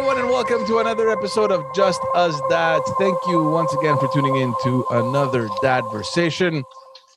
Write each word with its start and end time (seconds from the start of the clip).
Everyone, 0.00 0.18
and 0.18 0.30
welcome 0.30 0.66
to 0.66 0.78
another 0.78 1.10
episode 1.10 1.52
of 1.52 1.62
Just 1.74 2.00
Us 2.14 2.40
Dads. 2.48 2.90
Thank 2.98 3.18
you 3.28 3.50
once 3.50 3.70
again 3.74 3.98
for 3.98 4.08
tuning 4.14 4.36
in 4.36 4.54
to 4.62 4.86
another 4.92 5.46
dad 5.60 5.84
Dadversation. 5.84 6.62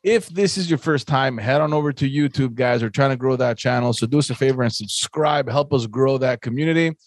If 0.04 0.28
this 0.28 0.58
is 0.58 0.70
your 0.70 0.78
first 0.78 1.08
time, 1.08 1.38
head 1.38 1.62
on 1.62 1.72
over 1.72 1.94
to 1.94 2.10
YouTube, 2.10 2.56
guys. 2.56 2.84
We're 2.84 2.90
trying 2.90 3.12
to 3.12 3.16
grow 3.16 3.38
that 3.38 3.58
channel. 3.58 3.94
So 3.94 4.06
do 4.06 4.20
us 4.20 4.30
a 4.32 4.36
favor 4.36 4.64
and 4.64 4.74
subscribe. 4.74 5.48
Help 5.48 5.72
us 5.74 5.86
grow 5.86 6.18
that 6.18 6.42
community. 6.42 6.98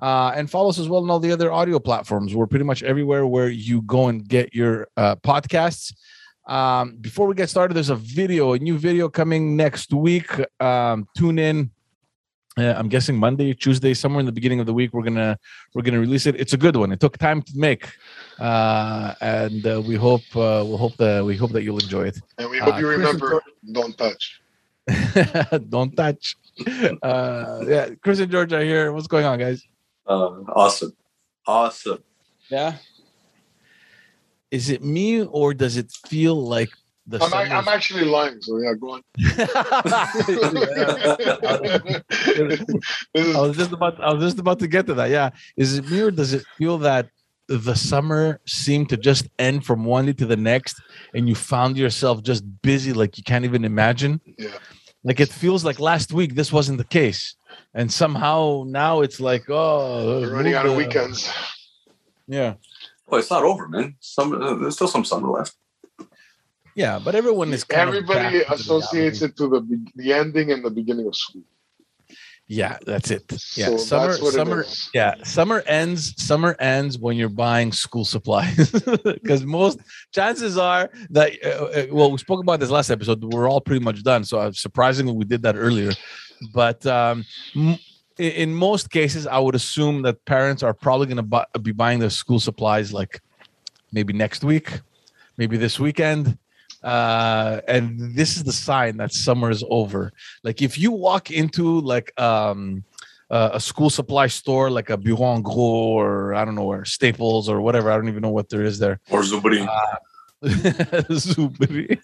Uh, 0.00 0.32
and 0.34 0.50
follow 0.50 0.70
us 0.70 0.78
as 0.78 0.88
well 0.88 1.02
on 1.02 1.10
all 1.10 1.20
the 1.20 1.32
other 1.32 1.52
audio 1.52 1.78
platforms. 1.78 2.34
We're 2.34 2.46
pretty 2.46 2.64
much 2.64 2.82
everywhere 2.82 3.26
where 3.26 3.50
you 3.50 3.82
go 3.82 4.08
and 4.08 4.26
get 4.26 4.54
your 4.54 4.88
uh, 4.96 5.16
podcasts. 5.16 5.92
Um, 6.46 6.96
before 6.96 7.26
we 7.26 7.34
get 7.34 7.50
started, 7.50 7.74
there's 7.74 7.90
a 7.90 7.96
video, 7.96 8.54
a 8.54 8.58
new 8.58 8.78
video 8.78 9.10
coming 9.10 9.54
next 9.54 9.92
week. 9.92 10.30
Um, 10.62 11.06
tune 11.14 11.38
in. 11.38 11.72
Uh, 12.58 12.72
I'm 12.74 12.88
guessing 12.88 13.16
Monday, 13.18 13.52
Tuesday, 13.52 13.92
somewhere 13.92 14.20
in 14.20 14.26
the 14.26 14.32
beginning 14.32 14.60
of 14.60 14.66
the 14.66 14.72
week. 14.72 14.94
We're 14.94 15.02
gonna 15.02 15.38
we're 15.74 15.82
gonna 15.82 16.00
release 16.00 16.24
it. 16.24 16.36
It's 16.40 16.54
a 16.54 16.56
good 16.56 16.74
one. 16.74 16.90
It 16.90 17.00
took 17.00 17.18
time 17.18 17.42
to 17.42 17.52
make, 17.54 17.86
uh, 18.38 19.12
and 19.20 19.66
uh, 19.66 19.82
we 19.86 19.94
hope 19.94 20.22
uh, 20.34 20.64
we 20.66 20.74
hope 20.78 20.96
that 20.96 21.22
we 21.22 21.36
hope 21.36 21.52
that 21.52 21.64
you'll 21.64 21.78
enjoy 21.78 22.04
it. 22.08 22.18
And 22.38 22.48
we 22.48 22.58
hope 22.58 22.74
Uh, 22.74 22.78
you 22.78 22.86
Chris 22.86 22.94
and 23.10 23.20
remember, 23.20 23.42
don't 23.72 23.98
touch. 23.98 24.40
Don't 25.68 25.96
touch. 25.96 26.36
Uh, 27.02 27.58
yeah, 27.66 27.90
Chris 28.02 28.20
and 28.20 28.30
George 28.30 28.52
are 28.52 28.62
here. 28.62 28.92
What's 28.92 29.08
going 29.08 29.24
on, 29.26 29.36
guys? 29.36 29.66
Uh, 30.06 30.30
awesome. 30.54 30.92
Awesome. 31.44 32.04
Yeah. 32.48 32.76
Is 34.52 34.70
it 34.70 34.84
me 34.84 35.22
or 35.24 35.54
does 35.54 35.76
it 35.76 35.90
feel 36.06 36.36
like 36.36 36.70
the 37.06 37.22
I'm, 37.22 37.52
I'm 37.52 37.68
actually 37.68 38.04
lying, 38.04 38.40
so 38.40 38.58
yeah, 38.58 38.74
go 38.74 38.94
on. 38.94 39.02
I 43.36 43.40
was 43.40 43.56
just 43.56 43.72
about 43.72 44.00
I 44.00 44.12
was 44.12 44.24
just 44.24 44.40
about 44.40 44.58
to 44.58 44.66
get 44.66 44.86
to 44.86 44.94
that. 44.94 45.10
Yeah. 45.10 45.30
Is 45.56 45.78
it 45.78 45.88
me 45.88 46.00
or 46.00 46.10
does 46.10 46.32
it 46.32 46.44
feel 46.58 46.78
that 46.78 47.08
the 47.48 47.76
summer 47.76 48.40
seemed 48.44 48.88
to 48.88 48.96
just 48.96 49.28
end 49.38 49.64
from 49.64 49.84
one 49.84 50.06
day 50.06 50.14
to 50.14 50.26
the 50.26 50.36
next 50.36 50.82
and 51.14 51.28
you 51.28 51.36
found 51.36 51.76
yourself 51.76 52.24
just 52.24 52.42
busy 52.62 52.92
like 52.92 53.16
you 53.16 53.22
can't 53.22 53.44
even 53.44 53.64
imagine? 53.64 54.20
yeah. 54.36 54.58
Like 55.04 55.20
it 55.20 55.28
feels 55.28 55.64
like 55.64 55.78
last 55.78 56.12
week 56.12 56.34
this 56.34 56.52
wasn't 56.52 56.78
the 56.78 56.84
case. 56.84 57.36
And 57.72 57.92
somehow 57.92 58.64
now 58.66 59.02
it's 59.02 59.20
like, 59.20 59.48
oh 59.48 60.22
We're 60.22 60.34
running 60.34 60.54
out 60.54 60.66
of 60.66 60.74
weekends. 60.74 61.32
Yeah. 62.26 62.54
Well, 63.06 63.20
it's 63.20 63.30
not 63.30 63.44
over, 63.44 63.68
man. 63.68 63.94
Some 64.00 64.32
uh, 64.32 64.54
there's 64.54 64.74
still 64.74 64.88
some 64.88 65.04
summer 65.04 65.28
left. 65.28 65.54
Yeah, 66.76 67.00
but 67.02 67.14
everyone 67.14 67.52
is 67.54 67.64
Everybody 67.70 68.42
of 68.42 68.48
back 68.48 68.48
to 68.48 68.54
associates 68.54 69.22
it 69.22 69.36
to 69.38 69.48
the 69.48 69.60
the 69.96 70.12
ending 70.12 70.52
and 70.52 70.62
the 70.62 70.70
beginning 70.70 71.06
of 71.06 71.16
school. 71.16 71.42
Yeah, 72.48 72.76
that's 72.86 73.10
it. 73.10 73.24
Yeah, 73.56 73.70
So 73.70 73.76
summer 73.78 74.06
that's 74.08 74.20
what 74.22 74.34
it 74.34 74.36
summer. 74.36 74.64
Yeah, 74.94 75.14
summer 75.24 75.62
ends. 75.66 76.14
Summer 76.22 76.54
ends 76.60 76.96
when 76.98 77.16
you're 77.16 77.30
buying 77.30 77.72
school 77.72 78.04
supplies, 78.04 78.70
because 79.04 79.42
most 79.44 79.80
chances 80.12 80.56
are 80.58 80.90
that. 81.10 81.32
Uh, 81.42 81.48
uh, 81.48 81.86
well, 81.90 82.12
we 82.12 82.18
spoke 82.18 82.40
about 82.40 82.60
this 82.60 82.70
last 82.70 82.90
episode. 82.90 83.24
We're 83.24 83.48
all 83.48 83.60
pretty 83.62 83.82
much 83.82 84.02
done. 84.04 84.22
So 84.24 84.38
uh, 84.38 84.52
surprisingly, 84.52 85.14
we 85.14 85.24
did 85.24 85.42
that 85.42 85.56
earlier. 85.56 85.92
But 86.54 86.84
um, 86.86 87.24
m- 87.56 87.78
in 88.18 88.54
most 88.54 88.90
cases, 88.90 89.26
I 89.26 89.38
would 89.38 89.54
assume 89.54 90.02
that 90.02 90.22
parents 90.26 90.62
are 90.62 90.74
probably 90.74 91.06
going 91.06 91.16
to 91.16 91.22
bu- 91.22 91.60
be 91.62 91.72
buying 91.72 91.98
their 92.00 92.10
school 92.10 92.38
supplies 92.38 92.92
like 92.92 93.20
maybe 93.92 94.12
next 94.12 94.44
week, 94.44 94.80
maybe 95.38 95.56
this 95.56 95.80
weekend. 95.80 96.36
Uh, 96.86 97.60
and 97.66 98.14
this 98.14 98.36
is 98.36 98.44
the 98.44 98.52
sign 98.52 98.96
that 98.98 99.12
summer 99.12 99.50
is 99.50 99.64
over. 99.68 100.12
Like 100.44 100.62
if 100.62 100.78
you 100.78 100.92
walk 100.92 101.32
into 101.32 101.80
like 101.80 102.18
um 102.18 102.84
uh, 103.28 103.50
a 103.54 103.60
school 103.60 103.90
supply 103.90 104.28
store 104.28 104.70
like 104.70 104.88
a 104.88 104.96
Bureau 104.96 105.34
en 105.34 105.42
Gros 105.42 105.96
or 106.00 106.34
I 106.34 106.44
don't 106.44 106.54
know 106.54 106.64
where 106.64 106.84
Staples 106.84 107.48
or 107.48 107.60
whatever. 107.60 107.90
I 107.90 107.96
don't 107.96 108.08
even 108.08 108.22
know 108.22 108.30
what 108.30 108.48
there 108.50 108.62
is 108.62 108.78
there. 108.78 109.00
Or 109.10 109.22
Zubri. 109.22 109.66
Zubri. 110.44 111.98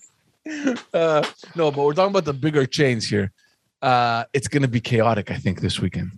Uh, 0.93 1.25
no, 1.55 1.71
but 1.71 1.85
we're 1.85 1.95
talking 1.95 2.11
about 2.11 2.25
the 2.25 2.35
bigger 2.35 2.67
chains 2.67 3.09
here. 3.09 3.31
Uh, 3.81 4.25
it's 4.33 4.49
gonna 4.49 4.67
be 4.67 4.81
chaotic, 4.81 5.31
I 5.31 5.37
think, 5.37 5.61
this 5.61 5.79
weekend. 5.79 6.11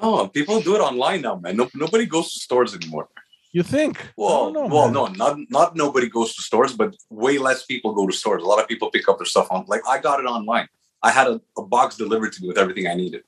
no, 0.00 0.28
people 0.28 0.62
do 0.62 0.76
it 0.76 0.80
online 0.80 1.20
now, 1.20 1.36
man. 1.36 1.58
No, 1.58 1.68
nobody 1.74 2.06
goes 2.06 2.32
to 2.32 2.38
stores 2.40 2.74
anymore. 2.74 3.08
You 3.52 3.62
think? 3.62 4.06
Well, 4.16 4.52
know, 4.52 4.66
well, 4.66 4.84
man. 4.86 4.92
no, 4.92 5.06
not 5.06 5.38
not 5.48 5.76
nobody 5.76 6.08
goes 6.08 6.34
to 6.36 6.42
stores, 6.42 6.74
but 6.74 6.94
way 7.08 7.38
less 7.38 7.64
people 7.64 7.94
go 7.94 8.06
to 8.06 8.12
stores. 8.12 8.42
A 8.42 8.46
lot 8.46 8.60
of 8.60 8.68
people 8.68 8.90
pick 8.90 9.08
up 9.08 9.18
their 9.18 9.26
stuff 9.26 9.48
on. 9.50 9.64
Like 9.66 9.80
I 9.88 9.98
got 9.98 10.20
it 10.20 10.24
online. 10.24 10.68
I 11.02 11.10
had 11.10 11.28
a, 11.28 11.40
a 11.56 11.62
box 11.62 11.96
delivered 11.96 12.32
to 12.34 12.42
me 12.42 12.48
with 12.48 12.58
everything 12.58 12.86
I 12.86 12.94
needed. 12.94 13.22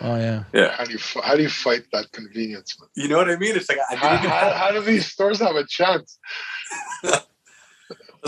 Oh 0.00 0.16
yeah. 0.16 0.44
Yeah. 0.52 0.70
How 0.72 0.84
do 0.84 0.92
you 0.92 0.98
how 1.22 1.34
do 1.36 1.42
you 1.42 1.48
fight 1.48 1.82
that 1.92 2.12
convenience? 2.12 2.78
Man? 2.80 2.88
You 2.94 3.08
know 3.08 3.18
what 3.18 3.30
I 3.30 3.36
mean? 3.36 3.56
It's 3.56 3.68
like 3.68 3.78
I 3.90 3.94
How, 3.94 4.08
didn't 4.10 4.24
even 4.24 4.30
how, 4.30 4.50
how 4.52 4.70
do 4.72 4.80
these 4.80 5.06
stores 5.06 5.40
have 5.40 5.56
a 5.56 5.66
chance? 5.66 6.18
That's 7.02 7.26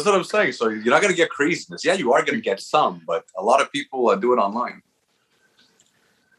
what 0.06 0.15
I'm 0.15 0.25
saying. 0.25 0.53
So 0.53 0.69
you're 0.69 0.93
not 0.93 1.03
gonna 1.03 1.15
get 1.15 1.31
craziness. 1.31 1.84
Yeah, 1.84 1.94
you 1.94 2.12
are 2.12 2.25
gonna 2.25 2.41
get 2.41 2.60
some, 2.60 3.03
but 3.06 3.25
a 3.37 3.43
lot 3.43 3.60
of 3.60 3.71
people 3.72 4.09
uh, 4.09 4.16
do 4.16 4.33
it 4.33 4.37
online. 4.37 4.83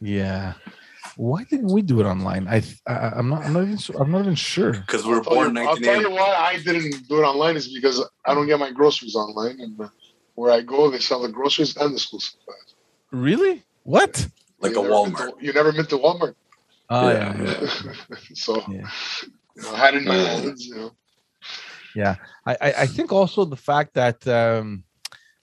Yeah. 0.02 0.54
Why 1.18 1.44
didn't 1.46 1.72
we 1.72 1.82
do 1.82 2.02
it 2.02 2.06
online? 2.06 2.48
I, 2.48 2.62
I 2.88 3.12
I'm 3.18 3.30
not 3.30 3.46
I'm 3.46 3.54
not 3.54 3.64
even 3.64 3.78
su- 3.78 3.98
I'm 3.98 4.12
not 4.12 4.22
even 4.22 4.36
sure. 4.36 4.74
Because 4.74 5.06
we 5.06 5.12
were 5.12 5.18
I'll 5.18 5.24
tell, 5.24 5.34
born 5.34 5.56
you, 5.56 5.62
I'll 5.64 5.78
tell 5.78 6.02
you 6.02 6.12
why 6.12 6.34
I 6.36 6.58
didn't 6.62 7.08
do 7.08 7.20
it 7.20 7.24
online 7.24 7.56
is 7.56 7.74
because 7.74 8.04
I 8.26 8.34
don't 8.34 8.48
get 8.48 8.60
my 8.60 8.72
groceries 8.72 9.16
online, 9.16 9.60
and 9.60 9.80
uh, 9.80 9.90
where 10.36 10.52
I 10.52 10.62
go, 10.62 10.90
they 10.90 11.00
sell 11.00 11.22
the 11.22 11.30
groceries 11.30 11.78
and 11.78 11.96
the 11.96 12.00
school 12.00 12.20
supplies. 12.20 12.76
Really? 13.12 13.64
What? 13.84 14.28
Like 14.60 14.74
You 14.74 14.82
a 14.82 14.84
Walmart. 14.84 15.18
to- 15.18 15.46
you 15.46 15.54
never 15.54 15.72
been 15.72 15.86
to 15.88 15.98
Walmart, 15.98 16.36
Oh 16.90 17.10
Yeah, 17.10 17.36
yeah. 17.42 17.68
so 18.34 18.58
Yeah. 18.70 18.90
you 19.56 19.62
know, 19.62 19.74
I 19.74 19.78
had 19.78 19.96
in 19.96 20.04
my 20.06 20.16
hands. 20.16 20.66
You 20.66 20.76
know, 20.76 20.92
I, 22.46 22.58
I 22.62 22.74
I 22.84 22.88
think 22.88 23.12
also 23.12 23.46
the 23.46 23.56
fact 23.56 23.94
that 23.96 24.28
um 24.28 24.84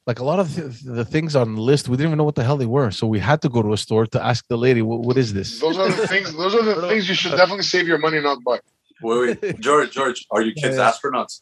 like 0.07 0.19
a 0.19 0.25
lot 0.25 0.39
of 0.41 0.55
the, 0.57 0.63
the 0.93 1.05
things 1.05 1.37
on 1.37 1.55
the 1.55 1.61
list 1.61 1.89
we 1.89 1.97
didn't 1.97 2.09
even 2.11 2.19
know 2.19 2.25
what 2.25 2.35
the 2.35 2.43
hell 2.45 2.57
they 2.57 2.67
were 2.67 2.91
so 2.91 3.07
we 3.07 3.19
had 3.21 3.41
to 3.43 3.49
go 3.49 3.63
to 3.63 3.73
a 3.73 3.77
store 3.77 4.07
to 4.07 4.23
ask 4.23 4.45
the 4.49 4.57
lady 4.57 4.83
what, 4.83 5.01
what 5.01 5.17
is 5.17 5.33
this 5.33 5.61
those 5.61 5.79
are 5.79 5.89
the 5.91 6.07
things. 6.07 6.35
Those 6.37 6.55
are 6.55 6.63
the 6.63 6.89
things 6.89 7.09
you 7.09 7.15
should 7.15 7.33
definitely 7.33 7.63
save 7.65 7.87
your 7.87 7.99
money 7.99 8.17
and 8.17 8.25
not 8.25 8.43
buy. 8.45 8.59
Wait, 9.03 9.43
wait, 9.43 9.61
George, 9.61 9.91
George, 9.93 10.25
are 10.31 10.43
you 10.43 10.53
kids 10.55 10.77
Yeah. 10.77 10.91
astronauts? 10.91 11.41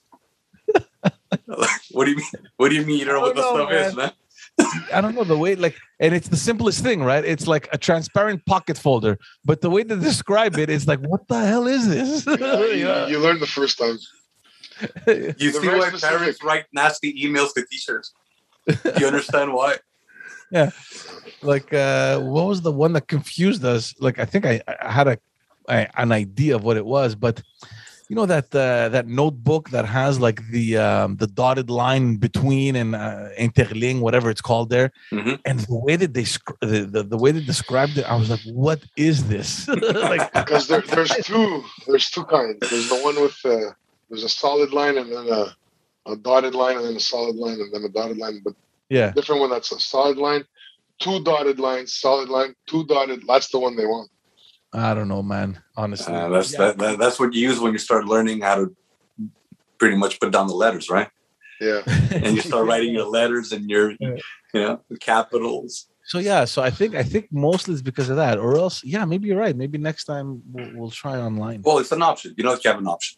what 1.91 2.05
do 2.05 2.11
you 2.13 2.17
mean? 2.17 2.27
What 2.57 2.69
do 2.71 2.75
you 2.75 2.85
mean 2.87 2.99
you 2.99 3.05
don't 3.05 3.15
know 3.15 3.21
what 3.21 3.37
the 3.37 3.45
oh, 3.45 3.55
I 3.55 3.59
don't 3.59 3.69
stuff 3.69 3.71
know, 3.71 3.89
is, 3.89 3.97
man? 3.97 4.13
i 4.93 5.01
don't 5.01 5.15
know 5.15 5.25
the 5.25 5.37
way 5.37 5.55
like 5.55 5.77
and 6.01 6.15
it's 6.15 6.29
the 6.29 6.37
simplest 6.37 6.83
thing 6.83 7.03
right 7.03 7.25
it's 7.25 7.47
like 7.47 7.69
a 7.73 7.79
transparent 7.79 8.45
pocket 8.47 8.77
folder 8.79 9.19
but 9.45 9.61
the 9.61 9.69
way 9.71 9.83
they 9.83 9.97
describe 9.97 10.57
it 10.59 10.69
is 10.71 10.87
like 10.89 10.99
what 11.01 11.27
the 11.29 11.39
hell 11.51 11.67
is 11.67 11.89
this 11.89 12.27
Yeah, 12.27 12.37
you, 12.65 12.87
Yeah. 12.87 13.07
you 13.07 13.19
learn 13.19 13.39
the 13.41 13.47
first 13.47 13.79
time. 13.79 13.99
You 14.81 14.87
They're 15.07 15.35
see 15.35 15.59
very 15.69 15.79
why 15.79 15.89
specific. 15.89 16.19
parents 16.19 16.43
write 16.45 16.65
nasty 16.73 17.11
emails 17.25 17.53
to 17.55 17.65
teachers? 17.71 18.13
You 18.99 19.07
understand 19.07 19.53
why? 19.53 19.77
Yeah. 20.51 20.71
Like 21.43 21.73
uh 21.73 22.19
what 22.21 22.47
was 22.47 22.61
the 22.63 22.73
one 22.73 22.93
that 22.95 23.07
confused 23.09 23.65
us 23.65 23.95
like 23.99 24.19
i 24.19 24.27
think 24.27 24.45
i, 24.45 24.61
I 24.87 24.93
had 24.93 25.09
a, 25.09 25.19
a 25.69 25.89
an 26.01 26.13
idea 26.13 26.55
of 26.57 26.63
what 26.65 26.77
it 26.77 26.85
was 26.85 27.15
but 27.15 27.43
you 28.11 28.17
know 28.17 28.27
that 28.27 28.53
uh, 28.55 28.89
that 28.91 29.07
notebook 29.07 29.71
that 29.71 29.87
has 29.87 30.19
like 30.19 30.41
the 30.51 30.77
um, 30.77 31.17
the 31.17 31.29
dotted 31.29 31.71
line 31.71 32.17
between 32.17 32.75
and 32.75 32.95
uh, 32.97 33.29
interligne 33.39 34.01
whatever 34.01 34.29
it's 34.31 34.41
called 34.51 34.69
there 34.69 34.91
Mhm. 35.13 35.39
and 35.49 35.61
the 35.61 35.79
way 35.87 35.95
that 35.97 36.13
they 36.13 36.25
sc- 36.25 36.59
the, 36.61 36.81
the, 36.95 37.03
the 37.05 37.17
way 37.17 37.31
they 37.31 37.41
described 37.55 37.97
it 37.97 38.05
i 38.05 38.17
was 38.17 38.29
like 38.29 38.45
what 38.67 38.81
is 38.97 39.29
this 39.29 39.51
like 40.13 40.31
Because 40.35 40.67
there, 40.67 40.83
there's 40.95 41.15
two. 41.31 41.63
There's 41.87 42.11
two 42.11 42.25
kinds. 42.25 42.59
There's 42.71 42.89
the 42.89 43.01
one 43.09 43.17
with 43.25 43.39
uh, 43.45 43.73
there's 44.09 44.25
a 44.25 44.29
solid 44.29 44.71
line 44.73 44.99
and 44.99 45.09
then 45.15 45.27
a, 45.41 45.55
a 46.07 46.17
dotted 46.17 46.55
line 46.55 46.77
and 46.77 46.87
then 46.87 46.97
a 46.97 47.01
solid 47.01 47.37
line 47.37 47.61
and 47.61 47.73
then 47.73 47.85
a 47.85 47.89
dotted 47.89 48.19
line. 48.19 48.41
But 48.45 48.55
yeah 48.89 49.11
different 49.13 49.41
one 49.41 49.51
that's 49.51 49.73
a 49.73 49.79
solid 49.81 50.17
line, 50.19 50.45
two 51.01 51.23
dotted 51.23 51.59
lines, 51.61 51.95
solid 51.95 52.29
line, 52.29 52.55
two 52.67 52.85
dotted. 52.87 53.23
That's 53.27 53.49
the 53.51 53.59
one 53.61 53.77
they 53.77 53.87
want. 53.87 54.11
i 54.73 54.95
don't 54.95 55.09
know 55.09 55.23
man 55.23 55.61
honestly 55.77 56.15
Uh, 56.15 56.29
that's 56.29 56.53
Yeah. 56.53 56.59
that, 56.63 56.79
that, 56.79 56.99
that's 56.99 57.19
what 57.21 57.33
you 57.35 57.41
use 57.51 57.59
when 57.61 57.73
you 57.73 57.79
start 57.79 58.05
learning 58.07 58.41
how 58.41 58.57
to 58.61 58.67
pretty 59.79 59.97
much 59.97 60.21
put 60.21 60.31
down 60.31 60.47
the 60.47 60.55
letters, 60.65 60.87
right? 60.91 61.09
Yeah. 61.61 61.81
And 62.25 62.31
you 62.37 62.43
start 62.43 62.67
writing 62.67 62.93
your 62.99 63.07
letters 63.19 63.53
and 63.53 63.63
your, 63.75 63.87
Yeah. 64.01 64.17
you 64.55 64.61
know, 64.65 64.75
capitals. 65.13 65.73
so 66.13 66.19
yeah 66.31 66.43
so 66.53 66.59
i 66.69 66.71
think 66.79 66.91
i 67.03 67.05
think 67.13 67.25
mostly 67.49 67.73
it's 67.75 67.87
because 67.91 68.09
of 68.13 68.17
that 68.25 68.37
or 68.45 68.51
else 68.63 68.77
yeah 68.95 69.05
maybe 69.11 69.25
you're 69.29 69.43
right 69.47 69.57
maybe 69.63 69.77
next 69.91 70.05
time 70.13 70.27
we'll, 70.53 70.71
we'll 70.77 70.95
try 71.03 71.15
online 71.29 71.59
Well, 71.67 71.79
it's 71.83 71.93
an 71.99 72.03
option. 72.11 72.29
You 72.39 72.43
know, 72.45 72.53
if 72.57 72.61
you 72.65 72.71
have 72.73 72.81
an 72.87 72.91
option. 72.97 73.15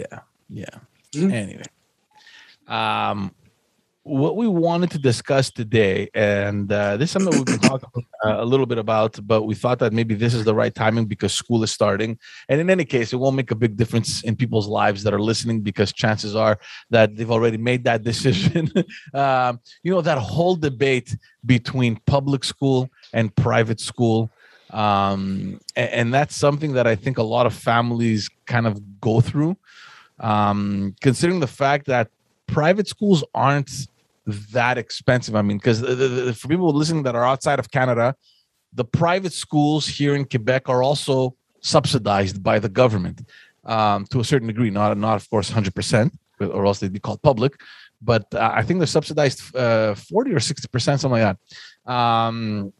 Yeah, 0.00 0.18
yeah. 0.62 0.76
Mhm. 1.14 1.32
Anyway, 1.32 1.62
um, 2.68 3.34
what 4.04 4.36
we 4.36 4.48
wanted 4.48 4.90
to 4.90 4.98
discuss 4.98 5.50
today, 5.50 6.08
and 6.12 6.72
uh, 6.72 6.96
this 6.96 7.08
is 7.08 7.12
something 7.12 7.32
we've 7.32 7.46
been 7.46 7.58
talking 7.60 7.88
uh, 8.24 8.36
a 8.38 8.44
little 8.44 8.66
bit 8.66 8.78
about, 8.78 9.16
but 9.26 9.42
we 9.42 9.54
thought 9.54 9.78
that 9.78 9.92
maybe 9.92 10.14
this 10.14 10.34
is 10.34 10.44
the 10.44 10.54
right 10.54 10.74
timing 10.74 11.06
because 11.06 11.32
school 11.32 11.62
is 11.62 11.70
starting. 11.70 12.18
And 12.48 12.60
in 12.60 12.68
any 12.68 12.84
case, 12.84 13.12
it 13.12 13.16
won't 13.16 13.36
make 13.36 13.52
a 13.52 13.54
big 13.54 13.76
difference 13.76 14.22
in 14.24 14.34
people's 14.34 14.66
lives 14.66 15.04
that 15.04 15.14
are 15.14 15.20
listening 15.20 15.60
because 15.60 15.92
chances 15.92 16.34
are 16.34 16.58
that 16.90 17.14
they've 17.14 17.30
already 17.30 17.58
made 17.58 17.84
that 17.84 18.02
decision. 18.10 18.70
um, 19.14 19.60
you 19.84 19.92
know, 19.92 20.00
that 20.00 20.18
whole 20.18 20.56
debate 20.56 21.16
between 21.46 22.00
public 22.06 22.42
school 22.42 22.90
and 23.12 23.34
private 23.36 23.78
school. 23.78 24.30
Um, 24.70 25.60
and, 25.76 25.90
and 25.90 26.14
that's 26.14 26.34
something 26.34 26.72
that 26.72 26.88
I 26.88 26.96
think 26.96 27.18
a 27.18 27.22
lot 27.22 27.46
of 27.46 27.54
families 27.54 28.28
kind 28.46 28.66
of 28.66 29.00
go 29.00 29.20
through, 29.20 29.56
um, 30.20 30.94
considering 31.00 31.40
the 31.40 31.46
fact 31.46 31.86
that 31.86 32.08
private 32.46 32.88
schools 32.88 33.24
aren't 33.34 33.70
that 34.52 34.78
expensive. 34.78 35.34
I 35.34 35.42
mean, 35.42 35.58
because 35.58 35.80
for 36.38 36.48
people 36.48 36.72
listening 36.72 37.02
that 37.04 37.14
are 37.14 37.24
outside 37.24 37.58
of 37.58 37.70
Canada, 37.70 38.14
the 38.72 38.84
private 38.84 39.32
schools 39.32 39.86
here 39.86 40.14
in 40.14 40.24
Quebec 40.24 40.68
are 40.68 40.82
also 40.82 41.34
subsidized 41.60 42.42
by 42.42 42.58
the 42.58 42.68
government 42.68 43.26
um, 43.64 44.06
to 44.06 44.20
a 44.20 44.24
certain 44.24 44.48
degree. 44.48 44.70
Not, 44.70 44.96
not 44.96 45.16
of 45.16 45.28
course, 45.28 45.50
hundred 45.50 45.74
percent, 45.74 46.12
or 46.40 46.66
else 46.66 46.78
they'd 46.80 46.92
be 46.92 47.00
called 47.00 47.20
public. 47.22 47.60
But 48.00 48.32
uh, 48.34 48.50
I 48.52 48.62
think 48.62 48.80
they're 48.80 48.86
subsidized 48.86 49.54
uh, 49.54 49.94
forty 49.94 50.32
or 50.32 50.40
sixty 50.40 50.68
percent, 50.68 51.00
something 51.00 51.20
like 51.20 51.36
that. 51.86 51.92
Um, 51.92 52.72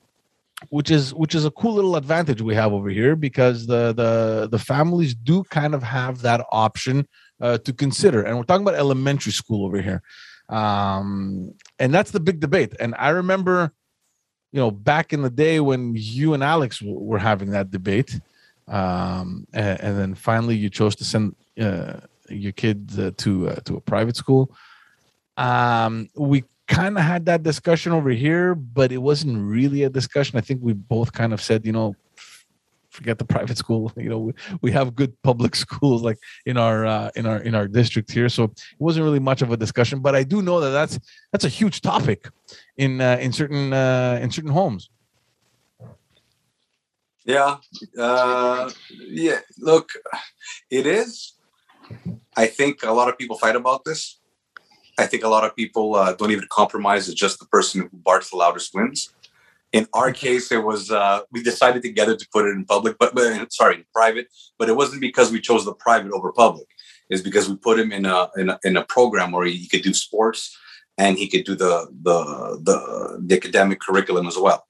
which 0.70 0.90
is 0.90 1.14
which 1.14 1.34
is 1.34 1.44
a 1.44 1.50
cool 1.52 1.74
little 1.74 1.96
advantage 1.96 2.40
we 2.42 2.54
have 2.54 2.72
over 2.72 2.88
here 2.88 3.16
because 3.16 3.66
the 3.66 3.92
the 3.92 4.48
the 4.50 4.58
families 4.58 5.14
do 5.14 5.44
kind 5.44 5.74
of 5.74 5.82
have 5.82 6.22
that 6.22 6.44
option 6.52 7.06
uh, 7.40 7.58
to 7.58 7.72
consider 7.72 8.22
and 8.22 8.36
we're 8.36 8.44
talking 8.44 8.64
about 8.64 8.74
elementary 8.74 9.32
school 9.32 9.66
over 9.66 9.80
here 9.80 10.02
um, 10.52 11.54
and 11.78 11.94
that's 11.94 12.10
the 12.10 12.20
big 12.20 12.38
debate. 12.38 12.74
And 12.78 12.94
I 12.98 13.08
remember, 13.08 13.72
you 14.52 14.60
know, 14.60 14.70
back 14.70 15.12
in 15.12 15.22
the 15.22 15.30
day 15.30 15.60
when 15.60 15.94
you 15.96 16.34
and 16.34 16.44
Alex 16.44 16.80
w- 16.80 16.98
were 16.98 17.18
having 17.18 17.50
that 17.50 17.70
debate, 17.70 18.20
um, 18.68 19.46
and, 19.54 19.80
and, 19.80 19.98
then 19.98 20.14
finally 20.14 20.54
you 20.54 20.70
chose 20.70 20.94
to 20.96 21.04
send 21.04 21.34
uh, 21.60 22.00
your 22.28 22.52
kid 22.52 22.90
uh, 22.98 23.10
to 23.16 23.48
uh, 23.48 23.60
to 23.64 23.76
a 23.76 23.80
private 23.80 24.16
school. 24.16 24.54
Um, 25.36 26.08
we 26.14 26.44
kind 26.72 26.96
of 26.96 27.04
had 27.04 27.26
that 27.26 27.42
discussion 27.42 27.92
over 27.92 28.10
here, 28.10 28.54
but 28.54 28.92
it 28.92 28.98
wasn't 28.98 29.38
really 29.38 29.82
a 29.82 29.90
discussion. 29.90 30.38
I 30.38 30.40
think 30.40 30.60
we 30.62 30.72
both 30.72 31.12
kind 31.12 31.32
of 31.32 31.40
said, 31.40 31.66
you 31.66 31.72
know, 31.72 31.94
forget 32.92 33.18
the 33.18 33.24
private 33.24 33.56
school 33.56 33.90
you 33.96 34.10
know 34.10 34.18
we, 34.18 34.32
we 34.60 34.70
have 34.70 34.94
good 34.94 35.12
public 35.22 35.56
schools 35.64 36.02
like 36.02 36.18
in 36.44 36.56
our 36.58 36.84
uh, 36.84 37.10
in 37.16 37.24
our 37.26 37.38
in 37.38 37.54
our 37.54 37.66
district 37.66 38.12
here. 38.12 38.28
So 38.28 38.44
it 38.44 38.60
wasn't 38.78 39.04
really 39.04 39.18
much 39.18 39.40
of 39.42 39.50
a 39.50 39.56
discussion 39.56 40.00
but 40.00 40.14
i 40.14 40.22
do 40.22 40.42
know 40.42 40.60
that 40.60 40.70
that's 40.70 41.00
that's 41.32 41.44
a 41.44 41.48
huge 41.48 41.80
topic 41.80 42.28
in 42.76 43.00
uh, 43.00 43.16
in 43.20 43.32
certain 43.32 43.72
uh, 43.72 44.18
in 44.22 44.30
certain 44.30 44.50
homes. 44.50 44.90
Yeah 47.24 47.56
uh 47.98 48.70
yeah 48.98 49.40
look 49.58 49.88
it 50.70 50.86
is. 50.86 51.34
I 52.36 52.46
think 52.46 52.82
a 52.82 52.92
lot 52.92 53.08
of 53.08 53.18
people 53.18 53.36
fight 53.38 53.56
about 53.56 53.84
this 53.84 54.21
i 55.02 55.06
think 55.06 55.24
a 55.24 55.28
lot 55.28 55.44
of 55.44 55.54
people 55.56 55.94
uh, 55.94 56.12
don't 56.14 56.30
even 56.30 56.46
compromise 56.50 57.08
it's 57.08 57.20
just 57.26 57.38
the 57.38 57.46
person 57.46 57.82
who 57.82 57.88
barks 57.92 58.30
the 58.30 58.36
loudest 58.36 58.74
wins 58.74 59.12
in 59.72 59.88
our 59.94 60.12
case, 60.12 60.52
it 60.52 60.62
was 60.62 60.90
uh, 60.90 61.20
we 61.32 61.42
decided 61.42 61.82
together 61.82 62.14
to 62.14 62.28
put 62.30 62.44
it 62.44 62.50
in 62.50 62.64
public, 62.64 62.96
but, 62.98 63.14
but 63.14 63.52
sorry, 63.52 63.86
private. 63.94 64.26
But 64.58 64.68
it 64.68 64.76
wasn't 64.76 65.00
because 65.00 65.32
we 65.32 65.40
chose 65.40 65.64
the 65.64 65.72
private 65.72 66.12
over 66.12 66.30
public. 66.30 66.66
It's 67.08 67.22
because 67.22 67.48
we 67.48 67.56
put 67.56 67.78
him 67.78 67.90
in 67.90 68.04
a 68.04 68.28
in 68.36 68.50
a, 68.50 68.58
in 68.64 68.76
a 68.76 68.84
program 68.84 69.32
where 69.32 69.46
he 69.46 69.66
could 69.68 69.82
do 69.82 69.94
sports 69.94 70.56
and 70.98 71.16
he 71.16 71.28
could 71.28 71.44
do 71.44 71.54
the 71.54 71.88
the 72.02 72.60
the, 72.62 73.22
the 73.26 73.34
academic 73.34 73.80
curriculum 73.80 74.26
as 74.26 74.36
well. 74.36 74.66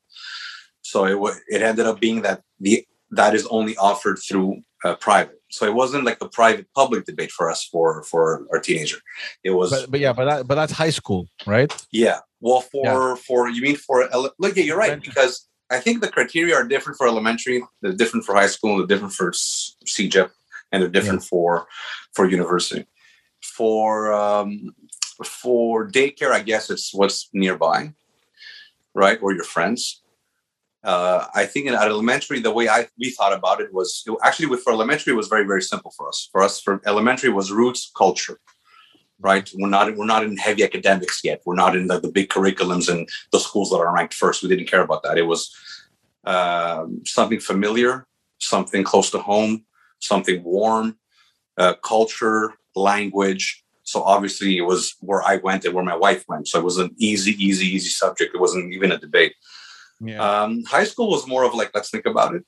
So 0.83 1.05
it 1.05 1.37
it 1.49 1.63
ended 1.63 1.87
up 1.87 2.01
being 2.01 2.23
that 2.23 2.43
the 2.61 2.87
that 3.11 3.35
is 3.35 3.47
only 3.49 3.77
offered 3.77 4.19
through 4.19 4.63
uh, 4.85 4.95
private. 4.97 5.41
So 5.51 5.67
it 5.67 5.75
wasn't 5.75 6.05
like 6.05 6.19
a 6.21 6.29
private 6.29 6.67
public 6.75 7.05
debate 7.05 7.31
for 7.31 7.51
us 7.51 7.65
for 7.65 8.03
for 8.05 8.47
our 8.53 8.59
teenager. 8.59 8.99
It 9.45 9.51
was, 9.51 9.71
but, 9.71 9.91
but 9.91 10.01
yeah, 10.01 10.13
but 10.13 10.25
that, 10.25 10.49
but 10.49 10.55
that's 10.55 10.73
high 10.73 10.91
school, 10.91 11.29
right? 11.47 11.71
Yeah. 11.91 12.21
Well, 12.41 12.63
for 12.63 12.85
yeah. 12.85 13.15
for 13.17 13.49
you 13.49 13.63
mean 13.63 13.77
for 13.77 14.09
look, 14.39 14.57
yeah, 14.57 14.65
you're 14.65 14.79
right 14.79 15.01
because 15.01 15.47
I 15.71 15.79
think 15.79 16.01
the 16.01 16.09
criteria 16.09 16.55
are 16.55 16.65
different 16.65 16.99
for 16.99 17.07
elementary, 17.07 17.63
they're 17.81 17.93
different 17.93 18.25
for 18.27 18.35
high 18.35 18.49
school, 18.49 18.79
they're 18.79 18.87
different 18.87 19.15
for 19.15 19.31
CEGEP, 19.31 20.31
and 20.71 20.83
they're 20.83 20.91
different 20.91 21.23
yeah. 21.23 21.29
for 21.29 21.67
for 22.13 22.29
university. 22.29 22.87
For 23.43 24.13
um, 24.13 24.75
for 25.25 25.89
daycare, 25.89 26.33
I 26.33 26.43
guess 26.43 26.71
it's 26.71 26.93
what's 26.95 27.29
nearby, 27.33 27.93
right, 28.95 29.19
or 29.23 29.33
your 29.33 29.45
friends 29.45 30.02
uh, 30.85 31.27
I 31.35 31.47
think 31.47 31.67
in, 31.67 31.75
elementary, 31.75 32.41
the 32.41 32.51
way 32.51 32.69
I 32.69 32.89
we 32.99 33.11
thought 33.11 33.33
about 33.33 33.61
it 33.61 33.73
was 33.73 34.03
it, 34.07 34.17
actually 34.25 34.47
with 34.47 34.63
for 34.63 34.73
elementary 34.73 35.13
it 35.13 35.17
was 35.17 35.29
very 35.29 35.45
very 35.45 35.63
simple 35.63 35.93
for 35.97 36.09
us. 36.09 36.29
For 36.33 36.43
us, 36.43 36.61
for 36.61 36.81
elementary 36.87 37.31
was 37.31 37.53
roots 37.53 37.91
culture, 37.97 38.39
right? 39.21 39.49
We're 39.55 39.69
not 39.69 39.97
we're 39.97 40.07
not 40.07 40.25
in 40.25 40.37
heavy 40.37 40.65
academics 40.65 41.21
yet. 41.23 41.43
We're 41.47 41.55
not 41.55 41.77
in 41.77 41.87
the, 41.87 42.01
the 42.01 42.11
big 42.11 42.29
curriculums 42.29 42.89
and 42.89 43.09
the 43.31 43.39
schools 43.39 43.71
that 43.71 43.77
are 43.77 43.95
ranked 43.95 44.15
first. 44.15 44.43
We 44.43 44.49
didn't 44.49 44.69
care 44.69 44.83
about 44.83 45.03
that. 45.05 45.19
It 45.19 45.27
was 45.27 45.55
uh, 46.25 46.87
something 47.05 47.41
familiar, 47.41 48.07
something 48.39 48.83
close 48.83 49.11
to 49.11 49.19
home, 49.19 49.65
something 50.01 50.43
warm, 50.43 50.99
uh, 51.59 51.75
culture, 51.75 52.55
language. 52.75 53.65
So 53.85 54.03
obviously 54.03 54.57
it 54.57 54.63
was 54.63 54.97
where 55.01 55.23
I 55.23 55.37
went 55.37 55.65
and 55.65 55.75
where 55.75 55.85
my 55.85 55.97
wife 55.97 56.25
went. 56.29 56.49
So 56.49 56.59
it 56.59 56.65
was 56.65 56.79
an 56.79 56.95
easy, 56.99 57.33
easy, 57.33 57.67
easy 57.67 57.89
subject. 57.89 58.35
It 58.35 58.41
wasn't 58.41 58.73
even 58.73 58.93
a 58.93 58.99
debate. 58.99 59.35
Yeah. 60.05 60.43
Um, 60.43 60.65
high 60.65 60.85
school 60.85 61.09
was 61.09 61.27
more 61.27 61.45
of 61.45 61.55
like, 61.55 61.71
let's 61.75 61.91
think 61.91 62.07
about 62.07 62.35
it. 62.35 62.45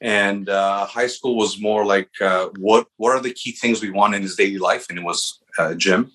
And 0.00 0.48
uh, 0.48 0.86
high 0.86 1.06
school 1.06 1.36
was 1.36 1.60
more 1.60 1.84
like, 1.84 2.10
uh, 2.20 2.48
what 2.58 2.86
what 2.96 3.16
are 3.16 3.20
the 3.20 3.32
key 3.32 3.52
things 3.52 3.80
we 3.80 3.90
want 3.90 4.14
in 4.14 4.22
his 4.22 4.36
daily 4.36 4.58
life? 4.58 4.86
And 4.88 4.98
it 4.98 5.04
was 5.04 5.40
uh, 5.58 5.74
gym, 5.74 6.12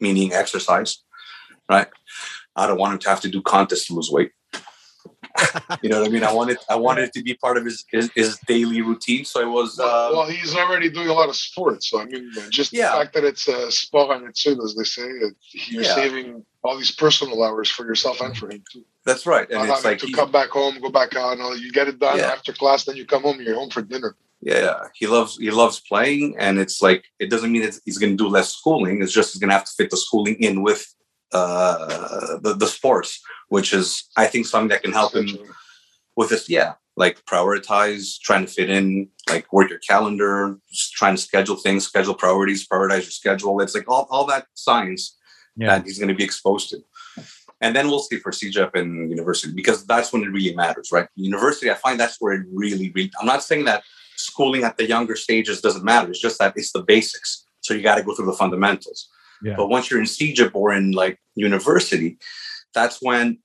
meaning 0.00 0.32
exercise, 0.32 0.98
right? 1.68 1.88
I 2.54 2.66
don't 2.66 2.78
want 2.78 2.94
him 2.94 2.98
to 3.00 3.08
have 3.08 3.20
to 3.22 3.28
do 3.28 3.42
contests 3.42 3.88
to 3.88 3.94
lose 3.94 4.10
weight. 4.10 4.30
you 5.82 5.90
know 5.90 6.00
what 6.00 6.08
I 6.08 6.10
mean? 6.10 6.24
I 6.24 6.32
wanted 6.32 6.58
I 6.70 6.76
wanted 6.76 7.04
it 7.04 7.12
to 7.14 7.22
be 7.22 7.34
part 7.34 7.56
of 7.56 7.64
his 7.64 7.84
his, 7.90 8.10
his 8.14 8.38
daily 8.46 8.80
routine. 8.80 9.24
So 9.24 9.40
it 9.40 9.50
was. 9.50 9.78
Uh, 9.78 10.10
well, 10.12 10.26
he's 10.26 10.54
already 10.54 10.88
doing 10.88 11.08
a 11.08 11.12
lot 11.12 11.28
of 11.28 11.36
sports. 11.36 11.90
So 11.90 12.00
I 12.00 12.04
mean, 12.06 12.30
just 12.50 12.72
yeah. 12.72 12.92
the 12.92 12.98
fact 12.98 13.14
that 13.14 13.24
it's 13.24 13.48
a 13.48 13.70
sport 13.70 14.16
and 14.16 14.28
it's 14.28 14.46
as 14.46 14.74
they 14.76 14.84
say, 14.84 15.08
you're 15.68 15.82
yeah. 15.82 15.94
saving 15.94 16.44
all 16.66 16.76
these 16.76 16.90
personal 16.90 17.42
hours 17.42 17.70
for 17.70 17.86
yourself 17.86 18.20
and 18.20 18.36
for 18.36 18.50
him 18.50 18.62
too. 18.72 18.84
That's 19.04 19.26
right. 19.26 19.48
And 19.50 19.68
Not 19.68 19.76
it's 19.76 19.84
like 19.84 19.98
to 19.98 20.06
he, 20.06 20.12
come 20.12 20.32
back 20.32 20.50
home, 20.50 20.80
go 20.80 20.90
back 20.90 21.14
out. 21.14 21.38
No, 21.38 21.52
you 21.52 21.72
get 21.72 21.88
it 21.88 21.98
done 21.98 22.18
yeah. 22.18 22.26
after 22.26 22.52
class, 22.52 22.84
then 22.84 22.96
you 22.96 23.06
come 23.06 23.22
home. 23.22 23.40
You're 23.40 23.54
home 23.54 23.70
for 23.70 23.82
dinner. 23.82 24.16
Yeah, 24.40 24.88
he 24.94 25.06
loves 25.06 25.38
he 25.38 25.50
loves 25.50 25.80
playing, 25.80 26.36
and 26.38 26.58
it's 26.58 26.82
like 26.82 27.04
it 27.18 27.30
doesn't 27.30 27.50
mean 27.50 27.62
that 27.62 27.78
he's 27.84 27.98
going 27.98 28.16
to 28.16 28.22
do 28.22 28.28
less 28.28 28.52
schooling. 28.52 29.02
It's 29.02 29.12
just 29.12 29.32
he's 29.32 29.40
going 29.40 29.50
to 29.50 29.56
have 29.56 29.64
to 29.64 29.72
fit 29.76 29.90
the 29.90 29.96
schooling 29.96 30.36
in 30.40 30.62
with 30.62 30.86
uh, 31.32 32.38
the 32.42 32.54
the 32.54 32.66
sports, 32.66 33.20
which 33.48 33.72
is 33.72 34.04
I 34.16 34.26
think 34.26 34.46
something 34.46 34.68
that 34.68 34.82
can 34.82 34.92
help 34.92 35.14
him 35.14 35.28
with 36.16 36.28
this. 36.28 36.50
Yeah, 36.50 36.74
like 36.96 37.24
prioritize, 37.24 38.20
trying 38.20 38.44
to 38.46 38.52
fit 38.52 38.68
in, 38.68 39.08
like 39.28 39.50
work 39.52 39.70
your 39.70 39.78
calendar, 39.78 40.58
just 40.70 40.92
trying 40.92 41.16
to 41.16 41.22
schedule 41.22 41.56
things, 41.56 41.86
schedule 41.86 42.14
priorities, 42.14 42.68
prioritize 42.68 43.02
your 43.02 43.16
schedule. 43.22 43.60
It's 43.60 43.74
like 43.74 43.88
all 43.88 44.06
all 44.10 44.26
that 44.26 44.46
science 44.54 45.16
yeah. 45.56 45.78
that 45.78 45.84
he's 45.84 45.98
going 45.98 46.08
to 46.08 46.14
be 46.14 46.24
exposed 46.24 46.70
to 46.70 46.82
and 47.60 47.74
then 47.74 47.88
we'll 47.88 48.00
see 48.00 48.18
for 48.18 48.32
CEGEP 48.32 48.74
and 48.74 49.10
university 49.10 49.52
because 49.52 49.86
that's 49.86 50.12
when 50.12 50.22
it 50.22 50.28
really 50.28 50.54
matters, 50.54 50.90
right? 50.92 51.08
University, 51.16 51.70
I 51.70 51.74
find 51.74 51.98
that's 51.98 52.20
where 52.20 52.34
it 52.34 52.46
really, 52.52 52.90
really. 52.94 53.10
I'm 53.20 53.26
not 53.26 53.42
saying 53.42 53.64
that 53.64 53.82
schooling 54.16 54.64
at 54.64 54.76
the 54.76 54.86
younger 54.86 55.16
stages 55.16 55.60
doesn't 55.60 55.84
matter. 55.84 56.10
It's 56.10 56.20
just 56.20 56.38
that 56.38 56.54
it's 56.56 56.72
the 56.72 56.82
basics. 56.82 57.46
So 57.60 57.74
you 57.74 57.82
got 57.82 57.96
to 57.96 58.02
go 58.02 58.14
through 58.14 58.26
the 58.26 58.34
fundamentals. 58.34 59.08
Yeah. 59.42 59.54
But 59.56 59.68
once 59.68 59.90
you're 59.90 60.00
in 60.00 60.06
CEGEP 60.06 60.50
or 60.54 60.72
in 60.72 60.92
like 60.92 61.18
university, 61.34 62.18
that's 62.74 63.00
when 63.00 63.38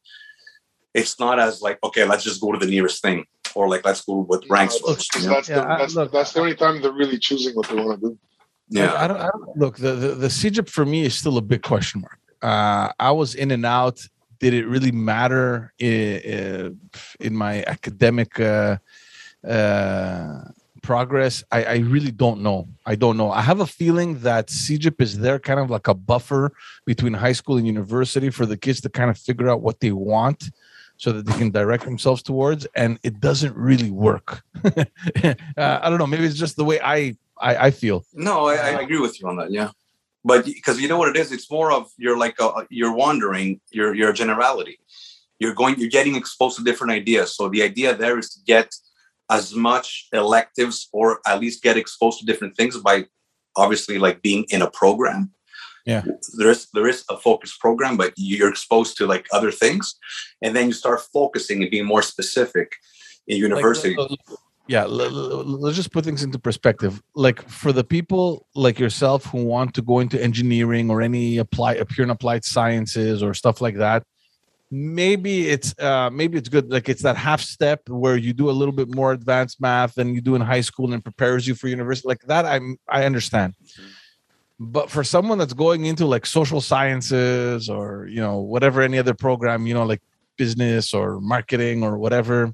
it's 0.93 1.19
not 1.19 1.39
as 1.39 1.61
like 1.61 1.79
okay, 1.83 2.03
let's 2.03 2.23
just 2.23 2.41
go 2.41 2.51
to 2.51 2.59
the 2.59 2.69
nearest 2.69 3.01
thing 3.01 3.25
or 3.55 3.69
like 3.69 3.85
let's 3.85 4.01
go 4.01 4.25
with 4.27 4.43
ranks 4.49 4.77
no, 4.81 4.93
first. 4.93 5.15
You 5.15 5.27
know? 5.27 5.33
That's, 5.35 5.49
yeah, 5.49 5.61
the, 5.61 5.67
that's, 5.67 5.95
look, 5.95 6.11
that's 6.11 6.33
the 6.33 6.41
only 6.41 6.55
time 6.55 6.81
they're 6.81 6.91
really 6.91 7.17
choosing 7.17 7.55
what 7.55 7.69
they 7.69 7.75
want 7.75 8.01
to 8.01 8.09
do. 8.09 8.19
Yeah, 8.71 8.93
I 8.95 9.07
don't, 9.07 9.17
I 9.17 9.27
don't, 9.27 9.57
look. 9.57 9.77
The, 9.77 9.91
the 9.93 10.07
the 10.15 10.27
CEGEP 10.27 10.69
for 10.69 10.85
me 10.85 11.03
is 11.03 11.13
still 11.13 11.37
a 11.37 11.41
big 11.41 11.61
question 11.61 12.01
mark 12.01 12.21
uh, 12.41 12.91
I 12.99 13.11
was 13.11 13.35
in 13.35 13.51
and 13.51 13.65
out. 13.65 14.05
Did 14.39 14.53
it 14.53 14.65
really 14.65 14.91
matter 14.91 15.71
in, 15.77 16.79
in 17.19 17.35
my 17.35 17.63
academic 17.67 18.39
uh, 18.39 18.77
uh, 19.47 20.45
progress? 20.81 21.43
I, 21.51 21.63
I, 21.63 21.75
really 21.77 22.09
don't 22.09 22.41
know. 22.41 22.67
I 22.83 22.95
don't 22.95 23.17
know. 23.17 23.29
I 23.29 23.41
have 23.41 23.59
a 23.59 23.67
feeling 23.67 24.19
that 24.21 24.47
CEGEP 24.47 24.99
is 24.99 25.19
there 25.19 25.37
kind 25.37 25.59
of 25.59 25.69
like 25.69 25.87
a 25.87 25.93
buffer 25.93 26.53
between 26.85 27.13
high 27.13 27.33
school 27.33 27.57
and 27.57 27.67
university 27.67 28.31
for 28.31 28.47
the 28.47 28.57
kids 28.57 28.81
to 28.81 28.89
kind 28.89 29.11
of 29.11 29.17
figure 29.17 29.47
out 29.47 29.61
what 29.61 29.79
they 29.79 29.91
want 29.91 30.49
so 31.01 31.11
that 31.11 31.25
they 31.25 31.37
can 31.37 31.49
direct 31.49 31.83
themselves 31.83 32.21
towards 32.21 32.67
and 32.75 32.99
it 33.03 33.19
doesn't 33.19 33.55
really 33.55 33.89
work 33.89 34.43
uh, 34.65 35.33
i 35.57 35.89
don't 35.89 35.97
know 35.97 36.07
maybe 36.07 36.25
it's 36.25 36.37
just 36.45 36.55
the 36.55 36.63
way 36.63 36.79
i 36.81 37.15
i, 37.39 37.67
I 37.67 37.71
feel 37.71 38.05
no 38.13 38.47
I, 38.47 38.55
I, 38.55 38.81
agree 38.81 38.99
with 38.99 39.19
you 39.19 39.27
on 39.27 39.35
that 39.37 39.51
yeah 39.51 39.71
but 40.23 40.45
because 40.45 40.79
you 40.79 40.87
know 40.87 40.97
what 40.97 41.09
it 41.09 41.17
is, 41.17 41.31
it's 41.31 41.49
more 41.49 41.71
of 41.71 41.91
you're 41.97 42.17
like 42.17 42.35
a, 42.39 42.65
you're 42.69 42.95
wandering. 42.95 43.59
You're 43.71 43.93
you're 43.93 44.13
generality. 44.13 44.79
You're 45.39 45.55
going. 45.55 45.79
You're 45.79 45.89
getting 45.89 46.15
exposed 46.15 46.57
to 46.57 46.63
different 46.63 46.93
ideas. 46.93 47.35
So 47.35 47.49
the 47.49 47.63
idea 47.63 47.95
there 47.95 48.19
is 48.19 48.29
to 48.35 48.39
get 48.45 48.73
as 49.29 49.55
much 49.55 50.07
electives 50.13 50.89
or 50.91 51.19
at 51.25 51.39
least 51.39 51.63
get 51.63 51.77
exposed 51.77 52.19
to 52.19 52.25
different 52.25 52.55
things 52.55 52.77
by 52.77 53.05
obviously 53.55 53.97
like 53.97 54.21
being 54.21 54.45
in 54.49 54.61
a 54.61 54.69
program 54.69 55.31
yeah. 55.85 56.03
There 56.37 56.49
is 56.49 56.67
there 56.73 56.87
is 56.87 57.03
a 57.09 57.17
focus 57.17 57.57
program 57.57 57.97
but 57.97 58.13
you're 58.17 58.49
exposed 58.49 58.97
to 58.97 59.07
like 59.07 59.27
other 59.31 59.51
things. 59.51 59.95
And 60.41 60.55
then 60.55 60.67
you 60.67 60.73
start 60.73 61.01
focusing 61.13 61.61
and 61.61 61.71
being 61.71 61.85
more 61.85 62.01
specific 62.01 62.75
in 63.27 63.37
university. 63.37 63.95
like, 63.95 64.19
yeah 64.67 64.85
let's 64.85 65.75
just 65.75 65.91
put 65.91 66.05
things 66.05 66.23
into 66.23 66.39
perspective. 66.39 67.01
Like 67.15 67.47
for 67.49 67.71
the 67.71 67.83
people 67.83 68.47
like 68.55 68.79
yourself 68.79 69.25
who 69.25 69.43
want 69.43 69.73
to 69.75 69.81
go 69.81 69.99
into 69.99 70.21
engineering 70.21 70.89
or 70.89 71.01
any 71.01 71.37
apply 71.37 71.81
pure 71.83 72.03
and 72.03 72.11
applied 72.11 72.45
sciences 72.45 73.23
or 73.23 73.33
stuff 73.33 73.61
like 73.61 73.77
that 73.77 74.03
maybe 74.73 75.49
it's 75.49 75.77
uh 75.79 76.09
maybe 76.09 76.37
it's 76.37 76.47
good 76.47 76.71
like 76.71 76.87
it's 76.87 77.01
that 77.01 77.17
half 77.17 77.41
step 77.41 77.81
where 77.89 78.15
you 78.15 78.31
do 78.31 78.49
a 78.49 78.55
little 78.59 78.73
bit 78.73 78.95
more 78.95 79.11
advanced 79.11 79.59
math 79.59 79.95
than 79.95 80.15
you 80.15 80.21
do 80.21 80.33
in 80.33 80.39
high 80.39 80.61
school 80.61 80.93
and 80.93 81.03
prepares 81.03 81.45
you 81.45 81.53
for 81.53 81.67
university. 81.67 82.07
Like 82.07 82.21
that 82.21 82.45
i'm 82.45 82.77
i 82.87 83.03
understand. 83.03 83.53
Mm-hmm 83.61 83.89
but 84.63 84.91
for 84.91 85.03
someone 85.03 85.39
that's 85.39 85.53
going 85.53 85.85
into 85.85 86.05
like 86.05 86.23
social 86.23 86.61
sciences 86.61 87.67
or 87.67 88.05
you 88.07 88.21
know 88.21 88.37
whatever 88.37 88.83
any 88.83 88.99
other 88.99 89.15
program 89.15 89.65
you 89.65 89.73
know 89.73 89.83
like 89.83 90.01
business 90.37 90.93
or 90.93 91.19
marketing 91.19 91.83
or 91.83 91.97
whatever 91.97 92.53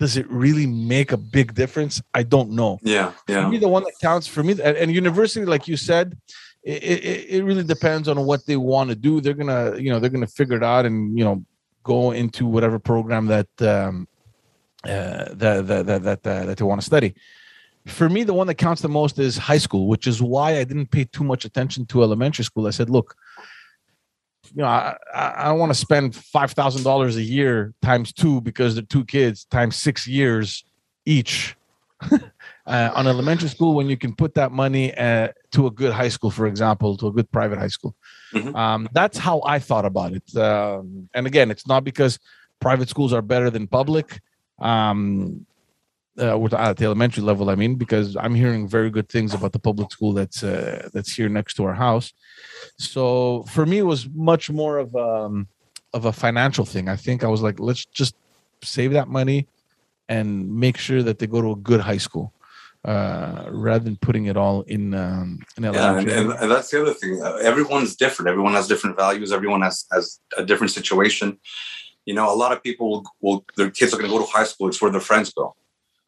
does 0.00 0.16
it 0.16 0.28
really 0.28 0.66
make 0.66 1.12
a 1.12 1.16
big 1.16 1.54
difference? 1.54 2.02
I 2.12 2.24
don't 2.24 2.50
know. 2.50 2.80
Yeah 2.82 3.12
yeah. 3.28 3.44
for 3.44 3.48
me 3.48 3.58
the 3.58 3.68
one 3.68 3.84
that 3.84 3.92
counts 4.02 4.26
for 4.26 4.42
me 4.42 4.52
and, 4.52 4.76
and 4.76 4.92
university 4.92 5.46
like 5.46 5.68
you 5.68 5.76
said 5.76 6.18
it, 6.64 6.82
it, 6.82 7.26
it 7.36 7.44
really 7.44 7.62
depends 7.62 8.08
on 8.08 8.24
what 8.26 8.44
they 8.46 8.56
want 8.56 8.90
to 8.90 8.96
do. 8.96 9.20
They're 9.20 9.34
gonna 9.34 9.76
you 9.78 9.90
know 9.90 10.00
they're 10.00 10.10
gonna 10.10 10.26
figure 10.26 10.56
it 10.56 10.64
out 10.64 10.84
and 10.84 11.16
you 11.16 11.24
know 11.24 11.44
go 11.84 12.10
into 12.10 12.44
whatever 12.44 12.80
program 12.80 13.26
that 13.26 13.48
um 13.60 14.08
uh, 14.84 15.26
that 15.32 15.66
that 15.68 15.86
that 15.86 16.02
that, 16.02 16.26
uh, 16.26 16.44
that 16.46 16.58
they 16.58 16.64
want 16.64 16.80
to 16.80 16.84
study 16.84 17.14
for 17.86 18.08
me, 18.08 18.22
the 18.22 18.34
one 18.34 18.46
that 18.46 18.54
counts 18.54 18.82
the 18.82 18.88
most 18.88 19.18
is 19.18 19.36
high 19.36 19.58
school, 19.58 19.86
which 19.86 20.06
is 20.06 20.22
why 20.22 20.58
I 20.58 20.64
didn't 20.64 20.90
pay 20.90 21.04
too 21.04 21.24
much 21.24 21.44
attention 21.44 21.86
to 21.86 22.02
elementary 22.02 22.44
school. 22.44 22.66
I 22.66 22.70
said, 22.70 22.88
look, 22.88 23.14
you 24.54 24.62
know, 24.62 24.68
I, 24.68 24.96
I 25.14 25.44
don't 25.44 25.58
want 25.58 25.70
to 25.70 25.78
spend 25.78 26.14
five 26.14 26.52
thousand 26.52 26.82
dollars 26.84 27.16
a 27.16 27.22
year 27.22 27.74
times 27.82 28.12
two 28.12 28.40
because 28.40 28.74
they're 28.74 28.84
two 28.84 29.04
kids 29.04 29.44
times 29.46 29.76
six 29.76 30.06
years 30.06 30.64
each 31.06 31.56
uh, 32.12 32.90
on 32.94 33.06
elementary 33.06 33.48
school 33.48 33.74
when 33.74 33.88
you 33.88 33.96
can 33.96 34.14
put 34.14 34.34
that 34.34 34.52
money 34.52 34.94
uh, 34.96 35.28
to 35.52 35.66
a 35.66 35.70
good 35.70 35.92
high 35.92 36.08
school, 36.08 36.30
for 36.30 36.46
example, 36.46 36.96
to 36.96 37.08
a 37.08 37.12
good 37.12 37.30
private 37.30 37.58
high 37.58 37.68
school. 37.68 37.94
Mm-hmm. 38.32 38.54
Um, 38.54 38.88
that's 38.92 39.18
how 39.18 39.42
I 39.44 39.58
thought 39.58 39.84
about 39.84 40.12
it. 40.12 40.36
Um, 40.36 41.08
and 41.14 41.26
again, 41.26 41.50
it's 41.50 41.66
not 41.66 41.84
because 41.84 42.18
private 42.60 42.88
schools 42.88 43.12
are 43.12 43.22
better 43.22 43.50
than 43.50 43.66
public. 43.66 44.20
Um, 44.58 45.46
uh, 46.18 46.56
at 46.56 46.76
the 46.76 46.84
elementary 46.84 47.22
level 47.22 47.50
i 47.50 47.54
mean 47.54 47.74
because 47.74 48.16
i'm 48.16 48.34
hearing 48.34 48.68
very 48.68 48.90
good 48.90 49.08
things 49.08 49.34
about 49.34 49.52
the 49.52 49.58
public 49.58 49.90
school 49.90 50.12
that's 50.12 50.42
uh, 50.42 50.88
that's 50.92 51.12
here 51.14 51.28
next 51.28 51.54
to 51.54 51.64
our 51.64 51.74
house 51.74 52.12
so 52.78 53.42
for 53.44 53.66
me 53.66 53.78
it 53.78 53.86
was 53.86 54.08
much 54.14 54.50
more 54.50 54.78
of 54.78 54.94
um 54.96 55.48
of 55.92 56.04
a 56.04 56.12
financial 56.12 56.64
thing 56.64 56.88
i 56.88 56.96
think 56.96 57.24
i 57.24 57.28
was 57.28 57.42
like 57.42 57.58
let's 57.60 57.84
just 57.84 58.14
save 58.62 58.92
that 58.92 59.08
money 59.08 59.46
and 60.08 60.52
make 60.54 60.76
sure 60.76 61.02
that 61.02 61.18
they 61.18 61.26
go 61.26 61.40
to 61.40 61.52
a 61.52 61.56
good 61.56 61.80
high 61.80 61.98
school 61.98 62.32
uh, 62.84 63.46
rather 63.50 63.82
than 63.82 63.96
putting 63.96 64.26
it 64.26 64.36
all 64.36 64.62
in 64.62 64.94
um, 64.94 65.40
in 65.56 65.64
elementary. 65.64 66.12
Yeah, 66.12 66.20
and, 66.20 66.32
and, 66.32 66.50
that's 66.50 66.70
the 66.70 66.82
other 66.82 66.92
thing. 66.92 67.20
Everyone's 67.42 67.96
different. 67.96 68.28
Everyone 68.28 68.52
has 68.52 68.68
different 68.68 68.96
values. 68.96 69.32
Everyone 69.32 69.62
has 69.62 69.86
has 69.90 70.20
a 70.36 70.44
different 70.44 70.70
situation. 70.72 71.38
You 72.04 72.14
know, 72.14 72.32
a 72.32 72.36
lot 72.36 72.52
of 72.52 72.62
people 72.62 72.90
will, 72.90 73.04
will 73.22 73.44
their 73.56 73.70
kids 73.70 73.94
are 73.94 73.96
going 73.96 74.10
to 74.10 74.16
go 74.18 74.22
to 74.22 74.30
high 74.30 74.44
school. 74.44 74.68
It's 74.68 74.82
where 74.82 74.90
their 74.90 75.00
friends 75.00 75.32
go. 75.32 75.56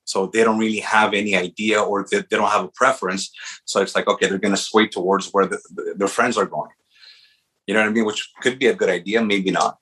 So 0.06 0.26
they 0.32 0.42
don't 0.44 0.58
really 0.58 0.80
have 0.80 1.14
any 1.14 1.36
idea 1.36 1.82
or 1.82 2.06
they, 2.08 2.18
they 2.18 2.36
don't 2.36 2.50
have 2.50 2.64
a 2.64 2.68
preference. 2.68 3.30
So 3.64 3.82
it's 3.82 3.94
like, 3.94 4.06
okay, 4.06 4.28
they're 4.28 4.38
going 4.38 4.54
to 4.54 4.60
sway 4.70 4.86
towards 4.86 5.30
where 5.32 5.46
the, 5.46 5.58
the, 5.74 5.94
their 5.96 6.08
friends 6.08 6.38
are 6.38 6.46
going. 6.46 6.70
You 7.66 7.74
know 7.74 7.80
what 7.80 7.90
I 7.90 7.92
mean? 7.92 8.06
Which 8.06 8.30
could 8.40 8.58
be 8.58 8.68
a 8.68 8.74
good 8.74 8.88
idea, 8.88 9.20
maybe 9.22 9.50
not. 9.50 9.78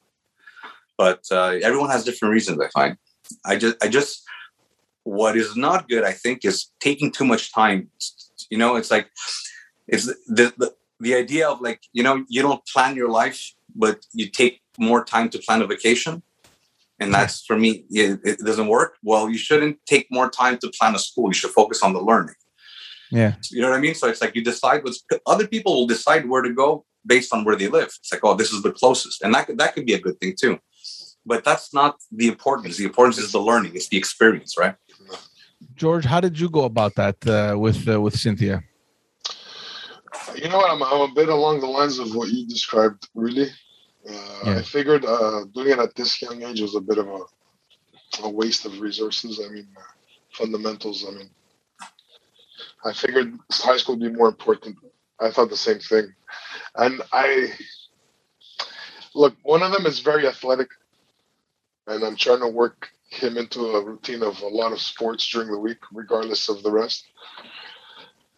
But 0.97 1.21
uh, 1.31 1.59
everyone 1.63 1.91
has 1.91 2.05
different 2.05 2.33
reasons, 2.33 2.59
I 2.59 2.69
find. 2.71 2.97
I 3.45 3.57
just, 3.57 3.77
I 3.85 3.89
just, 3.89 4.25
what 5.03 5.37
is 5.37 5.55
not 5.55 5.89
good, 5.89 6.05
I 6.05 6.13
think, 6.13 6.45
is 6.45 6.73
taking 6.81 7.13
too 7.13 7.27
much 7.27 7.53
time. 7.53 7.91
You 8.49 8.57
know, 8.57 8.77
it's 8.77 8.91
like, 8.91 9.11
it's 9.87 10.07
the, 10.07 10.55
the, 10.57 10.75
the 11.01 11.15
idea 11.15 11.49
of 11.51 11.61
like, 11.61 11.83
you 11.93 12.03
know, 12.03 12.25
you 12.29 12.41
don't 12.41 12.65
plan 12.67 12.97
your 12.97 13.11
life, 13.11 13.53
but 13.77 14.07
you 14.15 14.31
take 14.31 14.63
more 14.79 15.05
time 15.05 15.29
to 15.31 15.39
plan 15.39 15.61
a 15.61 15.67
vacation 15.67 16.23
and 17.01 17.13
that's 17.13 17.45
for 17.45 17.57
me 17.57 17.85
it, 17.91 18.21
it, 18.25 18.39
doesn't 18.39 18.69
work. 18.69 18.97
Well 19.03 19.29
you 19.29 19.39
shouldn't 19.39 19.79
take 19.87 20.07
more 20.11 20.31
time 20.31 20.59
to 20.59 20.71
plan 20.79 20.95
a 20.95 20.99
school. 20.99 21.29
You 21.29 21.35
should 21.35 21.51
focus 21.51 21.83
on 21.83 21.93
the 21.93 22.01
learning. 22.01 22.35
Yeah. 23.11 23.35
You 23.51 23.61
know 23.63 23.71
what 23.71 23.77
i 23.77 23.81
mean? 23.81 23.95
So 23.95 24.09
it's 24.09 24.21
like 24.21 24.35
you 24.35 24.43
decide 24.43 24.83
what's 24.85 25.05
other 25.27 25.47
people 25.47 25.75
will 25.75 25.87
decide 25.87 26.29
where 26.29 26.43
to 26.43 26.53
go 26.53 26.85
based 27.07 27.33
on 27.35 27.45
where 27.45 27.57
they 27.57 27.69
live. 27.69 27.91
It's 27.99 28.13
like 28.13 28.25
oh 28.25 28.35
this 28.35 28.53
is 28.53 28.63
the 28.63 28.73
closest. 28.73 29.23
And 29.23 29.35
that 29.35 29.47
could, 29.47 29.59
that 29.59 29.75
could 29.75 29.87
be 29.87 29.95
a 29.95 30.01
good 30.01 30.19
thing 30.21 30.35
too. 30.41 30.59
But 31.27 31.43
that's 31.43 31.73
not 31.73 31.97
the 32.13 32.29
importance. 32.29 32.77
The 32.77 32.85
importance 32.85 33.19
is 33.19 33.33
the 33.33 33.41
learning. 33.41 33.73
It's 33.75 33.89
the 33.89 33.97
experience 33.97 34.57
right? 34.59 34.75
George 35.75 36.05
how 36.05 36.21
did 36.21 36.39
you 36.39 36.49
go 36.49 36.65
about 36.65 36.95
that 36.97 37.17
uh, 37.27 37.59
with 37.59 37.89
uh, 37.89 38.01
with 38.01 38.17
cynthia? 38.17 38.63
You 40.35 40.49
know 40.49 40.59
what? 40.59 40.71
I'm, 40.71 40.83
I'm 40.83 41.11
a 41.11 41.15
bit 41.15 41.29
along 41.29 41.61
the 41.61 41.67
lines 41.67 41.99
of 41.99 42.15
what 42.15 42.29
you 42.29 42.47
described 42.47 43.09
really 43.15 43.51
uh, 44.09 44.41
yeah. 44.45 44.59
I 44.59 44.63
figured 44.63 45.05
uh, 45.05 45.45
doing 45.55 45.71
it 45.73 45.79
at 45.79 45.95
this 45.95 46.21
young 46.21 46.43
age 46.43 46.61
was 46.61 46.75
a 46.75 46.81
bit 46.81 46.99
of 46.99 47.09
a, 47.09 47.21
a 48.23 48.31
waste 48.31 48.67
of 48.67 48.81
resources. 48.81 49.41
I 49.45 49.53
mean, 49.53 49.69
uh, 49.77 49.83
fundamentals. 50.33 51.07
I 51.09 51.13
mean, 51.13 51.31
I 52.85 52.93
figured 52.93 53.39
high 53.51 53.77
school 53.79 53.97
would 53.97 54.13
be 54.13 54.17
more 54.17 54.29
important. 54.29 54.77
I 55.21 55.31
thought 55.31 55.51
the 55.51 55.57
same 55.57 55.79
thing. 55.79 56.15
And 56.77 57.01
I 57.13 57.53
look, 59.15 59.35
one 59.43 59.63
of 59.63 59.73
them 59.73 59.87
is 59.87 60.01
very 60.01 60.27
athletic, 60.27 60.69
and 61.87 62.05
I'm 62.05 62.17
trying 62.17 62.41
to 62.41 62.49
work 62.49 62.91
him 63.11 63.39
into 63.39 63.61
a 63.61 63.85
routine 63.85 64.23
of 64.23 64.41
a 64.43 64.49
lot 64.49 64.73
of 64.73 64.81
sports 64.81 65.27
during 65.29 65.51
the 65.51 65.59
week, 65.59 65.79
regardless 65.93 66.49
of 66.49 66.63
the 66.63 66.71
rest. 66.71 67.05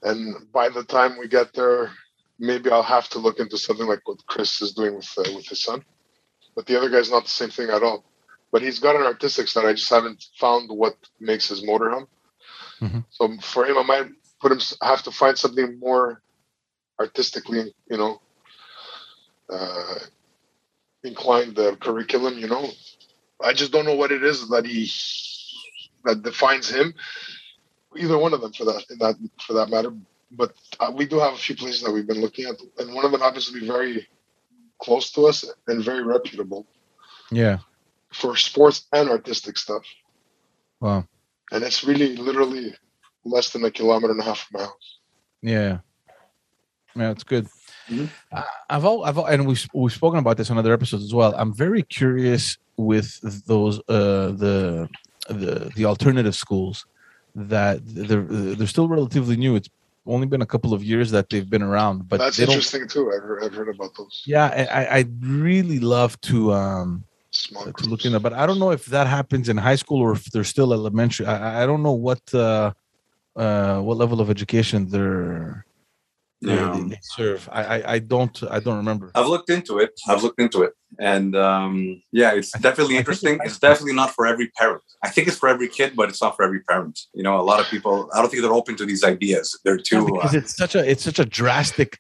And 0.03 0.53
by 0.53 0.69
the 0.69 0.85
time 0.85 1.19
we 1.19 1.29
get 1.29 1.53
there, 1.55 1.91
maybe 2.39 2.71
I'll 2.71 2.83
have 2.83 3.09
to 3.11 3.19
look 3.19 3.39
into 3.39 3.59
something 3.59 3.87
like 3.87 4.01
what 4.05 4.25
Chris 4.27 4.61
is 4.61 4.73
doing 4.73 4.97
with 4.97 5.13
uh, 5.19 5.31
with 5.35 5.47
his 5.47 5.63
son. 5.63 5.85
But 6.55 6.67
the 6.67 6.77
other 6.77 6.91
guy's 6.91 7.11
not 7.11 7.25
the 7.25 7.31
same 7.31 7.51
thing 7.51 7.71
at 7.71 7.83
all. 7.83 8.05
But 8.53 8.63
he's 8.63 8.79
got 8.79 8.97
an 8.97 9.03
artistic 9.03 9.49
side. 9.49 9.67
I 9.67 9.73
just 9.73 9.91
haven't 9.91 10.25
found 10.39 10.71
what 10.71 10.97
makes 11.21 11.49
his 11.49 11.65
motor 11.65 11.91
hum. 11.91 12.09
Mm-hmm. 12.81 13.01
So 13.11 13.37
for 13.43 13.67
him, 13.67 13.79
I 13.79 13.83
might 13.83 14.11
put 14.41 14.53
him 14.53 14.61
have 14.83 15.03
to 15.03 15.11
find 15.11 15.37
something 15.37 15.79
more 15.79 16.23
artistically, 16.99 17.75
you 17.91 17.97
know, 17.97 18.21
uh, 19.51 19.99
inclined 21.05 21.57
the 21.57 21.77
curriculum. 21.77 22.39
You 22.39 22.49
know, 22.49 22.71
I 23.43 23.53
just 23.53 23.73
don't 23.73 23.87
know 23.87 23.97
what 23.97 24.13
it 24.13 24.23
is 24.23 24.49
that 24.51 24.65
he 24.65 24.91
that 26.05 26.23
defines 26.23 26.71
him. 26.71 26.95
Either 27.97 28.19
one 28.19 28.35
of 28.35 28.43
them, 28.43 28.53
for 28.53 28.67
that, 28.67 28.85
in 28.91 28.99
that 28.99 29.17
for 29.47 29.55
that 29.55 29.71
matter 29.71 29.91
but 30.31 30.53
uh, 30.81 30.93
we 30.95 31.07
do 31.07 31.19
have 31.19 31.35
a 31.35 31.39
few 31.39 31.57
places 31.57 31.83
that 31.83 31.93
we've 31.93 32.07
been 32.07 32.21
looking 32.21 32.47
at, 32.47 32.57
and 32.79 32.95
one 32.95 33.05
of 33.05 33.13
them 33.13 33.21
happens 33.21 33.47
to 33.47 33.53
be 33.53 33.67
very 33.67 34.07
close 34.81 35.11
to 35.13 35.27
us 35.27 35.45
and 35.69 35.83
very 35.83 36.03
reputable. 36.03 36.67
Yeah. 37.31 37.59
For 38.13 38.37
sports 38.37 38.87
and 38.93 39.09
artistic 39.09 39.59
stuff. 39.59 39.83
Wow. 40.81 41.07
And 41.53 41.65
it's 41.65 41.85
really 41.85 42.17
literally 42.17 42.75
less 43.25 43.51
than 43.51 43.65
a 43.65 43.71
kilometer 43.71 44.13
and 44.13 44.21
a 44.21 44.25
half 44.25 44.41
from 44.41 44.61
my 44.61 44.67
house. 44.67 44.99
Yeah. 45.43 45.79
Yeah, 46.95 47.11
it's 47.11 47.25
good. 47.25 47.47
Mm-hmm. 47.89 48.07
Uh, 48.33 48.43
I've 48.71 48.85
all, 48.85 49.05
I've 49.05 49.19
all, 49.19 49.27
and 49.27 49.47
we've 49.47 49.67
we've 49.75 49.93
spoken 49.93 50.19
about 50.19 50.39
this 50.39 50.51
on 50.51 50.59
other 50.59 50.73
episodes 50.73 51.05
as 51.05 51.15
well. 51.15 51.35
I'm 51.37 51.55
very 51.55 51.83
curious 51.83 52.59
with 52.77 53.21
those 53.47 53.79
uh 53.89 54.33
the 54.33 54.89
the 55.29 55.71
the 55.77 55.85
alternative 55.85 56.35
schools 56.35 56.87
that 57.35 57.81
they're 57.85 58.23
they're 58.23 58.67
still 58.67 58.89
relatively 58.89 59.37
new. 59.37 59.57
It's 59.57 59.69
only 60.07 60.27
been 60.27 60.43
a 60.43 60.47
couple 60.47 60.73
of 60.73 60.83
years 60.83 61.11
that 61.11 61.29
they've 61.31 61.49
been 61.49 61.63
around. 61.63 62.09
But 62.09 62.19
that's 62.19 62.39
interesting 62.39 62.89
too. 62.89 63.13
I've 63.13 63.23
heard, 63.23 63.45
I've 63.45 63.55
heard 63.55 63.69
about 63.69 63.95
those. 63.97 64.23
Yeah, 64.27 64.47
I 64.73 64.99
I 64.99 65.05
really 65.21 65.81
love 65.81 66.21
to 66.23 66.53
um 66.53 67.05
Smart 67.31 67.77
to 67.79 67.85
look 67.89 68.05
into, 68.05 68.19
but 68.21 68.33
I 68.33 68.47
don't 68.47 68.59
know 68.59 68.71
if 68.71 68.87
that 68.87 69.07
happens 69.07 69.49
in 69.49 69.57
high 69.57 69.77
school 69.77 70.01
or 70.01 70.13
if 70.13 70.25
they're 70.27 70.45
still 70.45 70.73
elementary. 70.73 71.27
I 71.27 71.63
I 71.63 71.67
don't 71.67 71.83
know 71.83 71.93
what 71.93 72.23
uh 72.35 72.73
uh 73.37 73.81
what 73.81 73.97
level 73.99 74.21
of 74.21 74.31
education 74.31 74.89
they're 74.89 75.67
yeah. 76.41 76.73
they, 76.75 76.89
they 76.91 76.99
serve. 77.03 77.49
I, 77.51 77.65
I, 77.65 77.93
I 77.95 77.99
don't 77.99 78.43
I 78.51 78.61
don't 78.61 78.77
remember. 78.77 79.11
I've 79.15 79.27
looked 79.27 79.51
into 79.51 79.79
it. 79.79 79.99
I've 80.09 80.23
looked 80.23 80.41
into 80.41 80.63
it, 80.63 80.73
and 80.99 81.35
um, 81.35 82.03
yeah, 82.13 82.33
it's 82.33 82.53
definitely 82.53 82.97
interesting. 83.03 83.39
It's 83.45 83.59
definitely 83.59 83.95
not 83.95 84.11
for 84.11 84.27
every 84.27 84.49
parent. 84.59 84.83
I 85.03 85.09
think 85.09 85.29
it's 85.29 85.39
for 85.39 85.49
every 85.49 85.69
kid, 85.69 85.95
but 85.97 86.09
it's 86.09 86.23
not 86.23 86.37
for 86.37 86.45
every 86.45 86.61
parent. 86.61 86.99
You 87.15 87.23
know, 87.23 87.41
a 87.41 87.43
lot 87.43 87.61
of 87.61 87.67
people. 87.67 88.11
I 88.15 88.21
don't 88.21 88.31
think 88.31 88.43
they're 88.43 88.53
open 88.53 88.77
to 88.77 88.87
these 88.87 89.05
ideas. 89.05 89.59
They're 89.65 89.79
too 89.79 90.03
yeah, 90.03 90.11
because 90.13 90.35
uh, 90.35 90.39
it's 90.39 90.57
such 90.57 90.75
a 90.75 90.91
it's 90.91 91.05
such 91.05 91.19
a 91.19 91.25
drastic 91.25 91.99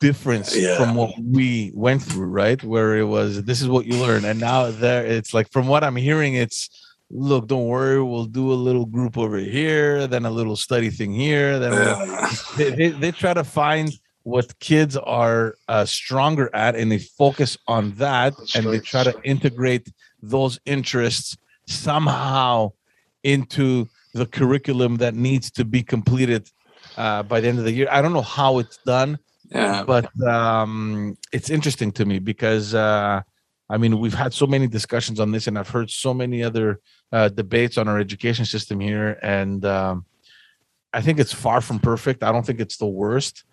difference 0.00 0.56
yeah. 0.56 0.76
from 0.76 0.94
what 0.94 1.14
we 1.18 1.72
went 1.74 2.02
through, 2.02 2.26
right? 2.26 2.62
Where 2.62 2.96
it 2.96 3.04
was 3.04 3.42
this 3.44 3.60
is 3.60 3.68
what 3.68 3.86
you 3.86 3.96
learn, 3.96 4.24
and 4.24 4.38
now 4.38 4.70
there 4.70 5.04
it's 5.04 5.34
like 5.34 5.50
from 5.50 5.66
what 5.66 5.82
I'm 5.82 5.96
hearing, 5.96 6.34
it's 6.34 6.68
look, 7.10 7.46
don't 7.46 7.66
worry, 7.66 8.02
we'll 8.02 8.24
do 8.24 8.52
a 8.52 8.54
little 8.54 8.86
group 8.86 9.16
over 9.16 9.38
here, 9.38 10.06
then 10.06 10.24
a 10.24 10.30
little 10.30 10.56
study 10.56 10.90
thing 10.90 11.12
here. 11.12 11.58
Then 11.58 11.70
we'll, 11.72 12.28
they, 12.56 12.70
they, 12.70 12.88
they, 12.88 13.12
try 13.12 13.34
to 13.34 13.44
find 13.44 13.92
what 14.22 14.58
kids 14.58 14.96
are 14.96 15.54
uh, 15.68 15.84
stronger 15.84 16.50
at, 16.54 16.74
and 16.76 16.90
they 16.90 16.98
focus 16.98 17.56
on 17.68 17.92
that, 17.92 18.36
That's 18.36 18.56
and 18.56 18.66
they 18.66 18.80
try 18.80 19.04
to 19.04 19.14
integrate 19.22 19.92
those 20.22 20.58
interests 20.64 21.36
somehow 21.66 22.72
into 23.22 23.88
the 24.14 24.26
curriculum 24.26 24.96
that 24.96 25.14
needs 25.14 25.50
to 25.52 25.64
be 25.64 25.82
completed 25.82 26.50
uh, 26.96 27.22
by 27.22 27.40
the 27.40 27.48
end 27.48 27.58
of 27.58 27.64
the 27.64 27.72
year. 27.72 27.88
I 27.90 28.00
don't 28.00 28.12
know 28.12 28.22
how 28.22 28.58
it's 28.58 28.78
done, 28.86 29.18
yeah. 29.50 29.82
but 29.84 30.08
um, 30.22 31.18
it's 31.32 31.50
interesting 31.50 31.92
to 31.92 32.04
me 32.04 32.18
because 32.18 32.74
uh, 32.74 33.22
I 33.68 33.78
mean 33.78 33.98
we've 33.98 34.14
had 34.14 34.34
so 34.34 34.46
many 34.46 34.66
discussions 34.66 35.20
on 35.20 35.32
this, 35.32 35.46
and 35.46 35.58
I've 35.58 35.70
heard 35.70 35.90
so 35.90 36.12
many 36.12 36.42
other 36.42 36.80
uh, 37.12 37.28
debates 37.28 37.78
on 37.78 37.88
our 37.88 37.98
education 37.98 38.44
system 38.44 38.80
here, 38.80 39.18
and 39.22 39.64
um, 39.64 40.06
I 40.92 41.00
think 41.00 41.18
it's 41.18 41.32
far 41.32 41.60
from 41.60 41.80
perfect. 41.80 42.22
I 42.22 42.30
don't 42.30 42.46
think 42.46 42.60
it's 42.60 42.76
the 42.76 42.86
worst. 42.86 43.44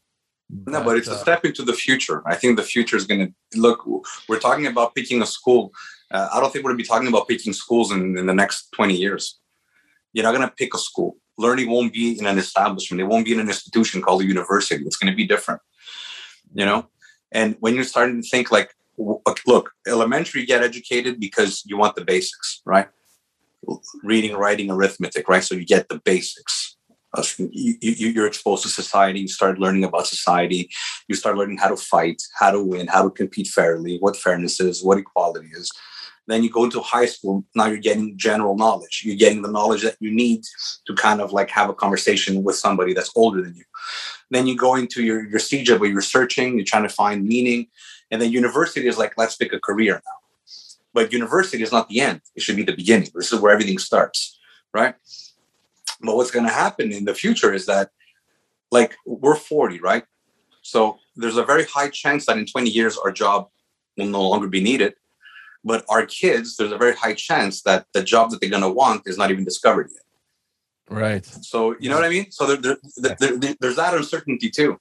But, 0.52 0.72
no, 0.72 0.84
but 0.84 0.98
it's 0.98 1.08
a 1.08 1.14
uh, 1.14 1.18
step 1.18 1.46
into 1.46 1.64
the 1.64 1.74
future. 1.74 2.22
I 2.28 2.36
think 2.36 2.58
the 2.58 2.64
future 2.64 2.98
is 2.98 3.06
going 3.06 3.34
to 3.52 3.60
look. 3.60 3.88
We're 4.28 4.40
talking 4.40 4.68
about 4.68 4.94
picking 4.94 5.22
a 5.22 5.26
school. 5.26 5.72
Uh, 6.12 6.28
I 6.34 6.40
don't 6.40 6.52
think 6.52 6.66
we're 6.66 6.72
going 6.72 6.80
to 6.80 6.84
be 6.84 6.88
talking 6.88 7.08
about 7.08 7.28
picking 7.28 7.54
schools 7.54 7.92
in, 7.92 8.18
in 8.18 8.26
the 8.26 8.34
next 8.34 8.72
20 8.74 8.94
years. 8.94 9.40
You're 10.14 10.24
not 10.24 10.36
going 10.36 10.48
to 10.48 10.54
pick 10.54 10.74
a 10.76 10.78
school. 10.78 11.18
Learning 11.38 11.70
won't 11.70 11.94
be 11.94 12.20
in 12.20 12.26
an 12.26 12.38
establishment. 12.38 13.00
It 13.00 13.06
won't 13.06 13.26
be 13.26 13.34
in 13.34 13.40
an 13.40 13.48
institution 13.48 14.02
called 14.02 14.22
a 14.22 14.26
university. 14.26 14.84
It's 14.86 14.98
going 14.98 15.12
to 15.12 15.16
be 15.16 15.26
different, 15.26 15.62
you 16.54 16.66
know? 16.66 16.88
And 17.32 17.56
when 17.62 17.74
you're 17.74 17.86
starting 17.86 18.22
to 18.22 18.28
think 18.28 18.52
like, 18.52 18.76
look, 19.48 19.72
elementary, 19.88 20.46
get 20.46 20.64
educated 20.64 21.20
because 21.20 21.64
you 21.66 21.78
want 21.78 21.96
the 21.96 22.06
basics, 22.06 22.62
right? 22.66 22.88
Reading, 24.04 24.36
writing, 24.36 24.72
arithmetic, 24.72 25.28
right? 25.30 25.44
So 25.44 25.56
you 25.56 25.66
get 25.66 25.90
the 25.90 26.00
basics. 26.00 26.78
Uh, 27.14 27.24
you, 27.38 27.76
you, 27.82 28.24
are 28.24 28.28
exposed 28.28 28.64
to 28.64 28.70
society. 28.70 29.20
You 29.20 29.28
start 29.28 29.60
learning 29.60 29.84
about 29.84 30.08
society. 30.08 30.70
You 31.10 31.16
start 31.16 31.38
learning 31.38 31.58
how 31.58 31.68
to 31.68 31.76
fight, 31.76 32.22
how 32.40 32.52
to 32.52 32.64
win, 32.64 32.88
how 32.88 33.04
to 33.04 33.10
compete 33.10 33.48
fairly, 33.48 33.98
what 33.98 34.16
fairness 34.16 34.62
is, 34.62 34.82
what 34.82 34.98
equality 34.98 35.50
is. 35.54 35.70
Then 36.28 36.44
you 36.44 36.50
go 36.50 36.64
into 36.64 36.80
high 36.80 37.08
school. 37.08 37.44
Now 37.56 37.66
you're 37.66 37.78
getting 37.78 38.18
general 38.18 38.56
knowledge. 38.56 39.02
You're 39.04 39.18
getting 39.18 39.42
the 39.42 39.52
knowledge 39.52 39.82
that 39.82 39.98
you 40.00 40.12
need 40.12 40.44
to 40.86 40.94
kind 40.94 41.20
of 41.20 41.34
like 41.34 41.50
have 41.50 41.70
a 41.70 41.74
conversation 41.74 42.44
with 42.44 42.56
somebody 42.56 42.94
that's 42.94 43.12
older 43.16 43.42
than 43.42 43.56
you. 43.56 43.66
Then 44.30 44.48
you 44.48 44.56
go 44.56 44.76
into 44.76 45.04
your 45.04 45.28
your 45.28 45.40
CEGEP 45.40 45.80
where 45.80 45.90
you're 45.90 46.02
searching, 46.02 46.56
you're 46.56 46.66
trying 46.66 46.88
to 46.88 46.90
find 46.90 47.26
meaning, 47.26 47.68
and 48.12 48.22
then 48.22 48.32
university 48.32 48.88
is 48.88 48.98
like 48.98 49.14
let's 49.18 49.36
pick 49.36 49.54
a 49.54 49.60
career 49.60 50.02
now. 50.06 50.18
But 50.94 51.14
university 51.14 51.64
is 51.64 51.72
not 51.72 51.90
the 51.90 52.02
end; 52.02 52.22
it 52.36 52.42
should 52.44 52.58
be 52.58 52.64
the 52.64 52.76
beginning. 52.76 53.10
This 53.16 53.32
is 53.32 53.40
where 53.40 53.54
everything 53.54 53.80
starts, 53.80 54.38
right? 54.74 54.96
But 56.02 56.16
what's 56.16 56.32
going 56.32 56.46
to 56.46 56.54
happen 56.54 56.92
in 56.92 57.06
the 57.06 57.14
future 57.14 57.54
is 57.54 57.68
that, 57.68 57.92
like, 58.72 58.96
we're 59.06 59.36
40, 59.36 59.80
right? 59.82 60.04
So 60.64 60.98
there's 61.16 61.38
a 61.38 61.44
very 61.44 61.64
high 61.66 61.90
chance 61.90 62.26
that 62.26 62.40
in 62.40 62.48
20 62.48 62.70
years 62.70 62.98
our 62.98 63.12
job 63.12 63.50
will 63.98 64.08
no 64.08 64.28
longer 64.28 64.48
be 64.48 64.64
needed 64.64 64.96
but 65.64 65.86
our 65.90 66.06
kids, 66.06 66.58
there's 66.58 66.72
a 66.72 66.78
very 66.78 66.96
high 66.96 67.14
chance 67.14 67.62
that 67.64 67.86
the 67.94 68.04
job 68.04 68.32
that 68.32 68.42
they're 68.42 68.50
going 68.50 68.64
to 68.64 68.70
want 68.70 69.04
is 69.06 69.18
not 69.18 69.32
even 69.32 69.44
discovered 69.44 69.90
yet. 69.94 70.04
Right. 70.90 71.26
So 71.26 71.76
you 71.80 71.90
know 71.90 71.96
what 71.96 72.06
I 72.06 72.10
mean. 72.10 72.32
So 72.32 72.56
there, 72.56 72.78
there, 72.98 73.38
there, 73.38 73.56
there's 73.60 73.76
that 73.78 73.94
uncertainty 73.94 74.50
too. 74.50 74.80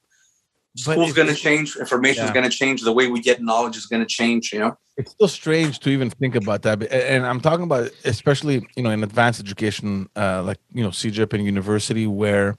School's 0.75 1.13
going 1.13 1.27
to 1.27 1.35
change. 1.35 1.75
Information 1.75 2.23
is 2.23 2.29
yeah. 2.29 2.33
going 2.33 2.49
to 2.49 2.55
change. 2.55 2.81
The 2.81 2.93
way 2.93 3.07
we 3.07 3.19
get 3.19 3.41
knowledge 3.41 3.75
is 3.75 3.85
going 3.85 4.01
to 4.01 4.07
change. 4.07 4.53
You 4.53 4.59
know, 4.59 4.77
it's 4.97 5.11
still 5.11 5.27
strange 5.27 5.79
to 5.79 5.89
even 5.89 6.09
think 6.09 6.35
about 6.35 6.61
that. 6.61 6.91
And 6.91 7.25
I'm 7.25 7.41
talking 7.41 7.63
about 7.63 7.91
especially 8.05 8.65
you 8.75 8.83
know 8.83 8.89
in 8.89 9.03
advanced 9.03 9.41
education, 9.41 10.09
uh, 10.15 10.43
like 10.43 10.59
you 10.73 10.83
know 10.83 10.89
CEGEP 10.89 11.33
and 11.33 11.45
university, 11.45 12.07
where 12.07 12.57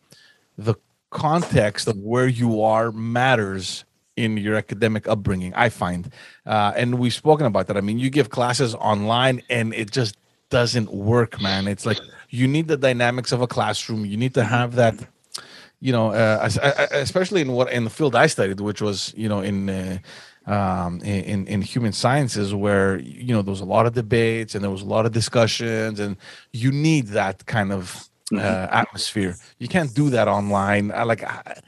the 0.58 0.74
context 1.10 1.88
of 1.88 1.96
where 1.98 2.26
you 2.26 2.62
are 2.62 2.90
matters 2.92 3.84
in 4.16 4.36
your 4.36 4.56
academic 4.56 5.08
upbringing 5.08 5.52
i 5.54 5.68
find 5.68 6.12
uh, 6.46 6.72
and 6.76 6.98
we've 6.98 7.14
spoken 7.14 7.46
about 7.46 7.66
that 7.66 7.76
i 7.76 7.80
mean 7.80 7.98
you 7.98 8.10
give 8.10 8.30
classes 8.30 8.74
online 8.74 9.42
and 9.48 9.72
it 9.74 9.90
just 9.90 10.16
doesn't 10.50 10.92
work 10.92 11.40
man 11.40 11.66
it's 11.66 11.86
like 11.86 11.98
you 12.28 12.46
need 12.46 12.68
the 12.68 12.76
dynamics 12.76 13.32
of 13.32 13.40
a 13.40 13.46
classroom 13.46 14.04
you 14.04 14.16
need 14.16 14.34
to 14.34 14.44
have 14.44 14.74
that 14.74 14.94
you 15.82 15.92
know 15.92 16.12
uh, 16.12 16.48
especially 16.92 17.40
in 17.40 17.52
what 17.52 17.70
in 17.72 17.82
the 17.84 17.90
field 17.90 18.14
i 18.14 18.26
studied 18.26 18.60
which 18.60 18.80
was 18.80 19.12
you 19.16 19.28
know 19.28 19.40
in 19.40 19.68
uh, 19.68 19.98
um, 20.46 21.00
in 21.00 21.46
in 21.48 21.60
human 21.60 21.92
sciences 21.92 22.54
where 22.54 22.98
you 22.98 23.34
know 23.34 23.42
there 23.42 23.50
was 23.50 23.60
a 23.60 23.72
lot 23.76 23.84
of 23.84 23.92
debates 23.92 24.54
and 24.54 24.62
there 24.62 24.70
was 24.70 24.82
a 24.82 24.86
lot 24.96 25.04
of 25.06 25.12
discussions 25.12 25.98
and 25.98 26.16
you 26.52 26.70
need 26.70 27.08
that 27.08 27.44
kind 27.46 27.72
of 27.72 28.08
uh, 28.32 28.36
mm-hmm. 28.36 28.74
atmosphere 28.74 29.34
you 29.58 29.68
can't 29.68 29.92
do 29.92 30.08
that 30.10 30.28
online 30.28 30.92
I, 30.92 31.02
like 31.02 31.24
I, 31.24 31.60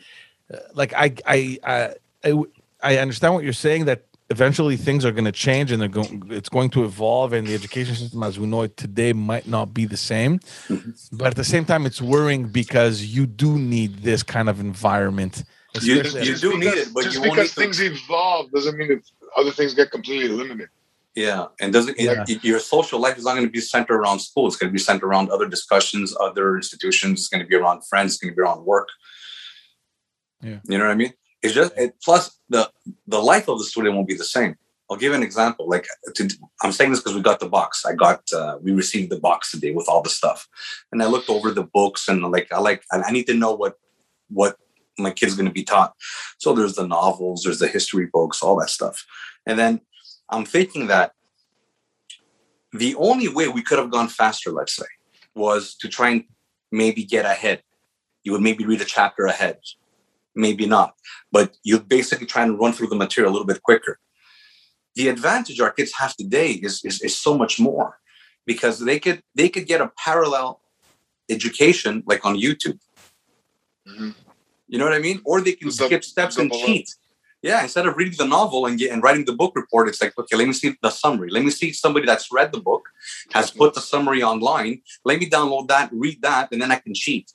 like 0.75 0.93
I, 0.95 1.15
I 1.27 1.59
I 1.65 1.95
I, 2.25 2.45
I 2.83 2.99
understand 2.99 3.35
what 3.35 3.43
you're 3.43 3.53
saying 3.53 3.87
that 3.87 4.05
eventually 4.31 4.77
things 4.77 5.05
are 5.05 5.13
going 5.13 5.25
to 5.27 5.33
change 5.33 5.71
and 5.71 5.81
they're 5.81 5.89
going 5.89 6.23
it's 6.31 6.49
going 6.49 6.71
to 6.71 6.85
evolve 6.85 7.33
and 7.33 7.47
the 7.47 7.55
education 7.55 7.95
system 7.95 8.23
as 8.23 8.39
we 8.39 8.47
know 8.47 8.63
it 8.63 8.77
today 8.77 9.13
might 9.13 9.47
not 9.47 9.75
be 9.75 9.85
the 9.85 9.97
same. 9.97 10.39
Mm-hmm. 10.39 11.17
but 11.17 11.29
at 11.29 11.37
the 11.37 11.45
same 11.45 11.65
time 11.65 11.85
it's 11.85 12.01
worrying 12.01 12.49
because 12.49 13.05
you 13.05 13.27
do 13.27 13.59
need 13.59 13.99
this 13.99 14.23
kind 14.23 14.49
of 14.49 14.61
environment 14.61 15.45
you, 15.83 15.97
you 15.97 16.03
do 16.03 16.11
because, 16.11 16.53
need 16.53 16.75
it 16.75 16.89
but 16.95 17.05
just 17.05 17.23
because 17.23 17.53
things 17.53 17.79
to... 17.79 17.87
evolve 17.87 18.51
doesn't 18.53 18.77
mean 18.79 18.89
that 18.89 19.03
other 19.37 19.51
things 19.51 19.75
get 19.75 19.91
completely 19.91 20.27
eliminated 20.33 20.71
yeah 21.15 21.47
and 21.61 21.73
doesn't 21.73 21.99
yeah. 21.99 22.25
your 22.43 22.61
social 22.61 22.99
life 22.99 23.19
is 23.19 23.25
not 23.25 23.35
going 23.35 23.47
to 23.47 23.53
be 23.53 23.61
centered 23.61 23.97
around 23.97 24.21
school. 24.21 24.47
It's 24.47 24.57
going 24.57 24.71
to 24.71 24.73
be 24.73 24.79
centered 24.79 25.07
around 25.07 25.31
other 25.31 25.47
discussions 25.47 26.17
other 26.19 26.57
institutions. 26.57 27.21
It's 27.21 27.29
going 27.29 27.43
to 27.43 27.47
be 27.47 27.55
around 27.55 27.85
friends. 27.87 28.13
It's 28.13 28.21
going 28.21 28.33
to 28.33 28.37
be 28.37 28.43
around 28.43 28.65
work. 28.65 28.89
Yeah. 30.43 30.59
You 30.65 30.79
know 30.79 30.85
what 30.87 30.93
i 30.93 30.97
mean 30.97 31.13
it's 31.45 31.53
just 31.55 31.77
it, 31.77 31.95
plus 32.03 32.41
the 32.49 32.71
the 33.07 33.21
life 33.21 33.49
of 33.49 33.59
the 33.59 33.65
student 33.65 33.95
won't 33.95 34.09
be 34.09 34.17
the 34.17 34.25
same. 34.25 34.57
I'll 34.91 34.97
give 34.97 35.13
an 35.13 35.23
example. 35.23 35.69
Like 35.69 35.87
to, 36.15 36.29
I'm 36.63 36.73
saying 36.73 36.91
this 36.91 37.01
because 37.01 37.15
we 37.15 37.21
got 37.21 37.39
the 37.39 37.49
box. 37.49 37.85
I 37.85 37.93
got 37.95 38.23
uh, 38.33 38.59
we 38.63 38.73
received 38.73 39.11
the 39.11 39.21
box 39.21 39.51
today 39.51 39.73
with 39.73 39.87
all 39.87 40.01
the 40.01 40.09
stuff, 40.09 40.49
and 40.91 41.03
I 41.03 41.07
looked 41.07 41.29
over 41.29 41.51
the 41.51 41.63
books 41.63 42.09
and 42.09 42.23
like 42.23 42.51
I 42.51 42.61
like 42.61 42.83
I 42.91 43.13
need 43.13 43.27
to 43.27 43.35
know 43.35 43.53
what 43.55 43.75
what 44.31 44.57
my 44.99 45.11
kid's 45.11 45.35
going 45.35 45.47
to 45.47 45.53
be 45.53 45.65
taught. 45.65 45.93
So 46.39 46.55
there's 46.55 46.77
the 46.77 46.87
novels, 46.87 47.43
there's 47.43 47.59
the 47.59 47.69
history 47.69 48.09
books, 48.11 48.43
all 48.43 48.59
that 48.61 48.71
stuff, 48.71 49.05
and 49.47 49.59
then 49.59 49.83
I'm 50.31 50.47
thinking 50.47 50.87
that 50.87 51.13
the 52.73 52.95
only 52.95 53.29
way 53.29 53.49
we 53.49 53.63
could 53.63 53.79
have 53.79 53.91
gone 53.91 54.09
faster, 54.09 54.51
let's 54.51 54.75
say, 54.75 54.87
was 55.35 55.75
to 55.77 55.89
try 55.89 56.09
and 56.11 56.25
maybe 56.73 57.05
get 57.05 57.27
ahead. 57.27 57.63
You 58.23 58.33
would 58.33 58.41
maybe 58.41 58.65
read 58.65 58.81
a 58.81 58.87
chapter 58.87 59.27
ahead 59.27 59.59
maybe 60.35 60.67
not. 60.67 60.95
But 61.33 61.57
you 61.63 61.81
basically 61.81 62.27
try 62.27 62.43
and 62.43 62.59
run 62.59 62.73
through 62.73 62.89
the 62.89 62.97
material 62.97 63.31
a 63.31 63.35
little 63.35 63.47
bit 63.47 63.63
quicker. 63.63 63.99
The 64.95 65.09
advantage 65.09 65.61
our 65.61 65.73
kids 65.73 65.93
have 65.99 66.17
today 66.17 66.53
is, 66.53 66.85
is, 66.85 67.01
is 67.03 67.19
so 67.19 67.37
much 67.37 67.59
more 67.59 67.99
because 68.47 68.79
they 68.81 68.99
could 68.99 69.23
they 69.35 69.49
could 69.49 69.67
get 69.67 69.81
a 69.81 69.91
parallel 69.99 70.61
education 71.29 72.03
like 72.07 72.25
on 72.25 72.37
YouTube. 72.37 72.79
Mm-hmm. 73.89 74.11
You 74.69 74.79
know 74.79 74.85
what 74.85 74.95
I 74.95 74.99
mean? 74.99 75.21
Or 75.25 75.41
they 75.41 75.53
can 75.53 75.71
skip 75.71 76.05
steps 76.05 76.37
and 76.37 76.53
cheat. 76.53 76.95
Yeah, 77.43 77.63
instead 77.63 77.87
of 77.87 77.99
reading 77.99 78.17
the 78.17 78.27
novel 78.27 78.65
and 78.65 78.79
get, 78.79 78.91
and 78.91 79.03
writing 79.03 79.27
the 79.27 79.35
book 79.35 79.53
report, 79.55 79.87
it's 79.87 80.01
like, 80.01 80.19
okay, 80.19 80.35
let 80.35 80.47
me 80.47 80.55
see 80.55 80.75
the 80.81 80.89
summary. 80.89 81.29
Let 81.31 81.45
me 81.45 81.51
see 81.51 81.75
somebody 81.75 82.07
that's 82.07 82.33
read 82.33 82.53
the 82.53 82.61
book, 82.61 82.89
has 83.35 83.51
put 83.51 83.75
the 83.75 83.83
summary 83.83 84.23
online. 84.23 84.81
Let 85.05 85.19
me 85.19 85.29
download 85.29 85.69
that, 85.69 85.91
read 85.93 86.23
that, 86.23 86.49
and 86.53 86.63
then 86.63 86.73
I 86.73 86.77
can 86.77 86.95
cheat. 86.95 87.31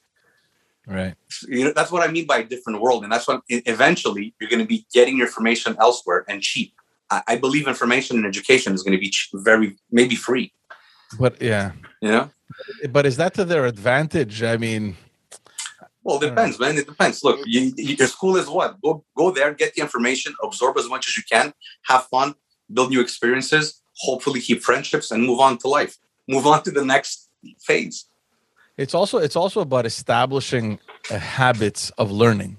Right. 0.90 1.14
You 1.48 1.66
know, 1.66 1.74
that's 1.74 1.92
what 1.92 2.08
I 2.08 2.12
mean 2.12 2.26
by 2.26 2.40
a 2.40 2.44
different 2.44 2.82
world. 2.82 3.04
And 3.04 3.12
that's 3.12 3.28
what 3.28 3.42
eventually 3.48 4.34
you're 4.42 4.50
going 4.50 4.62
to 4.62 4.68
be 4.68 4.88
getting 4.92 5.18
your 5.18 5.28
information 5.28 5.78
elsewhere 5.80 6.26
and 6.28 6.42
cheap. 6.42 6.74
I, 7.12 7.22
I 7.28 7.36
believe 7.36 7.68
information 7.68 8.18
and 8.18 8.26
education 8.26 8.74
is 8.74 8.82
going 8.82 8.98
to 8.98 9.00
be 9.00 9.14
very, 9.36 9.78
maybe 9.92 10.16
free. 10.16 10.52
But 11.20 11.40
yeah. 11.40 11.74
You 12.02 12.10
know? 12.10 12.30
But 12.90 13.06
is 13.06 13.18
that 13.18 13.36
to 13.36 13.46
their 13.46 13.68
advantage? 13.68 14.42
I 14.42 14.58
mean, 14.58 14.98
well, 16.04 16.18
it 16.18 16.30
depends, 16.30 16.60
man. 16.60 16.76
It 16.76 16.88
depends. 16.88 17.24
Look, 17.24 17.40
you, 17.46 17.72
your 17.78 18.08
school 18.08 18.36
is 18.38 18.48
what? 18.48 18.82
Go 18.82 19.04
go 19.16 19.30
there, 19.30 19.54
get 19.54 19.76
the 19.76 19.82
information, 19.82 20.34
absorb 20.44 20.78
as 20.78 20.90
much 20.90 21.08
as 21.08 21.16
you 21.16 21.24
can, 21.32 21.54
have 21.84 22.06
fun, 22.08 22.34
build 22.74 22.90
new 22.90 23.02
experiences, 23.02 23.82
hopefully 23.98 24.42
keep 24.42 24.64
friendships, 24.64 25.12
and 25.12 25.24
move 25.24 25.40
on 25.40 25.60
to 25.60 25.68
life. 25.68 25.98
Move 26.28 26.48
on 26.48 26.64
to 26.64 26.72
the 26.72 26.84
next 26.84 27.30
phase 27.60 28.09
it's 28.80 28.94
also 28.94 29.18
it's 29.18 29.36
also 29.36 29.60
about 29.60 29.86
establishing 29.86 30.80
habits 31.10 31.92
of 32.02 32.12
learning 32.12 32.58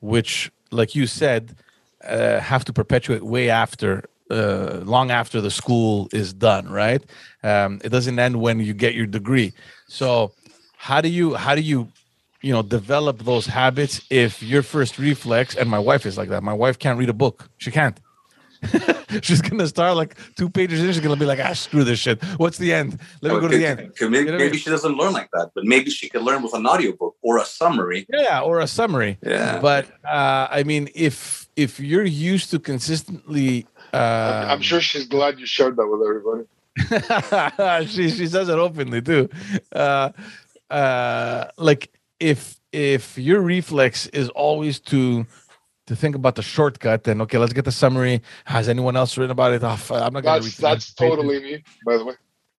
which 0.00 0.50
like 0.70 0.94
you 0.94 1.06
said 1.06 1.56
uh, 2.04 2.40
have 2.40 2.64
to 2.64 2.72
perpetuate 2.72 3.22
way 3.22 3.48
after 3.48 4.04
uh, 4.30 4.80
long 4.82 5.10
after 5.10 5.40
the 5.40 5.50
school 5.50 6.08
is 6.12 6.32
done 6.32 6.68
right? 6.68 7.02
Um, 7.42 7.80
it 7.84 7.90
doesn't 7.90 8.18
end 8.18 8.40
when 8.40 8.58
you 8.60 8.74
get 8.74 8.94
your 8.94 9.06
degree. 9.06 9.52
So 9.86 10.32
how 10.76 11.00
do 11.00 11.08
you 11.08 11.34
how 11.34 11.54
do 11.54 11.60
you 11.60 11.88
you 12.40 12.52
know 12.52 12.62
develop 12.62 13.20
those 13.20 13.46
habits 13.46 14.00
if 14.10 14.42
your 14.42 14.62
first 14.62 14.98
reflex 14.98 15.54
and 15.54 15.70
my 15.70 15.78
wife 15.78 16.04
is 16.06 16.18
like 16.18 16.30
that 16.30 16.42
my 16.42 16.52
wife 16.52 16.78
can't 16.78 16.98
read 16.98 17.08
a 17.08 17.18
book. 17.24 17.48
She 17.58 17.70
can't 17.70 17.98
she's 19.22 19.42
gonna 19.42 19.66
start 19.66 19.96
like 19.96 20.16
two 20.36 20.48
pages 20.48 20.80
in 20.80 20.86
she's 20.86 21.00
gonna 21.00 21.16
be 21.16 21.26
like 21.26 21.40
ah 21.40 21.52
screw 21.52 21.84
this 21.84 21.98
shit. 21.98 22.22
What's 22.36 22.58
the 22.58 22.72
end? 22.72 22.98
Let 23.20 23.34
me 23.34 23.40
go 23.40 23.48
to 23.48 23.56
the 23.56 23.66
end. 23.66 23.92
Maybe, 24.00 24.18
you 24.18 24.24
know 24.32 24.38
maybe 24.38 24.56
she 24.56 24.70
doesn't 24.70 24.96
learn 24.96 25.12
like 25.12 25.30
that 25.32 25.50
but 25.54 25.64
maybe 25.64 25.90
she 25.90 26.08
could 26.08 26.22
learn 26.22 26.42
with 26.42 26.54
an 26.54 26.66
audiobook 26.66 27.16
or 27.22 27.38
a 27.38 27.44
summary. 27.44 28.06
Yeah 28.12 28.40
or 28.40 28.60
a 28.60 28.66
summary. 28.66 29.18
Yeah. 29.22 29.58
But 29.60 29.86
uh 30.04 30.48
i 30.50 30.62
mean 30.62 30.88
if 30.94 31.48
if 31.56 31.80
you're 31.80 32.04
used 32.04 32.50
to 32.50 32.58
consistently 32.58 33.66
uh 33.92 34.46
i'm 34.48 34.62
sure 34.62 34.80
she's 34.80 35.06
glad 35.06 35.38
you 35.38 35.46
shared 35.46 35.76
that 35.76 35.86
with 35.86 36.02
everybody. 36.08 36.44
She 37.88 38.10
she 38.10 38.26
says 38.26 38.48
it 38.48 38.58
openly 38.58 39.02
too. 39.02 39.28
Uh 39.72 40.10
uh 40.70 41.46
like 41.56 41.90
if 42.20 42.60
if 42.72 43.18
your 43.18 43.40
reflex 43.40 44.06
is 44.08 44.28
always 44.30 44.80
to 44.80 45.26
to 45.92 46.00
think 46.00 46.14
about 46.14 46.34
the 46.34 46.42
shortcut 46.42 47.04
then 47.04 47.20
okay 47.20 47.38
let's 47.38 47.52
get 47.52 47.64
the 47.64 47.72
summary 47.72 48.22
has 48.44 48.68
anyone 48.68 48.96
else 48.96 49.16
written 49.16 49.30
about 49.30 49.52
it 49.52 49.62
oh, 49.62 49.78
i'm 49.90 50.12
not 50.12 50.22
gonna 50.22 50.40
that's 50.40 50.56
that's 50.56 50.94
totally 50.94 51.40
me 51.40 51.62
by 51.86 51.96
the 51.96 52.04
way 52.04 52.14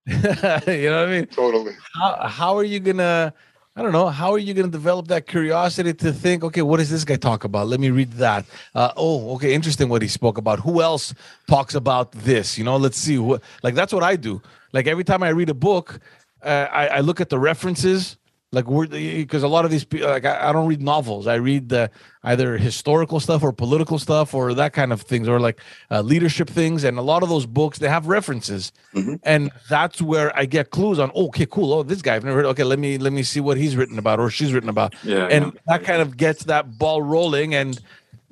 you 0.81 0.89
know 0.89 0.99
what 1.01 1.09
i 1.09 1.11
mean 1.11 1.25
totally 1.27 1.73
how, 1.95 2.27
how 2.27 2.57
are 2.57 2.63
you 2.63 2.79
gonna 2.79 3.33
I 3.75 3.81
don't 3.81 3.91
know. 3.91 4.09
How 4.09 4.31
are 4.33 4.37
you 4.37 4.53
going 4.53 4.67
to 4.67 4.71
develop 4.71 5.07
that 5.07 5.25
curiosity 5.25 5.95
to 5.95 6.13
think, 6.13 6.43
okay, 6.43 6.61
what 6.61 6.77
does 6.77 6.91
this 6.91 7.03
guy 7.03 7.15
talk 7.15 7.43
about? 7.43 7.67
Let 7.67 7.79
me 7.79 7.89
read 7.89 8.11
that. 8.13 8.45
Uh, 8.75 8.91
oh, 8.95 9.33
okay, 9.33 9.55
interesting 9.55 9.89
what 9.89 10.03
he 10.03 10.07
spoke 10.07 10.37
about. 10.37 10.59
Who 10.59 10.79
else 10.79 11.11
talks 11.47 11.73
about 11.73 12.11
this? 12.11 12.55
You 12.55 12.65
know, 12.65 12.77
let's 12.77 12.99
see. 12.99 13.17
What, 13.17 13.41
like, 13.63 13.73
that's 13.73 13.91
what 13.91 14.03
I 14.03 14.15
do. 14.15 14.43
Like, 14.73 14.85
every 14.85 15.03
time 15.03 15.23
I 15.23 15.29
read 15.29 15.49
a 15.49 15.55
book, 15.55 15.99
uh, 16.43 16.67
I, 16.71 16.87
I 16.87 16.99
look 16.99 17.19
at 17.19 17.29
the 17.29 17.39
references 17.39 18.17
like 18.53 18.67
we're 18.67 18.85
because 18.87 19.41
a 19.41 19.47
lot 19.47 19.65
of 19.65 19.71
these 19.71 19.83
people 19.83 20.07
like 20.07 20.25
I, 20.25 20.49
I, 20.49 20.51
don't 20.53 20.67
read 20.67 20.81
novels. 20.81 21.25
I 21.25 21.35
read 21.35 21.69
the 21.69 21.89
either 22.23 22.57
historical 22.57 23.19
stuff 23.19 23.41
or 23.41 23.51
political 23.51 23.97
stuff 23.97 24.35
or 24.35 24.53
that 24.53 24.73
kind 24.73 24.93
of 24.93 25.01
things 25.01 25.27
or 25.27 25.39
like 25.39 25.59
uh, 25.89 26.01
leadership 26.01 26.49
things. 26.49 26.83
And 26.83 26.99
a 26.99 27.01
lot 27.01 27.23
of 27.23 27.29
those 27.29 27.47
books 27.47 27.79
they 27.79 27.89
have 27.89 28.05
references. 28.07 28.71
Mm-hmm. 28.93 29.15
and 29.23 29.49
that's 29.69 30.03
where 30.03 30.37
i 30.37 30.45
get 30.45 30.69
clues 30.69 30.99
on 30.99 31.11
oh, 31.15 31.25
okay 31.25 31.47
cool. 31.47 31.73
Oh 31.73 31.81
this 31.81 32.03
guy 32.03 32.13
i've 32.13 32.23
never 32.23 32.37
heard 32.37 32.45
okay 32.45 32.63
let 32.63 32.77
me 32.77 32.99
let 32.99 33.11
me 33.11 33.23
see 33.23 33.39
what 33.39 33.57
he's 33.57 33.75
written 33.75 33.97
about 33.97 34.19
or 34.19 34.29
she's 34.29 34.53
written 34.53 34.69
about. 34.69 34.93
Yeah 35.03 35.25
and 35.25 35.45
yeah. 35.45 35.59
that 35.67 35.83
kind 35.83 36.01
of 36.01 36.15
gets 36.15 36.43
that 36.45 36.77
ball 36.77 37.01
rolling. 37.01 37.55
And 37.55 37.81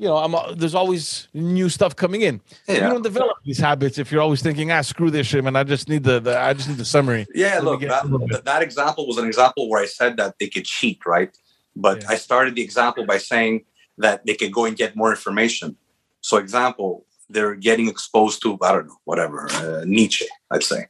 you 0.01 0.07
know, 0.07 0.17
I'm 0.17 0.33
uh, 0.33 0.55
there's 0.55 0.73
always 0.73 1.27
new 1.31 1.69
stuff 1.69 1.95
coming 1.95 2.21
in. 2.21 2.41
Yeah. 2.67 2.73
You 2.73 2.81
don't 2.93 3.03
develop 3.03 3.37
these 3.45 3.59
habits 3.59 3.99
if 3.99 4.11
you're 4.11 4.21
always 4.21 4.41
thinking, 4.41 4.71
ah, 4.71 4.81
screw 4.81 5.11
this 5.11 5.27
shit, 5.27 5.43
man. 5.43 5.55
I 5.55 5.63
just 5.63 5.87
need 5.89 6.03
the, 6.03 6.19
the 6.19 6.39
I 6.39 6.53
just 6.53 6.67
need 6.67 6.79
the 6.79 6.85
summary. 6.85 7.27
Yeah, 7.35 7.59
Let 7.59 7.63
look, 7.63 7.81
that, 7.81 8.43
that 8.45 8.63
example 8.63 9.05
was 9.05 9.19
an 9.19 9.27
example 9.27 9.69
where 9.69 9.79
I 9.79 9.85
said 9.85 10.17
that 10.17 10.39
they 10.39 10.47
could 10.47 10.65
cheat, 10.65 11.05
right? 11.05 11.29
But 11.75 12.01
yeah. 12.01 12.13
I 12.13 12.15
started 12.15 12.55
the 12.55 12.63
example 12.63 13.05
by 13.05 13.19
saying 13.19 13.65
that 13.99 14.25
they 14.25 14.33
could 14.33 14.51
go 14.51 14.65
and 14.65 14.75
get 14.75 14.95
more 14.95 15.11
information. 15.11 15.77
So, 16.21 16.37
example, 16.37 17.05
they're 17.29 17.53
getting 17.53 17.87
exposed 17.87 18.41
to 18.41 18.57
I 18.59 18.71
don't 18.71 18.87
know, 18.87 18.97
whatever 19.03 19.51
uh, 19.51 19.83
Nietzsche, 19.85 20.25
I'd 20.49 20.63
say. 20.63 20.87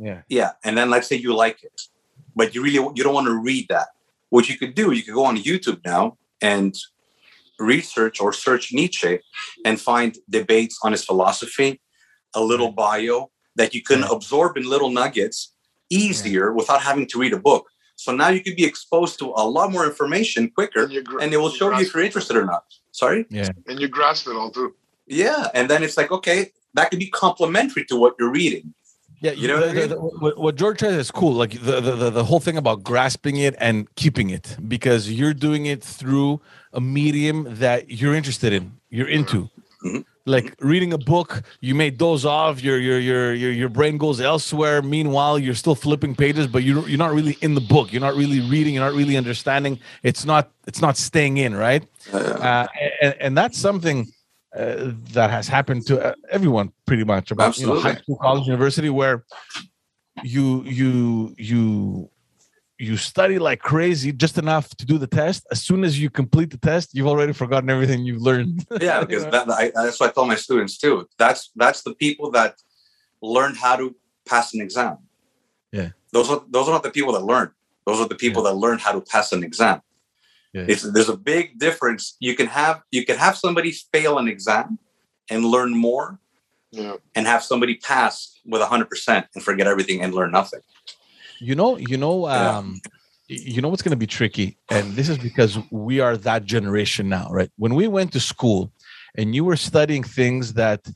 Yeah, 0.00 0.22
yeah, 0.28 0.50
and 0.64 0.76
then 0.76 0.90
let's 0.90 1.06
say 1.06 1.14
you 1.14 1.36
like 1.36 1.62
it, 1.62 1.82
but 2.34 2.52
you 2.52 2.64
really 2.64 2.84
you 2.96 3.04
don't 3.04 3.14
want 3.14 3.28
to 3.28 3.38
read 3.38 3.68
that. 3.68 3.90
What 4.30 4.48
you 4.48 4.58
could 4.58 4.74
do, 4.74 4.90
you 4.90 5.04
could 5.04 5.14
go 5.14 5.24
on 5.24 5.36
YouTube 5.36 5.84
now 5.84 6.18
and 6.42 6.76
research 7.58 8.20
or 8.20 8.32
search 8.32 8.72
Nietzsche 8.72 9.18
and 9.64 9.80
find 9.80 10.16
debates 10.28 10.78
on 10.82 10.92
his 10.92 11.04
philosophy, 11.04 11.80
a 12.34 12.42
little 12.42 12.72
bio 12.72 13.30
that 13.56 13.74
you 13.74 13.82
can 13.82 14.02
absorb 14.04 14.56
in 14.56 14.68
little 14.68 14.90
nuggets 14.90 15.54
easier 15.90 16.52
without 16.52 16.82
having 16.82 17.06
to 17.06 17.18
read 17.18 17.32
a 17.32 17.38
book. 17.38 17.66
So 17.96 18.12
now 18.12 18.28
you 18.28 18.42
could 18.42 18.56
be 18.56 18.64
exposed 18.64 19.18
to 19.20 19.32
a 19.36 19.46
lot 19.46 19.70
more 19.70 19.86
information 19.86 20.50
quicker, 20.50 20.84
and, 20.84 21.06
gra- 21.06 21.22
and 21.22 21.32
it 21.32 21.36
will 21.36 21.50
show 21.50 21.70
you 21.70 21.84
if 21.84 21.94
you're 21.94 22.02
interested 22.02 22.36
or 22.36 22.44
not. 22.44 22.64
Sorry? 22.90 23.26
Yeah. 23.30 23.50
And 23.68 23.78
you 23.80 23.88
grasp 23.88 24.26
it 24.26 24.36
all 24.36 24.50
too. 24.50 24.74
Yeah. 25.06 25.48
And 25.54 25.70
then 25.70 25.82
it's 25.84 25.96
like, 25.96 26.10
okay, 26.10 26.50
that 26.74 26.90
could 26.90 26.98
be 26.98 27.08
complementary 27.08 27.84
to 27.86 27.96
what 27.96 28.16
you're 28.18 28.32
reading. 28.32 28.74
Yeah, 29.24 29.30
you 29.32 29.48
know 29.48 29.72
the, 29.72 29.86
the, 29.86 29.96
what, 29.96 30.36
what, 30.36 30.54
George 30.54 30.80
says 30.80 30.96
is 30.96 31.10
cool. 31.10 31.32
Like 31.32 31.52
the, 31.52 31.80
the 31.80 32.10
the 32.10 32.24
whole 32.24 32.40
thing 32.40 32.58
about 32.58 32.84
grasping 32.84 33.38
it 33.38 33.54
and 33.58 33.92
keeping 33.94 34.28
it 34.28 34.54
because 34.68 35.10
you're 35.10 35.32
doing 35.32 35.64
it 35.64 35.82
through 35.82 36.42
a 36.74 36.80
medium 36.82 37.46
that 37.48 37.88
you're 37.88 38.14
interested 38.14 38.52
in, 38.52 38.72
you're 38.90 39.08
into. 39.08 39.48
Mm-hmm. 39.82 40.00
Like 40.26 40.54
reading 40.60 40.92
a 40.92 40.98
book, 40.98 41.42
you 41.60 41.74
may 41.74 41.88
doze 41.88 42.26
off, 42.26 42.62
your 42.62 42.78
your 42.78 42.98
your 42.98 43.32
your 43.32 43.50
your 43.50 43.68
brain 43.70 43.96
goes 43.96 44.20
elsewhere. 44.20 44.82
Meanwhile, 44.82 45.38
you're 45.38 45.54
still 45.54 45.74
flipping 45.74 46.14
pages, 46.14 46.46
but 46.46 46.62
you're 46.62 46.86
you're 46.86 46.98
not 46.98 47.14
really 47.14 47.38
in 47.40 47.54
the 47.54 47.62
book. 47.62 47.94
You're 47.94 48.02
not 48.02 48.16
really 48.16 48.40
reading. 48.40 48.74
You're 48.74 48.84
not 48.84 48.92
really 48.92 49.16
understanding. 49.16 49.80
It's 50.02 50.26
not 50.26 50.50
it's 50.66 50.82
not 50.82 50.98
staying 50.98 51.38
in, 51.38 51.56
right? 51.56 51.82
Uh, 52.12 52.66
and, 53.00 53.14
and 53.20 53.38
that's 53.38 53.56
something 53.56 54.12
uh, 54.56 54.92
that 55.12 55.30
has 55.30 55.48
happened 55.48 55.86
to 55.86 56.00
uh, 56.00 56.14
everyone 56.30 56.72
pretty 56.86 57.04
much 57.04 57.30
about 57.30 57.58
you 57.58 57.66
know 57.66 57.80
high 57.80 57.96
school, 57.96 58.16
college, 58.16 58.46
university, 58.46 58.88
where 58.88 59.24
you 60.22 60.62
you 60.64 61.34
you 61.38 62.10
you 62.78 62.96
study 62.96 63.38
like 63.38 63.60
crazy 63.60 64.12
just 64.12 64.38
enough 64.38 64.68
to 64.76 64.86
do 64.86 64.98
the 64.98 65.06
test. 65.06 65.46
As 65.50 65.62
soon 65.62 65.84
as 65.84 65.98
you 65.98 66.10
complete 66.10 66.50
the 66.50 66.58
test, 66.58 66.90
you've 66.92 67.06
already 67.06 67.32
forgotten 67.32 67.70
everything 67.70 68.04
you've 68.04 68.22
learned. 68.22 68.66
yeah, 68.80 69.00
because 69.00 69.24
that, 69.26 69.48
I, 69.50 69.72
that's 69.74 69.98
what 70.00 70.10
I 70.10 70.12
tell 70.12 70.26
my 70.26 70.36
students 70.36 70.78
too. 70.78 71.08
That's 71.18 71.50
that's 71.56 71.82
the 71.82 71.94
people 71.94 72.30
that 72.32 72.56
learn 73.22 73.54
how 73.54 73.76
to 73.76 73.94
pass 74.28 74.54
an 74.54 74.60
exam. 74.60 74.98
Yeah, 75.72 75.90
those 76.12 76.30
are 76.30 76.42
those 76.48 76.68
are 76.68 76.72
not 76.72 76.82
the 76.82 76.90
people 76.90 77.12
that 77.14 77.24
learn. 77.24 77.50
Those 77.86 78.00
are 78.00 78.08
the 78.08 78.14
people 78.14 78.44
yeah. 78.44 78.50
that 78.50 78.56
learn 78.56 78.78
how 78.78 78.92
to 78.92 79.00
pass 79.00 79.32
an 79.32 79.44
exam. 79.44 79.82
Yeah. 80.54 80.66
It's, 80.68 80.82
there's 80.82 81.08
a 81.08 81.16
big 81.16 81.58
difference. 81.58 82.16
You 82.20 82.36
can 82.36 82.46
have 82.46 82.80
you 82.92 83.04
can 83.04 83.16
have 83.16 83.36
somebody 83.36 83.72
fail 83.92 84.18
an 84.18 84.28
exam 84.28 84.78
and 85.28 85.44
learn 85.44 85.76
more, 85.76 86.20
yeah. 86.70 86.94
and 87.16 87.26
have 87.26 87.42
somebody 87.42 87.74
pass 87.74 88.38
with 88.46 88.62
hundred 88.62 88.88
percent 88.88 89.26
and 89.34 89.42
forget 89.42 89.66
everything 89.66 90.00
and 90.00 90.14
learn 90.14 90.30
nothing. 90.30 90.60
You 91.40 91.56
know, 91.56 91.76
you 91.76 91.96
know, 91.96 92.28
um, 92.28 92.80
yeah. 93.28 93.38
you 93.54 93.60
know 93.60 93.68
what's 93.68 93.82
going 93.82 93.90
to 93.90 93.96
be 93.96 94.06
tricky, 94.06 94.56
and 94.70 94.92
this 94.92 95.08
is 95.08 95.18
because 95.18 95.58
we 95.72 95.98
are 95.98 96.16
that 96.18 96.44
generation 96.44 97.08
now, 97.08 97.28
right? 97.30 97.50
When 97.56 97.74
we 97.74 97.88
went 97.88 98.12
to 98.12 98.20
school, 98.20 98.70
and 99.16 99.34
you 99.34 99.44
were 99.44 99.56
studying 99.56 100.04
things 100.04 100.52
that 100.54 100.86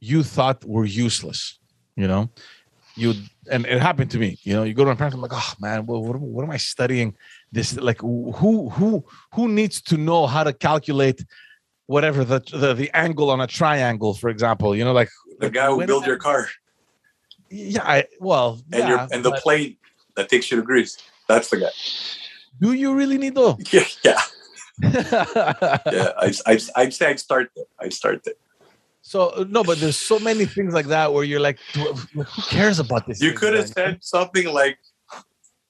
you 0.00 0.24
thought 0.24 0.64
were 0.64 0.84
useless, 0.84 1.60
you 1.94 2.08
know, 2.08 2.28
you 2.96 3.14
and 3.50 3.66
it 3.66 3.80
happened 3.80 4.10
to 4.10 4.18
me. 4.18 4.38
You 4.42 4.54
know, 4.54 4.64
you 4.64 4.74
go 4.74 4.84
to 4.84 4.90
my 4.90 4.96
parents, 4.96 5.14
I'm 5.14 5.20
like, 5.20 5.30
oh 5.32 5.52
man, 5.60 5.86
what, 5.86 6.02
what, 6.02 6.18
what 6.18 6.44
am 6.44 6.50
I 6.50 6.56
studying? 6.56 7.14
This 7.52 7.76
like 7.76 8.00
who 8.00 8.32
who 8.70 9.04
who 9.34 9.48
needs 9.48 9.80
to 9.80 9.96
know 9.96 10.26
how 10.26 10.44
to 10.44 10.52
calculate 10.52 11.24
whatever 11.86 12.24
the 12.24 12.40
the, 12.52 12.74
the 12.74 12.90
angle 12.94 13.30
on 13.30 13.40
a 13.40 13.46
triangle 13.46 14.14
for 14.14 14.28
example 14.28 14.74
you 14.74 14.84
know 14.84 14.92
like 14.92 15.08
the 15.38 15.50
guy 15.50 15.66
who 15.66 15.86
built 15.86 16.06
your 16.06 16.16
car. 16.16 16.48
Yeah 17.50 17.82
I, 17.84 18.04
well 18.20 18.60
and 18.72 18.80
yeah, 18.80 18.88
your 18.88 19.08
and 19.12 19.24
the 19.24 19.32
plane 19.32 19.76
that 20.16 20.28
takes 20.28 20.50
you 20.50 20.56
to 20.56 20.62
greece. 20.62 20.98
That's 21.28 21.50
the 21.50 21.58
guy. 21.58 21.70
Do 22.60 22.72
you 22.72 22.94
really 22.94 23.18
need 23.18 23.34
though 23.34 23.58
yeah 23.72 23.84
yeah. 24.04 24.20
Yeah 24.82 26.12
I, 26.18 26.34
I, 26.46 26.58
I'd 26.76 26.94
say 26.94 27.10
I'd 27.10 27.20
start 27.20 27.50
there. 27.54 27.66
I'd 27.80 27.92
start 27.92 28.24
there. 28.24 28.34
So 29.06 29.46
no, 29.48 29.62
but 29.62 29.78
there's 29.78 29.96
so 29.96 30.18
many 30.18 30.46
things 30.46 30.74
like 30.74 30.86
that 30.86 31.12
where 31.12 31.22
you're 31.22 31.38
like, 31.38 31.60
who 31.74 32.24
cares 32.48 32.80
about 32.80 33.06
this? 33.06 33.22
You 33.22 33.34
could 33.34 33.54
have 33.54 33.68
said 33.68 34.02
something 34.02 34.52
like, 34.52 34.78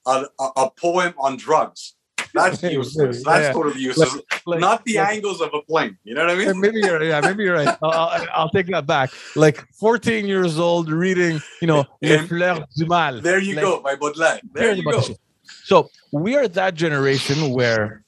a, 0.07 0.27
a 0.39 0.71
poem 0.71 1.15
on 1.19 1.37
drugs. 1.37 1.97
That's 2.35 2.63
useless. 2.63 3.25
That's 3.25 3.45
yeah. 3.45 3.53
totally 3.53 3.81
useless. 3.81 4.15
Like, 4.15 4.43
like, 4.47 4.61
Not 4.61 4.85
the 4.85 4.97
like, 4.97 5.17
angles 5.17 5.41
of 5.41 5.51
a 5.55 5.63
plane. 5.63 5.97
You 6.05 6.15
know 6.15 6.27
what 6.27 6.37
I 6.37 6.45
mean? 6.45 6.61
Maybe 6.61 6.81
you're 6.81 7.03
yeah. 7.03 7.21
Maybe 7.21 7.45
you're 7.45 7.55
right. 7.55 7.77
I'll, 7.83 7.91
I'll, 7.91 8.27
I'll, 8.35 8.51
take 8.51 8.67
that 8.69 8.87
back. 8.87 9.11
Like 9.35 9.67
14 9.75 10.27
years 10.27 10.59
old, 10.59 10.91
reading, 10.91 11.41
you 11.61 11.67
know, 11.67 11.85
Les 12.03 12.19
Fleurs 12.27 12.61
du 12.77 12.87
Mal. 12.87 13.21
There 13.21 13.41
you 13.41 13.55
go, 13.55 13.81
my 13.81 13.97
Baudelaire. 13.97 14.41
There 14.53 14.75
you 14.75 14.85
go. 14.85 15.03
So 15.65 15.89
we 16.13 16.37
are 16.37 16.49
that 16.49 16.75
generation 16.75 17.53
where, 17.53 18.03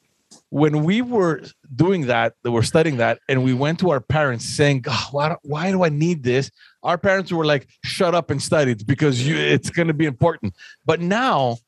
when 0.51 0.85
we 0.85 1.03
were 1.03 1.43
doing 1.75 2.07
that, 2.07 2.35
that 2.43 2.51
we're 2.51 2.63
studying 2.63 2.97
that, 2.97 3.21
and 3.29 3.45
we 3.45 3.53
went 3.53 3.79
to 3.81 3.91
our 3.91 4.01
parents 4.01 4.45
saying, 4.45 4.85
why, 5.11 5.37
why 5.43 5.71
do 5.71 5.85
I 5.85 5.89
need 5.89 6.23
this? 6.23 6.51
Our 6.83 6.97
parents 6.97 7.33
were 7.33 7.45
like, 7.45 7.69
"Shut 7.85 8.15
up 8.15 8.31
and 8.31 8.41
study 8.41 8.73
it 8.73 8.87
because 8.87 9.27
you, 9.27 9.37
it's 9.37 9.69
going 9.69 9.89
to 9.89 9.95
be 9.95 10.07
important." 10.07 10.55
But 10.87 11.01
now 11.01 11.59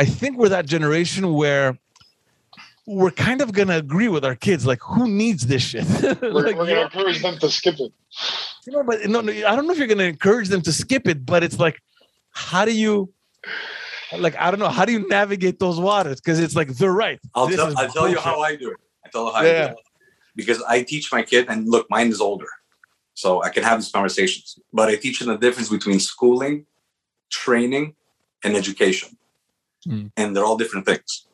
I 0.00 0.06
think 0.06 0.38
we're 0.38 0.48
that 0.48 0.64
generation 0.64 1.34
where 1.34 1.78
we're 2.86 3.10
kind 3.10 3.42
of 3.42 3.52
gonna 3.52 3.76
agree 3.76 4.08
with 4.08 4.24
our 4.24 4.34
kids. 4.34 4.64
Like, 4.64 4.80
who 4.80 5.06
needs 5.06 5.46
this 5.46 5.60
shit? 5.60 5.86
like, 6.02 6.22
we're, 6.22 6.32
we're 6.32 6.54
gonna 6.54 6.80
encourage 6.80 7.20
them 7.20 7.36
to 7.36 7.50
skip 7.50 7.74
it. 7.78 7.92
You 8.66 8.72
know, 8.72 8.82
but 8.82 9.04
no, 9.10 9.20
no, 9.20 9.30
I 9.30 9.54
don't 9.54 9.66
know 9.66 9.72
if 9.72 9.78
you're 9.78 9.86
gonna 9.86 10.04
encourage 10.04 10.48
them 10.48 10.62
to 10.62 10.72
skip 10.72 11.06
it, 11.06 11.26
but 11.26 11.44
it's 11.44 11.58
like, 11.58 11.82
how 12.30 12.64
do 12.64 12.72
you? 12.72 13.12
Like, 14.18 14.36
I 14.38 14.50
don't 14.50 14.58
know. 14.58 14.70
How 14.70 14.86
do 14.86 14.92
you 14.92 15.06
navigate 15.06 15.58
those 15.58 15.78
waters? 15.78 16.18
Because 16.18 16.40
it's 16.40 16.56
like 16.56 16.68
they're 16.68 16.90
right. 16.90 17.20
I'll, 17.34 17.50
tell, 17.50 17.76
I'll 17.76 17.88
tell 17.90 18.08
you 18.08 18.18
how 18.18 18.40
I 18.40 18.56
do 18.56 18.70
it. 18.70 18.78
I 19.04 19.10
tell 19.10 19.26
you 19.26 19.32
how 19.34 19.42
yeah. 19.42 19.50
I 19.50 19.66
do 19.66 19.72
it. 19.72 19.84
Because 20.34 20.62
I 20.62 20.82
teach 20.82 21.12
my 21.12 21.22
kid, 21.22 21.44
and 21.50 21.68
look, 21.68 21.90
mine 21.90 22.08
is 22.08 22.22
older, 22.22 22.48
so 23.12 23.42
I 23.42 23.50
can 23.50 23.64
have 23.64 23.80
these 23.80 23.92
conversations. 23.92 24.58
But 24.72 24.88
I 24.88 24.96
teach 24.96 25.18
them 25.18 25.28
the 25.28 25.36
difference 25.36 25.68
between 25.68 26.00
schooling, 26.00 26.64
training, 27.28 27.96
and 28.42 28.56
education 28.56 29.18
mm. 29.86 30.10
and 30.16 30.34
they're 30.34 30.44
all 30.44 30.56
different 30.56 30.86
things. 30.86 31.26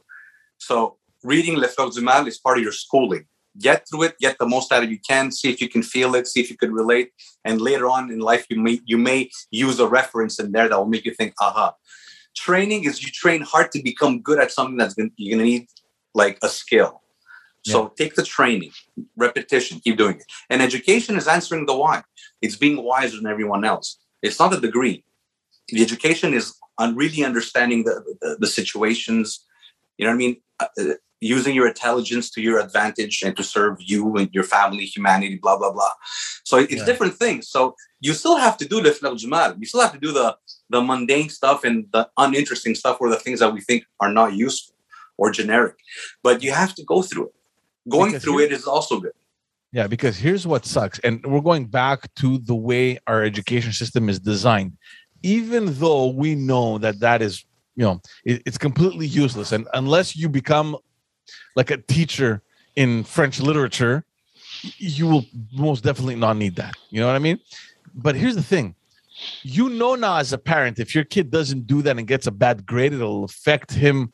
So 0.59 0.96
reading 1.22 1.56
Le 1.56 1.68
Fleur 1.68 1.90
du 1.90 2.00
Mal 2.00 2.26
is 2.26 2.38
part 2.38 2.59
of 2.59 2.62
your 2.62 2.72
schooling. 2.72 3.26
Get 3.59 3.88
through 3.88 4.04
it, 4.04 4.18
get 4.18 4.37
the 4.38 4.46
most 4.46 4.70
out 4.70 4.82
of 4.82 4.90
you 4.90 4.98
can, 4.98 5.32
see 5.32 5.50
if 5.50 5.62
you 5.62 5.68
can 5.68 5.82
feel 5.82 6.14
it, 6.14 6.26
see 6.26 6.40
if 6.40 6.50
you 6.50 6.56
could 6.56 6.72
relate. 6.72 7.12
And 7.44 7.61
later 7.61 7.88
on 7.88 8.11
in 8.11 8.18
life, 8.18 8.44
you 8.50 8.61
may 8.61 8.80
you 8.85 8.98
may 8.98 9.30
use 9.50 9.80
a 9.80 9.88
reference 9.88 10.38
in 10.38 10.52
there 10.52 10.68
that 10.68 10.76
will 10.76 10.87
make 10.87 11.06
you 11.06 11.14
think, 11.14 11.32
aha. 11.40 11.74
Training 12.35 12.85
is 12.85 13.02
you 13.02 13.11
train 13.11 13.40
hard 13.40 13.72
to 13.72 13.82
become 13.82 14.20
good 14.20 14.38
at 14.38 14.52
something 14.52 14.76
that's 14.76 14.92
gonna, 14.92 15.09
you're 15.16 15.38
gonna 15.38 15.48
need 15.48 15.68
like 16.14 16.38
a 16.42 16.48
skill. 16.48 17.00
So 17.64 17.82
yeah. 17.82 17.88
take 17.96 18.14
the 18.14 18.22
training, 18.22 18.72
repetition, 19.16 19.80
keep 19.80 19.96
doing 19.96 20.16
it. 20.16 20.26
And 20.50 20.62
education 20.62 21.16
is 21.16 21.26
answering 21.26 21.66
the 21.66 21.76
why. 21.76 22.02
It's 22.40 22.56
being 22.56 22.82
wiser 22.82 23.16
than 23.16 23.26
everyone 23.26 23.64
else. 23.64 23.98
It's 24.22 24.38
not 24.38 24.54
a 24.54 24.61
degree. 24.61 25.04
The 25.68 25.82
education 25.82 26.32
is 26.32 26.54
on 26.79 26.97
really 26.97 27.25
understanding 27.25 27.85
the, 27.85 28.03
the, 28.21 28.37
the 28.41 28.47
situations. 28.47 29.45
You 29.99 30.07
know 30.07 30.12
what 30.12 30.15
I 30.15 30.19
mean? 30.19 30.37
Uh, 30.61 30.95
using 31.21 31.55
your 31.55 31.67
intelligence 31.67 32.31
to 32.31 32.43
your 32.43 32.61
advantage 32.61 33.23
and 33.23 33.37
to 33.37 33.43
serve 33.43 33.79
you 33.81 34.17
and 34.17 34.29
your 34.33 34.45
family, 34.45 34.85
humanity, 34.85 35.39
blah 35.41 35.57
blah 35.57 35.73
blah. 35.73 35.91
So 36.45 36.59
it's 36.59 36.75
yeah. 36.75 36.85
different 36.85 37.15
things. 37.15 37.49
So 37.49 37.75
you 38.01 38.12
still 38.12 38.37
have 38.37 38.57
to 38.59 38.67
do 38.67 38.83
the 38.83 39.17
jamal. 39.17 39.55
You 39.59 39.67
still 39.67 39.81
have 39.81 39.93
to 39.93 39.99
do 39.99 40.12
the 40.12 40.37
the 40.69 40.81
mundane 40.83 41.29
stuff 41.29 41.65
and 41.65 41.87
the 41.93 42.09
uninteresting 42.17 42.75
stuff, 42.75 42.99
or 43.01 43.09
the 43.09 43.17
things 43.17 43.41
that 43.41 43.53
we 43.53 43.61
think 43.61 43.85
are 44.01 44.12
not 44.12 44.35
useful 44.35 44.75
or 45.17 45.31
generic. 45.31 45.77
But 46.23 46.43
you 46.43 46.53
have 46.53 46.75
to 46.75 46.85
go 46.85 47.03
through 47.03 47.27
it. 47.27 47.35
Going 47.89 48.11
because 48.11 48.25
through 48.25 48.41
it 48.41 48.53
is 48.53 48.67
also 48.67 49.01
good. 49.01 49.12
Yeah, 49.73 49.87
because 49.87 50.17
here's 50.17 50.47
what 50.47 50.65
sucks, 50.65 50.99
and 51.01 51.25
we're 51.27 51.41
going 51.41 51.67
back 51.67 52.12
to 52.17 52.39
the 52.39 52.55
way 52.55 52.99
our 53.07 53.23
education 53.23 53.73
system 53.73 54.09
is 54.09 54.19
designed. 54.19 54.77
Even 55.22 55.74
though 55.74 56.09
we 56.09 56.35
know 56.35 56.79
that 56.79 57.00
that 57.00 57.22
is, 57.22 57.44
you 57.74 57.85
know, 57.85 58.00
it, 58.24 58.42
it's 58.46 58.59
completely 58.59 59.07
useless, 59.07 59.52
and 59.52 59.66
unless 59.74 60.16
you 60.16 60.29
become 60.29 60.76
like 61.57 61.70
a 61.70 61.79
teacher 61.79 62.42
in 62.76 63.05
French 63.05 63.40
literature, 63.40 64.05
you 64.76 65.07
will 65.07 65.24
most 65.52 65.83
definitely 65.83 66.16
not 66.16 66.37
need 66.37 66.57
that. 66.57 66.74
You 66.90 67.00
know 67.00 67.07
what 67.07 67.16
I 67.16 67.20
mean? 67.20 67.40
But 67.94 68.14
here's 68.14 68.37
the 68.37 68.42
thing 68.42 68.74
you 69.42 69.70
know 69.70 69.94
now 69.94 70.16
as 70.18 70.33
a 70.33 70.38
parent, 70.38 70.79
if 70.79 70.94
your 70.94 71.05
kid 71.05 71.31
doesn't 71.31 71.66
do 71.66 71.83
that 71.83 71.98
and 71.98 72.07
gets 72.07 72.26
a 72.26 72.31
bad 72.31 72.66
grade, 72.66 72.92
it'll 72.92 73.24
affect 73.24 73.72
him 73.72 74.12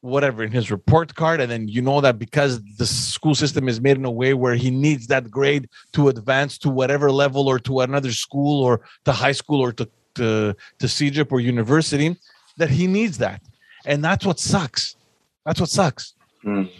whatever 0.00 0.42
in 0.42 0.50
his 0.50 0.68
report 0.68 1.14
card 1.14 1.40
and 1.40 1.48
then 1.48 1.68
you 1.68 1.80
know 1.80 2.00
that 2.00 2.18
because 2.18 2.60
the 2.76 2.84
school 2.84 3.36
system 3.36 3.68
is 3.68 3.80
made 3.80 3.96
in 3.96 4.04
a 4.04 4.10
way 4.10 4.34
where 4.34 4.56
he 4.56 4.68
needs 4.68 5.06
that 5.06 5.30
grade 5.30 5.68
to 5.92 6.08
advance 6.08 6.58
to 6.58 6.68
whatever 6.68 7.08
level 7.12 7.46
or 7.46 7.60
to 7.60 7.80
another 7.80 8.10
school 8.10 8.64
or 8.64 8.80
to 9.04 9.12
high 9.12 9.30
school 9.30 9.60
or 9.60 9.70
to 9.72 9.88
to, 10.14 10.54
to 10.78 10.86
CEGEP 10.86 11.32
or 11.32 11.40
university 11.40 12.16
that 12.56 12.70
he 12.70 12.86
needs 12.86 13.18
that 13.18 13.40
and 13.84 14.04
that's 14.04 14.24
what 14.24 14.38
sucks 14.38 14.96
that's 15.44 15.60
what 15.60 15.68
sucks 15.68 16.14
mm. 16.44 16.70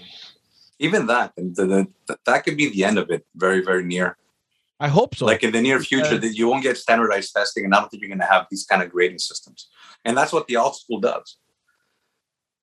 even 0.78 1.06
that 1.06 1.32
that 2.26 2.44
could 2.44 2.56
be 2.56 2.70
the 2.70 2.84
end 2.84 2.98
of 2.98 3.10
it 3.10 3.26
very 3.34 3.62
very 3.62 3.84
near 3.84 4.16
I 4.82 4.88
hope 4.88 5.14
so. 5.14 5.26
Like 5.26 5.44
in 5.44 5.52
the 5.52 5.60
near 5.60 5.78
future, 5.78 6.18
that 6.18 6.34
you 6.34 6.48
won't 6.48 6.64
get 6.64 6.76
standardized 6.76 7.32
testing, 7.32 7.64
and 7.64 7.72
I 7.72 7.78
don't 7.78 7.88
think 7.88 8.00
you're 8.00 8.08
going 8.08 8.18
to 8.18 8.26
have 8.26 8.48
these 8.50 8.66
kind 8.66 8.82
of 8.82 8.90
grading 8.90 9.20
systems. 9.20 9.68
And 10.04 10.16
that's 10.16 10.32
what 10.32 10.48
the 10.48 10.56
alt 10.56 10.74
school 10.74 10.98
does. 10.98 11.36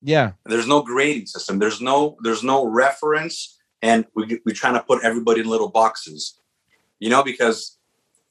Yeah. 0.02 0.34
There's 0.46 0.68
no 0.68 0.82
grading 0.82 1.28
system. 1.28 1.60
There's 1.60 1.80
no 1.80 2.18
there's 2.22 2.44
no 2.44 2.66
reference, 2.66 3.58
and 3.82 4.06
we 4.16 4.42
we're 4.46 4.54
trying 4.54 4.74
to 4.74 4.84
put 4.84 5.02
everybody 5.02 5.40
in 5.40 5.48
little 5.48 5.70
boxes, 5.70 6.38
you 7.00 7.10
know, 7.10 7.24
because 7.24 7.78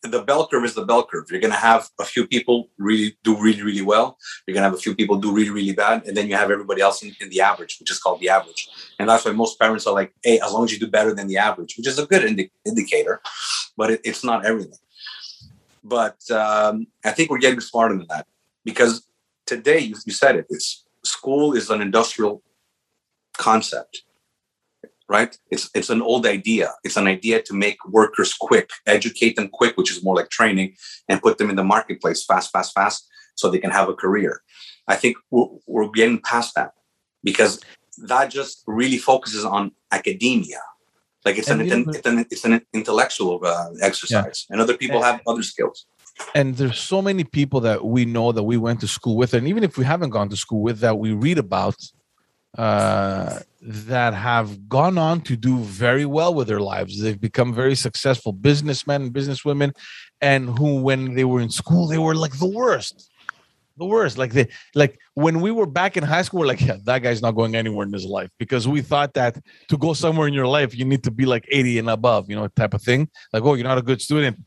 the 0.02 0.22
bell 0.22 0.46
curve 0.46 0.64
is 0.64 0.74
the 0.74 0.84
bell 0.84 1.04
curve. 1.04 1.26
You're 1.30 1.40
gonna 1.40 1.54
have 1.54 1.88
a 1.98 2.04
few 2.04 2.26
people 2.26 2.68
really 2.78 3.16
do 3.24 3.36
really 3.36 3.62
really 3.62 3.82
well. 3.82 4.16
You're 4.46 4.54
gonna 4.54 4.66
have 4.66 4.74
a 4.74 4.78
few 4.78 4.94
people 4.94 5.16
do 5.16 5.32
really 5.32 5.50
really 5.50 5.72
bad, 5.72 6.06
and 6.06 6.16
then 6.16 6.28
you 6.28 6.36
have 6.36 6.50
everybody 6.50 6.80
else 6.80 7.02
in, 7.02 7.14
in 7.20 7.30
the 7.30 7.40
average, 7.40 7.78
which 7.80 7.90
is 7.90 7.98
called 7.98 8.20
the 8.20 8.28
average. 8.28 8.68
And 8.98 9.08
that's 9.08 9.24
why 9.24 9.32
most 9.32 9.58
parents 9.58 9.86
are 9.86 9.94
like, 9.94 10.14
"Hey, 10.22 10.38
as 10.38 10.52
long 10.52 10.64
as 10.64 10.72
you 10.72 10.78
do 10.78 10.86
better 10.86 11.14
than 11.14 11.26
the 11.26 11.38
average," 11.38 11.76
which 11.76 11.88
is 11.88 11.98
a 11.98 12.06
good 12.06 12.24
indi- 12.24 12.52
indicator, 12.64 13.20
but 13.76 13.90
it, 13.90 14.00
it's 14.04 14.24
not 14.24 14.46
everything. 14.46 14.78
But 15.82 16.18
um, 16.30 16.86
I 17.04 17.10
think 17.10 17.30
we're 17.30 17.38
getting 17.38 17.60
smarter 17.60 17.96
than 17.96 18.06
that 18.08 18.26
because 18.64 19.06
today 19.46 19.80
you, 19.80 19.96
you 20.06 20.12
said 20.12 20.36
it. 20.36 20.46
It's 20.48 20.84
school 21.02 21.54
is 21.54 21.70
an 21.70 21.80
industrial 21.80 22.42
concept 23.36 24.02
right? 25.08 25.36
It's 25.50 25.70
it's 25.74 25.90
an 25.90 26.02
old 26.02 26.26
idea. 26.26 26.74
It's 26.84 26.96
an 26.96 27.06
idea 27.06 27.42
to 27.42 27.54
make 27.54 27.78
workers 27.86 28.34
quick 28.34 28.70
educate 28.86 29.36
them 29.36 29.48
quick 29.48 29.76
which 29.76 29.90
is 29.90 30.04
more 30.04 30.16
like 30.16 30.30
training 30.30 30.74
and 31.08 31.22
put 31.22 31.38
them 31.38 31.50
in 31.50 31.56
the 31.56 31.64
marketplace 31.64 32.24
fast 32.24 32.52
fast 32.52 32.74
fast 32.74 33.08
so 33.34 33.50
they 33.50 33.58
can 33.58 33.70
have 33.70 33.88
a 33.88 33.94
career. 33.94 34.42
I 34.86 34.96
think 34.96 35.16
we're, 35.30 35.46
we're 35.66 35.88
getting 35.90 36.20
past 36.20 36.54
that 36.54 36.72
because 37.22 37.60
that 37.98 38.30
just 38.30 38.62
really 38.66 38.98
focuses 38.98 39.44
on 39.44 39.72
academia. 39.92 40.60
Like 41.24 41.36
it's, 41.36 41.50
an, 41.50 41.60
it's 41.60 42.06
an 42.06 42.26
it's 42.30 42.44
an 42.44 42.62
intellectual 42.72 43.40
uh, 43.44 43.70
exercise 43.82 44.46
yeah. 44.48 44.54
and 44.54 44.62
other 44.62 44.76
people 44.76 45.02
have 45.02 45.20
other 45.26 45.42
skills. 45.42 45.86
And 46.34 46.56
there's 46.56 46.78
so 46.78 47.00
many 47.00 47.22
people 47.22 47.60
that 47.60 47.84
we 47.84 48.04
know 48.04 48.32
that 48.32 48.42
we 48.42 48.56
went 48.56 48.80
to 48.80 48.88
school 48.88 49.16
with 49.16 49.34
and 49.34 49.46
even 49.46 49.62
if 49.62 49.76
we 49.76 49.84
haven't 49.84 50.10
gone 50.10 50.28
to 50.30 50.36
school 50.36 50.62
with 50.62 50.78
that 50.80 50.98
we 50.98 51.12
read 51.12 51.38
about 51.38 51.76
uh, 52.56 53.40
that 53.60 54.14
have 54.14 54.68
gone 54.68 54.96
on 54.96 55.20
to 55.20 55.36
do 55.36 55.58
very 55.58 56.06
well 56.06 56.32
with 56.32 56.48
their 56.48 56.60
lives 56.60 57.00
they've 57.00 57.20
become 57.20 57.52
very 57.52 57.74
successful 57.74 58.32
businessmen 58.32 59.02
and 59.02 59.12
businesswomen 59.12 59.72
and 60.20 60.58
who 60.58 60.80
when 60.80 61.14
they 61.14 61.24
were 61.24 61.40
in 61.40 61.50
school 61.50 61.86
they 61.86 61.98
were 61.98 62.14
like 62.14 62.38
the 62.38 62.46
worst 62.46 63.10
the 63.76 63.84
worst 63.84 64.16
like 64.16 64.32
they 64.32 64.46
like 64.74 64.98
when 65.14 65.40
we 65.40 65.50
were 65.50 65.66
back 65.66 65.96
in 65.96 66.02
high 66.02 66.22
school 66.22 66.40
we're 66.40 66.46
like 66.46 66.60
yeah 66.60 66.76
that 66.84 67.00
guy's 67.00 67.20
not 67.20 67.32
going 67.32 67.54
anywhere 67.54 67.86
in 67.86 67.92
his 67.92 68.04
life 68.04 68.30
because 68.38 68.66
we 68.66 68.80
thought 68.80 69.12
that 69.14 69.38
to 69.68 69.76
go 69.76 69.92
somewhere 69.92 70.26
in 70.26 70.34
your 70.34 70.46
life 70.46 70.76
you 70.76 70.84
need 70.84 71.04
to 71.04 71.10
be 71.10 71.26
like 71.26 71.44
80 71.50 71.80
and 71.80 71.90
above 71.90 72.30
you 72.30 72.36
know 72.36 72.48
type 72.48 72.74
of 72.74 72.82
thing 72.82 73.08
like 73.32 73.42
oh 73.42 73.54
you're 73.54 73.66
not 73.66 73.78
a 73.78 73.82
good 73.82 74.00
student 74.00 74.38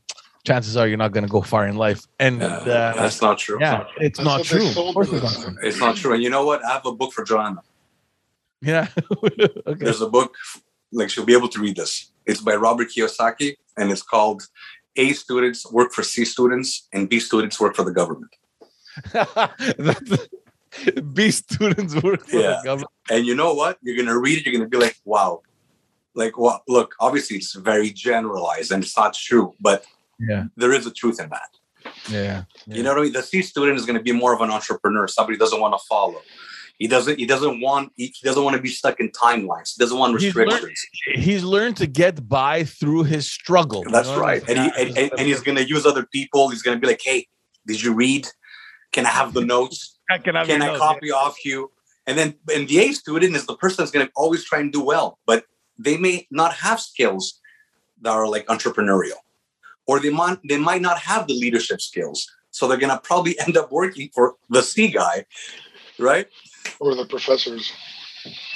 chances 0.44 0.76
are 0.76 0.88
you're 0.88 0.98
not 0.98 1.12
going 1.12 1.24
to 1.24 1.30
go 1.30 1.40
far 1.40 1.66
in 1.66 1.76
life. 1.76 2.06
And 2.18 2.42
uh, 2.42 2.64
that's 2.64 3.22
not 3.22 3.38
true. 3.38 3.58
Yeah, 3.60 3.84
it's 3.98 4.20
not 4.20 4.44
true. 4.44 4.66
It's 4.66 4.76
not 4.76 4.92
true. 4.92 5.56
It's 5.62 5.78
not 5.78 5.96
true. 5.96 6.14
And 6.14 6.22
you 6.22 6.30
know 6.30 6.44
what? 6.44 6.64
I 6.64 6.72
have 6.72 6.86
a 6.86 6.92
book 6.92 7.12
for 7.12 7.24
Joanna. 7.24 7.62
Yeah. 8.62 8.88
okay. 9.24 9.84
There's 9.84 10.00
a 10.00 10.08
book, 10.08 10.34
like 10.92 11.10
she'll 11.10 11.24
be 11.24 11.34
able 11.34 11.48
to 11.48 11.60
read 11.60 11.76
this. 11.76 12.12
It's 12.26 12.40
by 12.40 12.54
Robert 12.54 12.88
Kiyosaki, 12.88 13.56
and 13.76 13.90
it's 13.90 14.02
called 14.02 14.42
A 14.96 15.12
students 15.12 15.70
work 15.70 15.92
for 15.92 16.02
C 16.02 16.24
students, 16.24 16.88
and 16.92 17.08
B 17.08 17.18
students 17.18 17.60
work 17.60 17.74
for 17.74 17.84
the 17.84 17.92
government. 17.92 18.34
B 21.12 21.30
students 21.30 22.00
work 22.02 22.26
for 22.26 22.36
yeah. 22.36 22.58
the 22.58 22.62
government. 22.64 22.90
And 23.10 23.26
you 23.26 23.34
know 23.34 23.54
what? 23.54 23.78
You're 23.82 23.96
gonna 23.96 24.18
read 24.18 24.38
it, 24.38 24.46
you're 24.46 24.54
gonna 24.54 24.68
be 24.68 24.78
like, 24.78 24.96
wow. 25.04 25.42
Like 26.14 26.38
well, 26.38 26.62
look, 26.68 26.94
obviously 27.00 27.38
it's 27.38 27.54
very 27.54 27.90
generalized 27.90 28.70
and 28.70 28.84
it's 28.84 28.96
not 28.96 29.14
true, 29.14 29.54
but 29.60 29.84
yeah 30.22 30.44
there 30.56 30.72
is 30.72 30.86
a 30.86 30.92
truth 30.92 31.20
in 31.20 31.28
that 31.30 31.50
yeah, 32.08 32.44
yeah. 32.66 32.76
you 32.76 32.82
know 32.82 32.90
what 32.90 33.00
i 33.00 33.02
mean 33.02 33.12
the 33.12 33.22
c 33.22 33.42
student 33.42 33.78
is 33.78 33.84
going 33.84 33.96
to 33.96 34.02
be 34.02 34.12
more 34.12 34.32
of 34.32 34.40
an 34.40 34.50
entrepreneur 34.50 35.08
somebody 35.08 35.36
doesn't 35.36 35.60
want 35.60 35.76
to 35.76 35.84
follow 35.88 36.20
he 36.82 36.88
doesn't 36.88 37.16
he 37.16 37.26
doesn't 37.26 37.60
want 37.60 37.92
he 37.94 38.12
doesn't 38.24 38.42
want 38.42 38.56
to 38.56 38.60
be 38.60 38.68
stuck 38.68 38.98
in 38.98 39.08
timelines. 39.10 39.68
He 39.74 39.78
doesn't 39.78 39.96
want 39.96 40.14
restrictions 40.16 40.84
he's 41.12 41.14
learned, 41.14 41.24
he's 41.24 41.44
learned 41.44 41.76
to 41.76 41.86
get 41.86 42.28
by 42.28 42.64
through 42.64 43.04
his 43.04 43.30
struggle 43.30 43.84
that's 43.88 44.08
you 44.08 44.16
know? 44.16 44.20
right. 44.20 44.42
And, 44.48 44.58
he, 44.58 44.82
and, 44.82 44.98
and, 44.98 45.12
and 45.16 45.28
he's 45.28 45.42
going 45.42 45.58
to 45.58 45.64
use 45.64 45.86
other 45.86 46.04
people. 46.04 46.48
He's 46.48 46.60
going 46.60 46.76
to 46.76 46.80
be 46.80 46.88
like 46.88 47.00
hey 47.00 47.28
did 47.68 47.80
you 47.80 47.94
read? 47.94 48.26
Can 48.90 49.06
i 49.06 49.10
have 49.10 49.32
the 49.32 49.44
notes? 49.44 50.00
Can 50.24 50.34
i, 50.40 50.44
can 50.44 50.60
I 50.60 50.66
notes, 50.66 50.80
copy 50.80 51.06
yeah. 51.10 51.22
off 51.22 51.44
you? 51.44 51.70
And 52.08 52.18
then 52.18 52.34
and 52.52 52.66
the 52.66 52.80
a 52.80 52.92
student 52.92 53.36
is 53.36 53.46
the 53.46 53.56
person 53.56 53.76
that's 53.78 53.92
going 53.92 54.04
to 54.04 54.12
always 54.16 54.42
try 54.42 54.58
and 54.58 54.72
do 54.72 54.82
well 54.82 55.20
but 55.24 55.44
they 55.78 55.96
may 55.96 56.26
not 56.32 56.52
have 56.54 56.80
skills 56.80 57.40
that 58.00 58.10
are 58.10 58.26
like 58.26 58.44
entrepreneurial 58.46 59.20
or 59.86 60.00
they 60.00 60.10
might 60.10 60.38
they 60.48 60.58
might 60.58 60.82
not 60.82 60.98
have 60.98 61.28
the 61.28 61.34
leadership 61.34 61.80
skills. 61.80 62.28
So 62.50 62.66
they're 62.66 62.84
going 62.84 62.96
to 62.96 62.98
probably 62.98 63.38
end 63.46 63.56
up 63.56 63.70
working 63.70 64.10
for 64.12 64.34
the 64.50 64.62
c 64.62 64.88
guy 64.88 65.26
right 65.98 66.26
or 66.80 66.94
the 66.94 67.06
professors. 67.06 67.72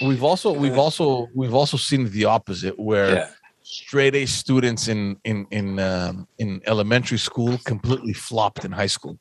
We've 0.00 0.22
also 0.22 0.52
we've 0.52 0.78
also 0.78 1.28
we've 1.34 1.54
also 1.54 1.76
seen 1.76 2.10
the 2.10 2.26
opposite 2.26 2.78
where 2.78 3.14
yeah. 3.14 3.28
straight 3.62 4.14
a 4.14 4.26
students 4.26 4.88
in 4.88 5.16
in 5.24 5.46
in 5.50 5.78
um, 5.78 6.28
in 6.38 6.60
elementary 6.66 7.18
school 7.18 7.58
completely 7.64 8.12
flopped 8.12 8.64
in 8.64 8.72
high 8.72 8.86
school. 8.86 9.18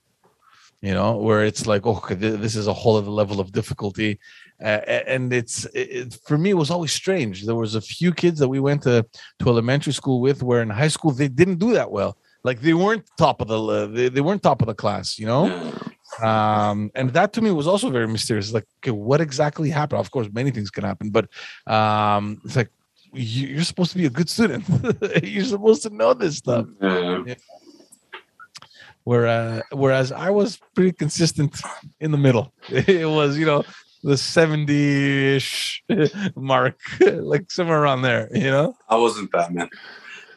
You 0.81 0.93
know 0.93 1.17
where 1.17 1.43
it's 1.43 1.65
like 1.65 1.85
oh 1.85 1.99
this 2.09 2.55
is 2.55 2.67
a 2.67 2.73
whole 2.73 2.97
other 2.97 3.09
level 3.09 3.39
of 3.39 3.51
difficulty. 3.51 4.19
Uh, 4.63 4.79
and 5.07 5.33
it's 5.33 5.65
it, 5.73 6.17
for 6.25 6.37
me 6.37 6.51
it 6.51 6.57
was 6.57 6.69
always 6.69 6.93
strange. 6.93 7.45
There 7.45 7.55
was 7.55 7.75
a 7.75 7.81
few 7.81 8.13
kids 8.13 8.39
that 8.39 8.47
we 8.47 8.59
went 8.59 8.83
to 8.83 9.05
to 9.39 9.49
elementary 9.49 9.93
school 9.93 10.21
with 10.21 10.43
where 10.43 10.61
in 10.61 10.69
high 10.69 10.89
school 10.89 11.11
they 11.11 11.27
didn't 11.27 11.57
do 11.57 11.73
that 11.73 11.89
well. 11.89 12.17
Like 12.43 12.61
they 12.61 12.75
weren't 12.75 13.05
top 13.17 13.41
of 13.41 13.47
the 13.47 13.87
they, 13.87 14.09
they 14.09 14.21
weren't 14.21 14.43
top 14.43 14.61
of 14.61 14.67
the 14.67 14.75
class 14.75 15.17
you 15.17 15.25
know 15.25 15.73
um 16.21 16.91
and 16.95 17.11
that 17.11 17.33
to 17.33 17.41
me 17.41 17.51
was 17.51 17.67
also 17.67 17.89
very 17.89 18.07
mysterious 18.07 18.53
like 18.53 18.65
okay 18.79 18.91
what 18.91 19.21
exactly 19.21 19.69
happened 19.69 19.99
of 19.99 20.11
course 20.11 20.27
many 20.33 20.51
things 20.51 20.69
can 20.69 20.83
happen 20.83 21.09
but 21.09 21.27
um 21.67 22.41
it's 22.45 22.55
like 22.55 22.71
you're 23.13 23.63
supposed 23.63 23.91
to 23.91 23.97
be 23.97 24.05
a 24.05 24.09
good 24.09 24.29
student 24.29 24.63
you're 25.23 25.43
supposed 25.43 25.81
to 25.81 25.89
know 25.89 26.13
this 26.13 26.37
stuff 26.37 26.65
yeah. 26.81 27.35
Whereas, 29.05 29.61
whereas 29.71 30.11
I 30.11 30.31
was 30.31 30.59
pretty 30.73 30.91
consistent 30.91 31.61
in 31.99 32.11
the 32.11 32.17
middle. 32.17 32.53
It 32.69 33.07
was, 33.07 33.37
you 33.37 33.45
know, 33.45 33.63
the 34.03 34.17
70 34.17 35.35
ish 35.35 35.83
mark, 36.35 36.79
like 36.99 37.51
somewhere 37.51 37.81
around 37.81 38.01
there, 38.01 38.29
you 38.35 38.49
know? 38.49 38.75
I 38.89 38.95
wasn't 38.95 39.31
that, 39.31 39.53
man. 39.53 39.69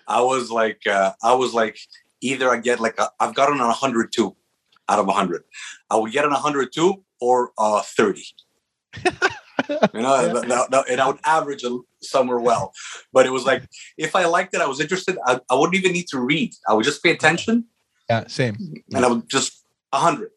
I 0.06 0.20
was 0.20 0.50
like, 0.50 0.86
uh, 0.86 1.12
I 1.22 1.34
was 1.34 1.54
like, 1.54 1.78
either 2.20 2.50
I 2.50 2.58
get 2.58 2.78
like, 2.78 3.00
i 3.00 3.08
have 3.20 3.34
gotten 3.34 3.54
an 3.54 3.66
102 3.66 4.36
out 4.88 4.98
of 4.98 5.06
100. 5.06 5.42
I 5.90 5.96
would 5.96 6.12
get 6.12 6.24
an 6.24 6.32
102 6.32 7.04
or 7.20 7.52
uh, 7.58 7.82
30. 7.82 8.24
you 9.68 10.00
know, 10.00 10.42
yeah. 10.48 10.82
and 10.88 11.00
I 11.00 11.06
would 11.06 11.18
average 11.24 11.64
somewhere 12.02 12.38
well. 12.38 12.72
But 13.12 13.26
it 13.26 13.30
was 13.30 13.44
like, 13.44 13.68
if 13.96 14.16
I 14.16 14.26
liked 14.26 14.54
it, 14.54 14.60
I 14.60 14.66
was 14.66 14.80
interested, 14.80 15.18
I, 15.26 15.40
I 15.50 15.54
wouldn't 15.54 15.76
even 15.76 15.92
need 15.92 16.08
to 16.08 16.20
read. 16.20 16.54
I 16.68 16.74
would 16.74 16.84
just 16.84 17.02
pay 17.02 17.10
attention. 17.10 17.64
Yeah, 18.08 18.26
same. 18.26 18.56
And 18.94 19.04
I 19.04 19.08
would 19.08 19.28
just 19.28 19.64
100. 19.90 20.30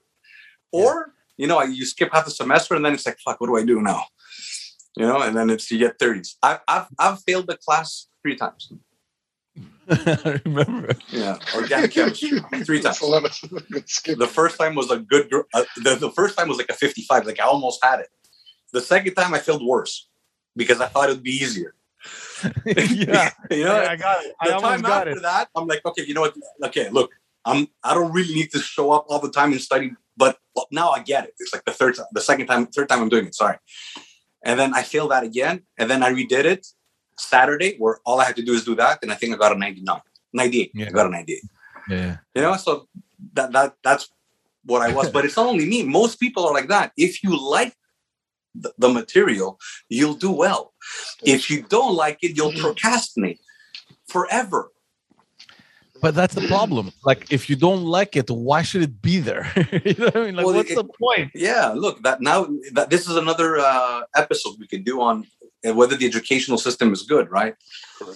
Or, 0.71 1.13
you 1.37 1.47
know, 1.47 1.61
you 1.61 1.85
skip 1.85 2.09
half 2.11 2.25
the 2.25 2.31
semester 2.31 2.75
and 2.75 2.83
then 2.83 2.93
it's 2.93 3.05
like, 3.05 3.19
fuck, 3.19 3.39
what 3.39 3.47
do 3.47 3.57
I 3.57 3.65
do 3.65 3.81
now? 3.81 4.03
You 4.97 5.05
know, 5.05 5.21
and 5.21 5.35
then 5.35 5.49
it's 5.49 5.71
you 5.71 5.77
get 5.77 5.99
30s. 5.99 6.35
I've, 6.43 6.59
I've, 6.67 6.87
I've 6.99 7.21
failed 7.23 7.47
the 7.47 7.57
class 7.57 8.07
three 8.21 8.35
times. 8.35 8.71
I 9.89 10.41
remember. 10.46 10.96
Yeah, 11.10 11.38
organic 11.56 11.91
chemistry 11.91 12.39
three 12.63 12.82
times. 12.82 13.00
the 13.00 14.30
first 14.32 14.58
time 14.58 14.76
was 14.76 14.91
a 14.91 15.00
good. 15.00 15.32
Uh, 15.54 15.63
the, 15.78 15.96
the 15.96 16.12
first 16.12 16.38
time 16.38 16.48
was 16.48 16.58
like 16.58 16.70
a 16.70 16.74
fifty-five. 16.74 17.26
Like 17.26 17.39
I 17.39 17.46
almost 17.46 17.84
had 17.84 18.00
it. 18.00 18.10
The 18.74 18.82
second 18.82 19.15
time 19.15 19.34
I 19.34 19.39
failed 19.39 19.65
worse 19.65 20.08
because 20.56 20.80
I 20.82 20.88
thought 20.88 21.10
it 21.10 21.13
would 21.13 21.24
be 21.24 21.32
easier. 21.32 21.74
yeah, 22.65 23.32
you 23.52 23.65
know, 23.65 23.76
I 23.76 23.96
got 23.96 24.24
it. 24.24 24.34
I 24.39 24.50
the 24.50 24.58
time 24.58 24.82
got 24.82 25.08
after 25.08 25.12
it. 25.12 25.22
that, 25.22 25.50
I'm 25.56 25.67
like, 25.67 25.86
okay, 25.86 26.06
you 26.06 26.13
know 26.13 26.22
what? 26.22 26.36
Okay, 26.65 26.89
look, 26.89 27.12
I'm. 27.46 27.67
I 27.84 27.94
don't 27.94 28.12
really 28.12 28.34
need 28.34 28.52
to 28.52 28.60
show 28.60 28.91
up 28.91 29.06
all 29.10 29.20
the 29.20 29.32
time 29.32 29.52
and 29.52 29.62
study, 29.62 29.91
but 30.17 30.38
now 30.72 30.91
I 30.91 31.02
get 31.02 31.26
it. 31.26 31.34
It's 31.39 31.54
like 31.54 31.65
the 31.65 31.72
third 31.72 31.96
time, 31.96 32.08
the 32.12 32.22
second 32.22 32.48
time, 32.48 32.67
third 32.67 32.89
time 32.89 33.02
I'm 33.02 33.10
doing 33.10 33.28
it. 33.28 33.36
Sorry, 33.36 33.58
and 34.44 34.60
then 34.60 34.74
I 34.74 34.84
failed 34.84 35.12
that 35.12 35.24
again, 35.24 35.63
and 35.78 35.89
then 35.89 36.04
I 36.04 36.12
redid 36.12 36.46
it, 36.46 36.67
Saturday 37.17 37.76
where 37.78 38.00
all 38.06 38.19
I 38.19 38.26
had 38.26 38.36
to 38.38 38.43
do 38.43 38.54
is 38.54 38.65
do 38.65 38.76
that, 38.76 39.00
and 39.02 39.12
I 39.12 39.15
think 39.15 39.34
I 39.34 39.38
got 39.38 39.56
a 39.56 39.58
99, 39.58 40.02
98. 40.34 40.71
Yeah. 40.74 40.88
I 40.88 40.89
got 40.91 41.08
a 41.08 41.10
98. 41.10 41.43
Yeah. 41.89 42.17
You 42.36 42.41
know, 42.41 42.58
so 42.58 42.88
that 43.34 43.52
that 43.52 43.76
that's 43.84 44.10
what 44.65 44.82
I 44.82 44.93
was. 44.93 45.10
but 45.10 45.26
it's 45.26 45.38
not 45.38 45.47
only 45.47 45.65
me. 45.65 45.84
Most 45.84 46.19
people 46.19 46.45
are 46.45 46.54
like 46.54 46.67
that. 46.67 46.91
If 46.97 47.24
you 47.24 47.38
like 47.38 47.76
the, 48.56 48.74
the 48.78 48.89
material, 48.89 49.60
you'll 49.89 50.15
do 50.15 50.32
well. 50.32 50.74
If 51.24 51.50
you 51.50 51.63
don't 51.63 51.95
like 51.95 52.19
it, 52.21 52.36
you'll 52.38 52.54
procrastinate 52.54 53.39
forever. 54.08 54.71
But 56.02 56.15
that's 56.15 56.34
the 56.34 56.47
problem. 56.47 56.91
Like, 57.06 57.32
if 57.32 57.47
you 57.47 57.56
don't 57.56 57.84
like 57.84 58.15
it, 58.15 58.28
why 58.30 58.63
should 58.63 58.82
it 58.82 59.04
be 59.04 59.19
there? 59.19 59.52
you 59.86 59.93
know 59.93 60.06
what 60.06 60.17
I 60.17 60.26
mean? 60.26 60.36
Like, 60.36 60.45
well, 60.45 60.56
what's 60.56 60.71
it, 60.71 60.76
the 60.76 60.84
point? 60.84 61.32
Yeah, 61.36 61.74
look, 61.76 62.02
that 62.02 62.21
now 62.21 62.47
that 62.74 62.89
this 62.89 63.08
is 63.08 63.15
another 63.15 63.60
uh, 63.60 64.02
episode 64.15 64.56
we 64.60 64.65
could 64.65 64.84
do 64.84 65.00
on 65.00 65.28
and 65.63 65.78
whether 65.78 65.95
the 65.95 66.06
educational 66.06 66.58
system 66.58 66.91
is 66.93 67.04
good, 67.04 67.30
right? 67.32 67.56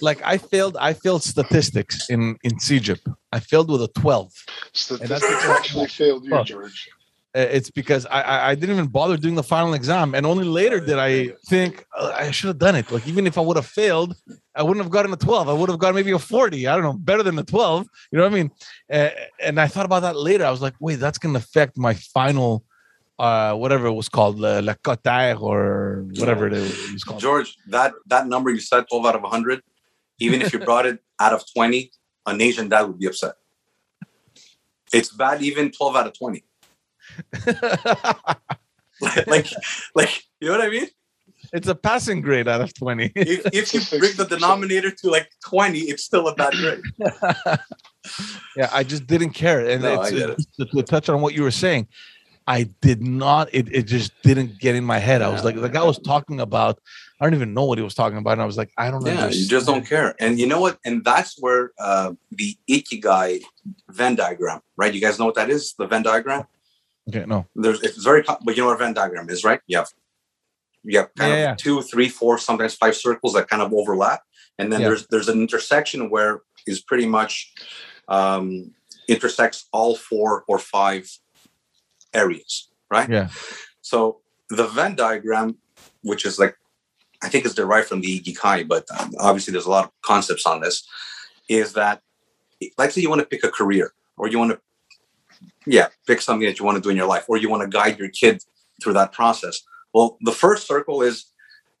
Like 0.00 0.20
I 0.24 0.38
failed, 0.38 0.76
I 0.80 0.92
failed 0.92 1.22
statistics 1.22 2.10
in 2.10 2.36
in 2.42 2.52
CEGEP. 2.58 3.00
I 3.32 3.40
failed 3.40 3.70
with 3.70 3.82
a 3.82 3.88
twelve. 3.88 4.32
Statistics 4.72 5.44
actually 5.44 5.88
failed 5.88 6.24
you, 6.24 6.44
George. 6.44 6.88
Uh, 7.36 7.40
it's 7.40 7.70
because 7.70 8.06
I, 8.06 8.50
I 8.50 8.54
didn't 8.54 8.76
even 8.76 8.86
bother 8.86 9.18
doing 9.18 9.34
the 9.34 9.42
final 9.42 9.74
exam, 9.74 10.14
and 10.14 10.24
only 10.24 10.44
later 10.44 10.80
did 10.80 10.98
I 10.98 11.32
think 11.50 11.84
oh, 11.94 12.10
I 12.10 12.30
should 12.30 12.48
have 12.48 12.58
done 12.58 12.76
it. 12.76 12.90
Like 12.90 13.06
even 13.06 13.26
if 13.26 13.36
I 13.36 13.42
would 13.42 13.56
have 13.56 13.66
failed, 13.66 14.16
I 14.54 14.62
wouldn't 14.62 14.82
have 14.82 14.90
gotten 14.90 15.12
a 15.12 15.16
twelve. 15.16 15.46
I 15.48 15.52
would 15.52 15.68
have 15.68 15.78
gotten 15.78 15.96
maybe 15.96 16.12
a 16.12 16.18
forty. 16.18 16.66
I 16.66 16.74
don't 16.74 16.84
know, 16.84 16.94
better 16.94 17.22
than 17.22 17.36
the 17.36 17.44
twelve. 17.44 17.86
You 18.10 18.18
know 18.18 18.24
what 18.24 18.32
I 18.32 18.34
mean? 18.34 18.50
Uh, 18.90 19.10
and 19.38 19.60
I 19.60 19.66
thought 19.66 19.84
about 19.84 20.00
that 20.00 20.16
later. 20.16 20.46
I 20.46 20.50
was 20.50 20.62
like, 20.62 20.74
wait, 20.80 20.96
that's 20.96 21.18
going 21.18 21.34
to 21.34 21.38
affect 21.38 21.76
my 21.76 21.92
final 21.92 22.64
uh, 23.18 23.54
whatever 23.54 23.86
it 23.86 23.92
was 23.92 24.08
called, 24.08 24.44
uh, 24.44 24.60
la 24.62 24.74
cote 24.74 25.06
R 25.06 25.36
or 25.36 26.04
whatever 26.16 26.48
it 26.48 26.52
was 26.92 27.04
called. 27.04 27.20
George, 27.20 27.56
that 27.68 27.94
that 28.06 28.26
number 28.26 28.50
you 28.50 28.60
said, 28.60 28.84
12 28.88 29.06
out 29.06 29.16
of 29.16 29.22
100, 29.22 29.62
even 30.18 30.42
if 30.42 30.52
you 30.52 30.58
brought 30.70 30.86
it 30.86 31.00
out 31.20 31.32
of 31.32 31.42
20, 31.54 31.90
an 32.26 32.40
Asian 32.40 32.68
dad 32.68 32.82
would 32.82 32.98
be 32.98 33.06
upset. 33.06 33.34
It's 34.92 35.12
bad 35.12 35.42
even 35.42 35.72
12 35.72 35.96
out 35.96 36.06
of 36.06 36.18
20. 36.18 36.44
like, 39.26 39.48
like, 39.94 40.24
you 40.40 40.48
know 40.48 40.58
what 40.58 40.60
I 40.60 40.68
mean? 40.68 40.88
It's 41.52 41.68
a 41.68 41.74
passing 41.74 42.20
grade 42.20 42.48
out 42.48 42.60
of 42.60 42.74
20. 42.74 43.12
if, 43.14 43.46
if 43.52 43.74
you 43.74 43.98
bring 43.98 44.16
the 44.16 44.24
denominator 44.24 44.90
to 44.90 45.10
like 45.10 45.30
20, 45.48 45.78
it's 45.78 46.04
still 46.04 46.28
a 46.28 46.34
bad 46.34 46.52
grade. 46.54 46.80
yeah, 48.56 48.68
I 48.72 48.82
just 48.82 49.06
didn't 49.06 49.30
care. 49.30 49.66
And 49.66 49.82
no, 49.82 50.02
it's, 50.02 50.48
it. 50.58 50.70
to 50.70 50.82
touch 50.82 51.08
on 51.08 51.20
what 51.20 51.34
you 51.34 51.42
were 51.42 51.50
saying, 51.50 51.88
I 52.46 52.64
did 52.80 53.02
not. 53.02 53.48
It, 53.52 53.68
it 53.72 53.82
just 53.82 54.12
didn't 54.22 54.58
get 54.60 54.76
in 54.76 54.84
my 54.84 54.98
head. 54.98 55.20
I 55.20 55.28
was 55.28 55.44
like, 55.44 55.60
the 55.60 55.68
guy 55.68 55.82
was 55.82 55.98
talking 55.98 56.40
about. 56.40 56.80
I 57.20 57.24
don't 57.24 57.34
even 57.34 57.54
know 57.54 57.64
what 57.64 57.78
he 57.78 57.84
was 57.84 57.94
talking 57.94 58.18
about, 58.18 58.32
and 58.32 58.42
I 58.42 58.44
was 58.44 58.56
like, 58.56 58.70
I 58.76 58.90
don't 58.90 59.02
know. 59.02 59.10
Yeah, 59.10 59.28
you 59.28 59.48
just 59.48 59.66
don't 59.66 59.86
care. 59.86 60.14
And 60.20 60.38
you 60.38 60.46
know 60.46 60.60
what? 60.60 60.78
And 60.84 61.04
that's 61.04 61.40
where 61.40 61.72
uh, 61.78 62.12
the 62.30 62.56
Ikigai 62.70 63.42
Venn 63.90 64.14
diagram, 64.14 64.60
right? 64.76 64.92
You 64.92 65.00
guys 65.00 65.18
know 65.18 65.24
what 65.24 65.34
that 65.34 65.50
is? 65.50 65.74
The 65.78 65.86
Venn 65.86 66.02
diagram. 66.02 66.44
Okay, 67.08 67.24
no. 67.26 67.46
There's 67.56 67.82
it's 67.82 68.02
very, 68.02 68.22
but 68.22 68.56
you 68.56 68.62
know 68.62 68.68
what 68.68 68.80
a 68.80 68.84
Venn 68.84 68.94
diagram 68.94 69.30
is, 69.30 69.44
right? 69.44 69.60
You 69.66 69.78
have 69.78 69.88
you 70.84 70.98
have 70.98 71.14
kind 71.14 71.32
yeah, 71.32 71.36
of 71.36 71.42
yeah. 71.42 71.54
two, 71.56 71.82
three, 71.82 72.08
four, 72.08 72.38
sometimes 72.38 72.74
five 72.74 72.94
circles 72.94 73.32
that 73.32 73.48
kind 73.48 73.62
of 73.62 73.72
overlap, 73.72 74.22
and 74.58 74.72
then 74.72 74.80
yeah. 74.80 74.88
there's 74.88 75.06
there's 75.08 75.28
an 75.28 75.40
intersection 75.40 76.10
where 76.10 76.42
is 76.66 76.80
pretty 76.80 77.06
much 77.06 77.52
um, 78.08 78.72
intersects 79.08 79.66
all 79.72 79.96
four 79.96 80.44
or 80.48 80.58
five 80.58 81.08
areas, 82.16 82.68
right? 82.90 83.08
Yeah. 83.08 83.28
So 83.82 84.20
the 84.50 84.66
Venn 84.66 84.96
diagram, 84.96 85.56
which 86.02 86.24
is 86.24 86.38
like, 86.38 86.56
I 87.22 87.28
think 87.28 87.44
it's 87.44 87.54
derived 87.54 87.88
from 87.88 88.00
the 88.00 88.20
Ikigai, 88.20 88.66
but 88.66 88.84
um, 88.98 89.12
obviously 89.20 89.52
there's 89.52 89.66
a 89.66 89.70
lot 89.70 89.84
of 89.84 89.90
concepts 90.02 90.46
on 90.46 90.60
this, 90.60 90.86
is 91.48 91.72
that 91.74 92.02
let's 92.78 92.94
say 92.94 93.00
you 93.00 93.10
want 93.10 93.20
to 93.20 93.26
pick 93.26 93.44
a 93.44 93.50
career 93.50 93.92
or 94.16 94.28
you 94.28 94.38
want 94.38 94.52
to, 94.52 94.60
yeah, 95.66 95.88
pick 96.06 96.20
something 96.20 96.46
that 96.46 96.58
you 96.58 96.64
want 96.64 96.76
to 96.76 96.82
do 96.82 96.90
in 96.90 96.96
your 96.96 97.06
life 97.06 97.24
or 97.28 97.36
you 97.36 97.48
want 97.48 97.62
to 97.62 97.68
guide 97.68 97.98
your 97.98 98.08
kid 98.08 98.42
through 98.82 98.94
that 98.94 99.12
process. 99.12 99.62
Well, 99.92 100.16
the 100.20 100.32
first 100.32 100.66
circle 100.66 101.02
is 101.02 101.26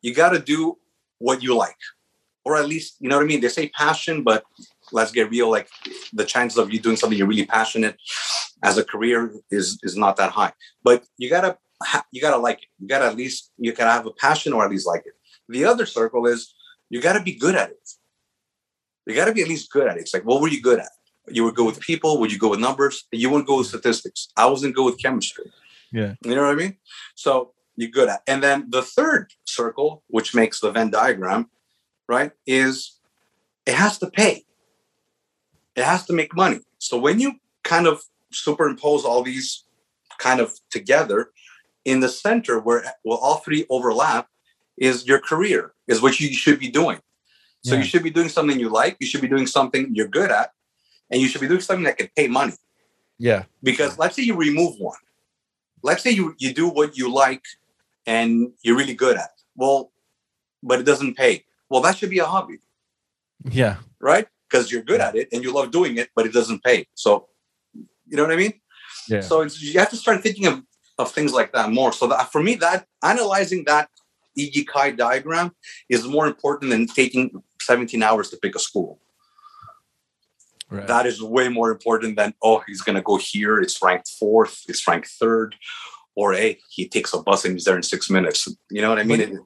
you 0.02 0.14
got 0.14 0.30
to 0.30 0.38
do 0.38 0.78
what 1.18 1.42
you 1.42 1.56
like, 1.56 1.76
or 2.44 2.56
at 2.56 2.68
least, 2.68 2.96
you 3.00 3.08
know 3.08 3.16
what 3.16 3.24
I 3.24 3.26
mean? 3.26 3.40
They 3.40 3.48
say 3.48 3.68
passion, 3.68 4.22
but 4.22 4.44
let's 4.92 5.12
get 5.12 5.30
real. 5.30 5.50
Like 5.50 5.68
the 6.12 6.24
chances 6.24 6.58
of 6.58 6.72
you 6.72 6.80
doing 6.80 6.96
something 6.96 7.18
you're 7.18 7.26
really 7.26 7.46
passionate 7.46 7.96
as 8.66 8.76
a 8.78 8.84
career 8.84 9.32
is 9.50 9.78
is 9.82 9.96
not 9.96 10.16
that 10.16 10.32
high. 10.32 10.52
But 10.82 11.04
you 11.18 11.30
gotta 11.30 11.56
you 12.12 12.20
gotta 12.20 12.40
like 12.46 12.58
it. 12.64 12.68
You 12.80 12.88
gotta 12.88 13.06
at 13.06 13.16
least 13.16 13.52
you 13.58 13.72
gotta 13.72 13.92
have 13.92 14.06
a 14.06 14.16
passion 14.24 14.52
or 14.52 14.64
at 14.64 14.70
least 14.70 14.86
like 14.86 15.04
it. 15.06 15.14
The 15.48 15.64
other 15.64 15.86
circle 15.86 16.26
is 16.26 16.54
you 16.90 17.00
gotta 17.00 17.22
be 17.22 17.34
good 17.34 17.54
at 17.54 17.70
it. 17.70 17.88
You 19.06 19.14
gotta 19.14 19.32
be 19.32 19.42
at 19.42 19.48
least 19.48 19.70
good 19.70 19.86
at 19.86 19.96
it. 19.96 20.00
It's 20.00 20.14
like 20.14 20.24
what 20.24 20.40
were 20.40 20.48
you 20.48 20.60
good 20.60 20.80
at? 20.80 20.92
You 21.28 21.44
would 21.44 21.54
go 21.54 21.64
with 21.64 21.80
people. 21.80 22.18
Would 22.20 22.32
you 22.32 22.38
go 22.38 22.50
with 22.50 22.60
numbers? 22.60 23.04
You 23.12 23.30
wouldn't 23.30 23.48
go 23.48 23.58
with 23.58 23.68
statistics. 23.68 24.28
I 24.36 24.46
wasn't 24.46 24.74
good 24.74 24.84
with 24.84 25.02
chemistry. 25.02 25.50
Yeah, 25.92 26.14
you 26.24 26.34
know 26.34 26.42
what 26.42 26.52
I 26.52 26.54
mean. 26.54 26.76
So 27.14 27.52
you're 27.76 27.90
good 27.90 28.08
at. 28.08 28.22
And 28.26 28.42
then 28.42 28.66
the 28.68 28.82
third 28.82 29.32
circle, 29.44 30.02
which 30.08 30.34
makes 30.34 30.60
the 30.60 30.70
Venn 30.72 30.90
diagram, 30.90 31.50
right, 32.08 32.32
is 32.46 32.98
it 33.66 33.74
has 33.74 33.98
to 33.98 34.10
pay. 34.10 34.44
It 35.76 35.84
has 35.84 36.06
to 36.06 36.12
make 36.12 36.34
money. 36.34 36.60
So 36.78 36.98
when 36.98 37.20
you 37.20 37.34
kind 37.62 37.86
of 37.86 38.02
superimpose 38.32 39.04
all 39.04 39.22
these 39.22 39.64
kind 40.18 40.40
of 40.40 40.58
together 40.70 41.30
in 41.84 42.00
the 42.00 42.08
center 42.08 42.58
where 42.58 42.84
well 43.04 43.18
all 43.18 43.36
three 43.36 43.64
overlap 43.70 44.28
is 44.76 45.06
your 45.06 45.18
career 45.18 45.72
is 45.88 46.02
what 46.02 46.20
you 46.20 46.32
should 46.34 46.58
be 46.58 46.68
doing. 46.68 46.98
So 47.64 47.74
yeah. 47.74 47.80
you 47.80 47.86
should 47.86 48.02
be 48.02 48.10
doing 48.10 48.28
something 48.28 48.58
you 48.60 48.68
like 48.68 48.96
you 49.00 49.06
should 49.06 49.22
be 49.22 49.28
doing 49.28 49.46
something 49.46 49.94
you're 49.94 50.08
good 50.08 50.30
at 50.30 50.50
and 51.10 51.20
you 51.20 51.28
should 51.28 51.40
be 51.40 51.48
doing 51.48 51.60
something 51.60 51.84
that 51.84 51.96
can 51.96 52.08
pay 52.16 52.28
money. 52.28 52.54
Yeah. 53.18 53.44
Because 53.62 53.98
let's 53.98 54.16
say 54.16 54.22
you 54.22 54.36
remove 54.36 54.74
one. 54.78 54.98
Let's 55.82 56.02
say 56.02 56.10
you, 56.10 56.34
you 56.38 56.52
do 56.52 56.68
what 56.68 56.96
you 56.98 57.12
like 57.12 57.44
and 58.06 58.52
you're 58.62 58.76
really 58.76 58.94
good 58.94 59.16
at. 59.16 59.30
Well 59.54 59.92
but 60.62 60.80
it 60.80 60.84
doesn't 60.84 61.16
pay. 61.16 61.44
Well 61.70 61.80
that 61.82 61.96
should 61.96 62.10
be 62.10 62.18
a 62.18 62.26
hobby. 62.26 62.58
Yeah. 63.48 63.76
Right? 64.00 64.26
Because 64.48 64.70
you're 64.70 64.82
good 64.82 65.00
at 65.00 65.14
it 65.14 65.28
and 65.32 65.42
you 65.42 65.52
love 65.52 65.70
doing 65.70 65.96
it 65.96 66.10
but 66.16 66.26
it 66.26 66.32
doesn't 66.32 66.64
pay. 66.64 66.86
So 66.94 67.28
you 68.06 68.16
know 68.16 68.22
what 68.22 68.32
I 68.32 68.36
mean? 68.36 68.54
Yeah. 69.08 69.20
So 69.20 69.42
you 69.42 69.78
have 69.78 69.90
to 69.90 69.96
start 69.96 70.22
thinking 70.22 70.46
of, 70.46 70.62
of 70.98 71.10
things 71.10 71.32
like 71.32 71.52
that 71.52 71.70
more. 71.70 71.92
So 71.92 72.06
that, 72.08 72.32
for 72.32 72.42
me, 72.42 72.54
that 72.56 72.86
analyzing 73.02 73.64
that 73.66 73.88
Ikigai 74.38 74.96
diagram 74.96 75.52
is 75.88 76.06
more 76.06 76.26
important 76.26 76.70
than 76.70 76.86
taking 76.86 77.42
17 77.60 78.02
hours 78.02 78.30
to 78.30 78.36
pick 78.36 78.54
a 78.54 78.58
school. 78.58 79.00
Right. 80.68 80.86
That 80.86 81.06
is 81.06 81.22
way 81.22 81.48
more 81.48 81.70
important 81.70 82.16
than 82.16 82.34
oh 82.42 82.62
he's 82.66 82.82
gonna 82.82 83.02
go 83.02 83.18
here. 83.18 83.60
It's 83.60 83.80
ranked 83.80 84.08
fourth. 84.18 84.62
It's 84.68 84.86
ranked 84.88 85.08
third, 85.08 85.54
or 86.16 86.32
hey 86.32 86.58
he 86.70 86.88
takes 86.88 87.14
a 87.14 87.22
bus 87.22 87.44
and 87.44 87.54
he's 87.54 87.64
there 87.64 87.76
in 87.76 87.84
six 87.84 88.10
minutes. 88.10 88.48
You 88.68 88.82
know 88.82 88.88
what 88.88 88.98
I 88.98 89.04
mean? 89.04 89.38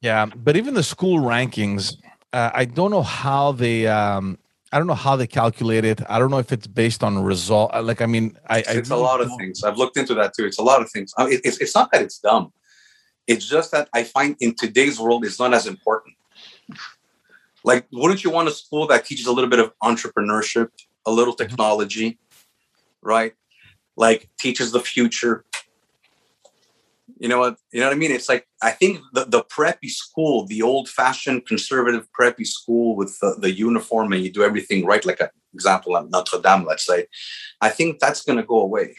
Yeah, 0.00 0.26
but 0.26 0.56
even 0.56 0.74
the 0.74 0.82
school 0.82 1.20
rankings, 1.20 1.94
uh, 2.32 2.50
I 2.52 2.64
don't 2.64 2.90
know 2.90 3.02
how 3.02 3.52
they 3.52 3.86
um, 3.86 4.36
I 4.74 4.78
don't 4.78 4.88
know 4.88 4.94
how 4.94 5.14
they 5.14 5.28
calculate 5.28 5.84
it. 5.84 6.00
I 6.08 6.18
don't 6.18 6.32
know 6.32 6.38
if 6.38 6.50
it's 6.50 6.66
based 6.66 7.04
on 7.04 7.22
result. 7.22 7.70
Uh, 7.72 7.80
like, 7.80 8.02
I 8.02 8.06
mean, 8.06 8.36
I, 8.48 8.58
it's 8.66 8.90
I 8.90 8.96
a 8.96 8.98
lot 8.98 9.20
of 9.20 9.30
things. 9.38 9.62
I've 9.62 9.78
looked 9.78 9.96
into 9.96 10.14
that 10.14 10.34
too. 10.34 10.46
It's 10.46 10.58
a 10.58 10.64
lot 10.64 10.82
of 10.82 10.90
things. 10.90 11.14
It's, 11.16 11.58
it's 11.58 11.76
not 11.76 11.92
that 11.92 12.02
it's 12.02 12.18
dumb. 12.18 12.52
It's 13.28 13.48
just 13.48 13.70
that 13.70 13.88
I 13.94 14.02
find 14.02 14.34
in 14.40 14.56
today's 14.56 14.98
world 14.98 15.24
it's 15.24 15.38
not 15.38 15.54
as 15.54 15.68
important. 15.68 16.16
Like, 17.62 17.86
wouldn't 17.92 18.24
you 18.24 18.30
want 18.30 18.48
a 18.48 18.50
school 18.50 18.88
that 18.88 19.04
teaches 19.04 19.26
a 19.26 19.32
little 19.32 19.48
bit 19.48 19.60
of 19.60 19.72
entrepreneurship, 19.80 20.70
a 21.06 21.12
little 21.12 21.36
mm-hmm. 21.36 21.46
technology, 21.46 22.18
right? 23.00 23.34
Like 23.96 24.28
teaches 24.40 24.72
the 24.72 24.80
future. 24.80 25.44
You 27.18 27.28
know 27.28 27.38
what? 27.38 27.56
You 27.70 27.80
know 27.80 27.86
what 27.86 27.94
I 27.94 27.98
mean? 27.98 28.10
It's 28.10 28.28
like 28.28 28.46
I 28.62 28.70
think 28.70 29.00
the, 29.12 29.24
the 29.24 29.42
preppy 29.44 29.90
school, 29.90 30.46
the 30.46 30.62
old-fashioned 30.62 31.46
conservative 31.46 32.08
preppy 32.18 32.46
school 32.46 32.96
with 32.96 33.18
the, 33.20 33.36
the 33.38 33.52
uniform 33.52 34.12
and 34.12 34.24
you 34.24 34.32
do 34.32 34.42
everything 34.42 34.86
right, 34.86 35.04
like 35.04 35.20
an 35.20 35.28
example 35.52 35.96
at 35.96 36.08
Notre 36.10 36.40
Dame, 36.40 36.64
let's 36.64 36.86
say. 36.86 37.06
I 37.60 37.68
think 37.68 37.98
that's 37.98 38.22
going 38.22 38.38
to 38.38 38.42
go 38.42 38.60
away. 38.60 38.96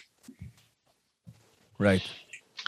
Right. 1.78 2.03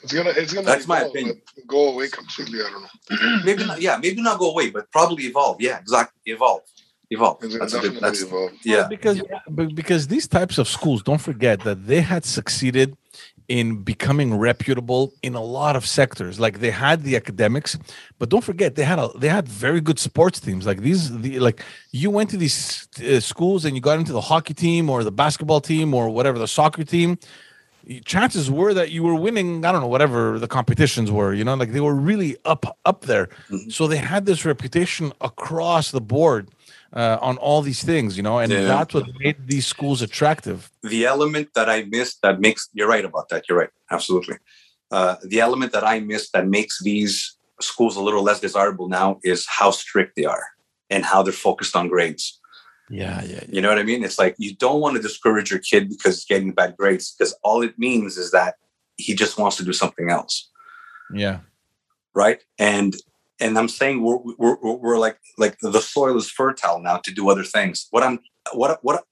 It's 0.03 0.13
gonna. 0.13 0.29
It's 0.29 0.53
gonna. 0.53 0.65
That's 0.65 0.87
my 0.87 1.01
opinion. 1.01 1.41
Go 1.65 1.93
away 1.93 2.07
completely. 2.09 2.59
I 2.59 2.69
don't 2.69 2.83
know. 2.83 3.41
maybe 3.45 3.65
not. 3.65 3.81
Yeah, 3.81 3.97
maybe 3.97 4.21
not 4.21 4.37
go 4.37 4.51
away, 4.51 4.69
but 4.69 4.91
probably 4.91 5.23
evolve. 5.23 5.59
Yeah, 5.59 5.79
exactly. 5.79 6.33
Evolve. 6.33 6.61
Evolve. 7.09 7.39
That's 7.41 7.73
definitely 7.73 7.99
that's, 7.99 8.21
evolve. 8.21 8.51
Yeah. 8.63 8.87
Because 8.87 9.21
because 9.73 10.07
these 10.07 10.27
types 10.27 10.59
of 10.59 10.67
schools, 10.67 11.01
don't 11.01 11.21
forget 11.21 11.61
that 11.61 11.87
they 11.87 12.01
had 12.01 12.25
succeeded 12.25 12.95
in 13.47 13.81
becoming 13.83 14.37
reputable 14.37 15.13
in 15.23 15.33
a 15.33 15.41
lot 15.41 15.75
of 15.75 15.85
sectors. 15.85 16.39
Like 16.39 16.59
they 16.59 16.71
had 16.71 17.03
the 17.03 17.15
academics, 17.15 17.77
but 18.19 18.29
don't 18.29 18.43
forget 18.43 18.75
they 18.75 18.83
had 18.83 18.99
a 18.99 19.09
they 19.17 19.29
had 19.29 19.47
very 19.47 19.79
good 19.81 19.99
sports 19.99 20.39
teams. 20.39 20.65
Like 20.65 20.81
these, 20.81 21.17
the 21.21 21.39
like 21.39 21.63
you 21.91 22.09
went 22.09 22.29
to 22.31 22.37
these 22.37 22.87
uh, 23.03 23.19
schools 23.19 23.65
and 23.65 23.75
you 23.75 23.81
got 23.81 23.99
into 23.99 24.11
the 24.11 24.21
hockey 24.21 24.53
team 24.53 24.89
or 24.89 25.03
the 25.03 25.11
basketball 25.11 25.61
team 25.61 25.93
or 25.93 26.09
whatever 26.09 26.37
the 26.37 26.47
soccer 26.47 26.83
team 26.83 27.17
chances 28.03 28.51
were 28.51 28.73
that 28.73 28.91
you 28.91 29.01
were 29.01 29.15
winning 29.15 29.63
i 29.63 29.71
don't 29.71 29.79
know 29.79 29.87
whatever 29.87 30.37
the 30.39 30.47
competitions 30.47 31.09
were 31.09 31.33
you 31.33 31.45
know 31.45 31.53
like 31.53 31.71
they 31.71 31.79
were 31.79 31.95
really 31.95 32.35
up 32.43 32.77
up 32.85 33.01
there 33.03 33.27
mm-hmm. 33.49 33.69
so 33.69 33.87
they 33.87 33.97
had 33.97 34.25
this 34.25 34.43
reputation 34.43 35.13
across 35.21 35.91
the 35.91 36.01
board 36.01 36.49
uh, 36.97 37.17
on 37.21 37.37
all 37.37 37.61
these 37.61 37.83
things 37.83 38.17
you 38.17 38.23
know 38.23 38.39
and 38.39 38.51
yeah. 38.51 38.63
that's 38.63 38.93
what 38.93 39.05
made 39.19 39.37
these 39.45 39.67
schools 39.67 40.01
attractive 40.01 40.71
the 40.83 41.05
element 41.05 41.47
that 41.53 41.69
i 41.69 41.83
missed 41.83 42.21
that 42.23 42.41
makes 42.41 42.69
you're 42.73 42.87
right 42.87 43.05
about 43.05 43.29
that 43.29 43.43
you're 43.47 43.57
right 43.57 43.69
absolutely 43.91 44.37
uh, 44.91 45.15
the 45.23 45.39
element 45.39 45.71
that 45.71 45.83
i 45.83 45.99
missed 45.99 46.33
that 46.33 46.47
makes 46.47 46.81
these 46.81 47.37
schools 47.61 47.95
a 47.95 48.01
little 48.01 48.23
less 48.23 48.39
desirable 48.39 48.89
now 48.89 49.19
is 49.23 49.45
how 49.47 49.69
strict 49.69 50.15
they 50.15 50.25
are 50.25 50.45
and 50.89 51.05
how 51.05 51.21
they're 51.21 51.43
focused 51.47 51.75
on 51.75 51.87
grades 51.87 52.39
yeah, 52.89 53.21
yeah, 53.21 53.31
yeah. 53.31 53.43
You 53.49 53.61
know 53.61 53.67
what 53.67 53.79
I 53.79 53.83
mean? 53.83 54.03
It's 54.03 54.17
like 54.17 54.35
you 54.37 54.55
don't 54.55 54.79
want 54.79 54.95
to 54.95 55.01
discourage 55.01 55.51
your 55.51 55.59
kid 55.59 55.89
because 55.89 56.15
he's 56.15 56.25
getting 56.25 56.53
bad 56.53 56.77
grades 56.77 57.13
because 57.13 57.35
all 57.43 57.61
it 57.61 57.77
means 57.77 58.17
is 58.17 58.31
that 58.31 58.55
he 58.95 59.13
just 59.13 59.37
wants 59.37 59.57
to 59.57 59.65
do 59.65 59.73
something 59.73 60.09
else. 60.09 60.49
Yeah. 61.13 61.39
Right. 62.13 62.41
And 62.57 62.95
and 63.39 63.57
I'm 63.57 63.69
saying 63.69 64.03
we're 64.03 64.17
we're 64.37 64.57
we're 64.57 64.97
like 64.97 65.17
like 65.37 65.57
the 65.61 65.81
soil 65.81 66.17
is 66.17 66.29
fertile 66.29 66.79
now 66.79 66.97
to 66.97 67.13
do 67.13 67.29
other 67.29 67.43
things. 67.43 67.87
What 67.91 68.03
I'm 68.03 68.19
what 68.53 68.79
what 68.83 69.03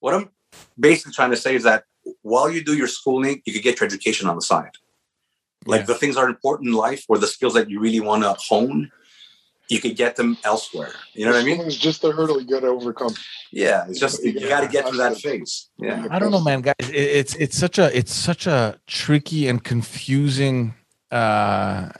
what 0.00 0.14
I'm 0.14 0.30
basically 0.78 1.12
trying 1.12 1.30
to 1.30 1.36
say 1.36 1.54
is 1.54 1.64
that 1.64 1.84
while 2.22 2.50
you 2.50 2.62
do 2.62 2.76
your 2.76 2.88
schooling, 2.88 3.42
you 3.44 3.52
could 3.52 3.62
get 3.62 3.80
your 3.80 3.86
education 3.86 4.28
on 4.28 4.36
the 4.36 4.42
side. 4.42 4.72
Like 5.64 5.80
yeah. 5.80 5.86
the 5.86 5.94
things 5.94 6.16
are 6.16 6.28
important 6.28 6.68
in 6.68 6.74
life 6.74 7.04
or 7.08 7.18
the 7.18 7.26
skills 7.26 7.54
that 7.54 7.68
you 7.68 7.80
really 7.80 8.00
want 8.00 8.22
to 8.22 8.34
hone 8.34 8.90
you 9.68 9.80
could 9.80 9.96
get 9.96 10.16
them 10.16 10.36
elsewhere. 10.44 10.92
You 11.14 11.26
know 11.26 11.32
what 11.32 11.42
I 11.42 11.44
mean? 11.44 11.60
It's 11.62 11.76
just 11.76 12.04
a 12.04 12.12
hurdle 12.12 12.40
you 12.40 12.46
got 12.46 12.60
to 12.60 12.68
overcome. 12.68 13.14
Yeah, 13.50 13.86
it's 13.88 13.98
just 13.98 14.22
you, 14.24 14.32
you 14.32 14.48
got 14.48 14.60
to 14.60 14.68
get 14.68 14.88
through 14.88 14.98
that 14.98 15.16
phase. 15.16 15.70
Yeah, 15.78 16.06
I 16.10 16.18
don't 16.18 16.30
know, 16.30 16.42
man, 16.42 16.60
guys. 16.60 16.74
It's 16.80 17.34
it's 17.34 17.56
such 17.56 17.78
a 17.78 17.96
it's 17.96 18.14
such 18.14 18.46
a 18.46 18.78
tricky 18.86 19.48
and 19.48 19.62
confusing 19.62 20.74
uh 21.10 21.90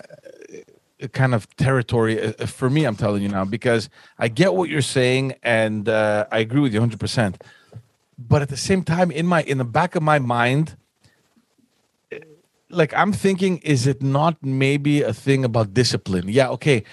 kind 1.12 1.34
of 1.34 1.46
territory 1.56 2.20
uh, 2.20 2.32
uh, 2.38 2.46
for 2.46 2.70
me. 2.70 2.84
I'm 2.84 2.96
telling 2.96 3.22
you 3.22 3.28
now 3.28 3.44
because 3.44 3.88
I 4.18 4.28
get 4.28 4.54
what 4.54 4.68
you're 4.68 4.82
saying 4.82 5.34
and 5.42 5.88
uh, 5.88 6.26
I 6.32 6.38
agree 6.38 6.60
with 6.60 6.72
you 6.72 6.80
100. 6.80 6.98
percent 6.98 7.42
But 8.18 8.42
at 8.42 8.48
the 8.48 8.56
same 8.56 8.82
time, 8.82 9.10
in 9.10 9.26
my 9.26 9.42
in 9.42 9.58
the 9.58 9.64
back 9.64 9.94
of 9.94 10.02
my 10.02 10.18
mind, 10.18 10.76
like 12.70 12.92
I'm 12.94 13.12
thinking, 13.12 13.58
is 13.58 13.86
it 13.86 14.02
not 14.02 14.36
maybe 14.42 15.02
a 15.02 15.12
thing 15.12 15.44
about 15.44 15.74
discipline? 15.74 16.28
Yeah, 16.28 16.48
okay 16.50 16.84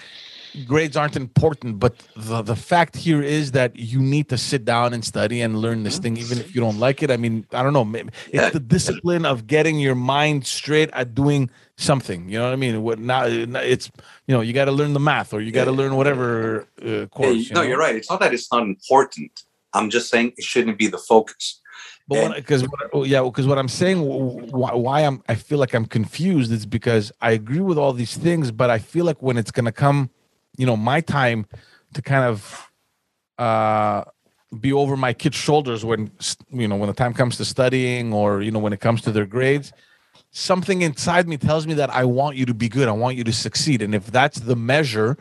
grades 0.66 0.96
aren't 0.96 1.16
important, 1.16 1.78
but 1.78 1.94
the, 2.16 2.42
the 2.42 2.56
fact 2.56 2.96
here 2.96 3.22
is 3.22 3.52
that 3.52 3.76
you 3.76 4.00
need 4.00 4.28
to 4.28 4.38
sit 4.38 4.64
down 4.64 4.94
and 4.94 5.04
study 5.04 5.40
and 5.40 5.58
learn 5.58 5.82
this 5.82 5.98
thing, 5.98 6.16
even 6.16 6.38
if 6.38 6.54
you 6.54 6.60
don't 6.60 6.78
like 6.78 7.02
it. 7.02 7.10
I 7.10 7.16
mean, 7.16 7.46
I 7.52 7.62
don't 7.62 7.72
know. 7.72 7.84
Maybe 7.84 8.10
it's 8.32 8.52
the 8.52 8.60
discipline 8.60 9.26
of 9.26 9.46
getting 9.46 9.78
your 9.78 9.94
mind 9.94 10.46
straight 10.46 10.90
at 10.92 11.14
doing 11.14 11.50
something. 11.76 12.28
You 12.28 12.38
know 12.38 12.44
what 12.44 12.52
I 12.52 12.56
mean? 12.56 12.82
What 12.82 12.98
now? 12.98 13.24
It's 13.24 13.90
you 14.26 14.34
know 14.34 14.40
you 14.40 14.52
got 14.52 14.66
to 14.66 14.72
learn 14.72 14.92
the 14.92 15.00
math 15.00 15.34
or 15.34 15.40
you 15.40 15.52
got 15.52 15.64
to 15.64 15.72
learn 15.72 15.96
whatever 15.96 16.66
uh, 16.80 17.06
course. 17.06 17.28
Yeah, 17.28 17.32
you 17.32 17.54
no, 17.54 17.62
know? 17.62 17.68
you're 17.68 17.78
right. 17.78 17.96
It's 17.96 18.10
not 18.10 18.20
that 18.20 18.32
it's 18.32 18.50
not 18.52 18.62
important. 18.62 19.30
I'm 19.72 19.90
just 19.90 20.08
saying 20.08 20.34
it 20.36 20.44
shouldn't 20.44 20.78
be 20.78 20.86
the 20.86 20.98
focus. 20.98 21.60
But 22.06 22.36
because 22.36 22.66
oh, 22.92 23.04
yeah, 23.04 23.22
because 23.22 23.46
what 23.46 23.58
I'm 23.58 23.68
saying, 23.68 24.02
why, 24.02 24.74
why 24.74 25.00
I'm 25.00 25.22
I 25.28 25.34
feel 25.36 25.58
like 25.58 25.74
I'm 25.74 25.86
confused 25.86 26.52
is 26.52 26.66
because 26.66 27.10
I 27.22 27.30
agree 27.32 27.60
with 27.60 27.78
all 27.78 27.94
these 27.94 28.16
things, 28.16 28.50
but 28.50 28.68
I 28.68 28.78
feel 28.78 29.06
like 29.06 29.22
when 29.22 29.38
it's 29.38 29.50
gonna 29.50 29.72
come 29.72 30.10
you 30.56 30.66
know 30.66 30.76
my 30.76 31.00
time 31.00 31.46
to 31.94 32.02
kind 32.02 32.24
of 32.24 32.70
uh 33.38 34.04
be 34.60 34.72
over 34.72 34.96
my 34.96 35.12
kids 35.12 35.36
shoulders 35.36 35.84
when 35.84 36.10
you 36.50 36.68
know 36.68 36.76
when 36.76 36.88
the 36.88 36.94
time 36.94 37.12
comes 37.12 37.36
to 37.36 37.44
studying 37.44 38.12
or 38.12 38.42
you 38.42 38.50
know 38.50 38.58
when 38.58 38.72
it 38.72 38.80
comes 38.80 39.00
to 39.02 39.10
their 39.10 39.26
grades 39.26 39.72
something 40.30 40.82
inside 40.82 41.28
me 41.28 41.36
tells 41.36 41.66
me 41.66 41.74
that 41.74 41.90
i 41.90 42.04
want 42.04 42.36
you 42.36 42.46
to 42.46 42.54
be 42.54 42.68
good. 42.68 42.88
I 42.88 42.92
want 42.92 43.16
you 43.16 43.24
to 43.24 43.32
succeed. 43.32 43.82
And 43.82 43.94
if 43.94 44.10
that's 44.10 44.40
the 44.40 44.56
measure 44.56 45.16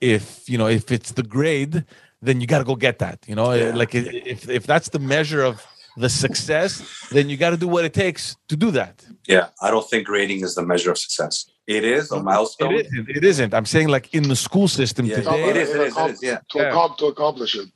if 0.00 0.48
you 0.48 0.58
know 0.58 0.68
if 0.68 0.92
it's 0.92 1.12
the 1.12 1.22
grade 1.22 1.84
then 2.22 2.40
you 2.40 2.46
got 2.46 2.58
to 2.58 2.64
go 2.64 2.76
get 2.76 2.98
that 2.98 3.18
you 3.26 3.34
know? 3.34 3.52
Yeah. 3.52 3.74
like 3.74 3.94
if 3.94 4.48
if 4.48 4.66
that's 4.66 4.88
the 4.90 4.98
measure 4.98 5.42
of 5.42 5.66
the 5.96 6.08
success 6.08 7.08
then 7.10 7.28
you 7.28 7.36
got 7.36 7.50
to 7.50 7.56
do 7.56 7.68
what 7.68 7.84
it 7.84 7.92
takes 7.92 8.36
to 8.48 8.56
do 8.56 8.70
that. 8.70 9.04
Yeah 9.26 9.48
i 9.60 9.70
don't 9.70 9.88
think 9.90 10.06
grading 10.06 10.40
is 10.42 10.54
the 10.54 10.62
measure 10.62 10.90
of 10.90 10.98
success 10.98 11.46
it 11.68 11.84
is 11.84 12.10
a 12.10 12.22
milestone. 12.22 12.74
It 12.74 12.86
isn't. 12.86 13.10
It 13.10 13.24
isn't. 13.24 13.52
I'm 13.52 13.66
saying 13.66 13.88
like 13.88 14.14
in 14.14 14.22
the 14.22 14.34
school 14.34 14.68
system 14.68 15.04
yeah, 15.04 15.16
today. 15.16 15.50
It 15.50 15.56
is. 15.56 15.68
It 15.68 15.80
is. 15.82 15.96
It 15.96 16.10
is. 16.10 16.22
Yeah. 16.22 16.38
To, 16.52 16.58
yeah. 16.58 16.88
to 16.96 17.06
accomplish 17.06 17.54
it. 17.56 17.68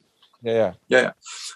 Yeah. 0.43 0.73
Yeah. 0.89 1.01
Yeah. 1.03 1.11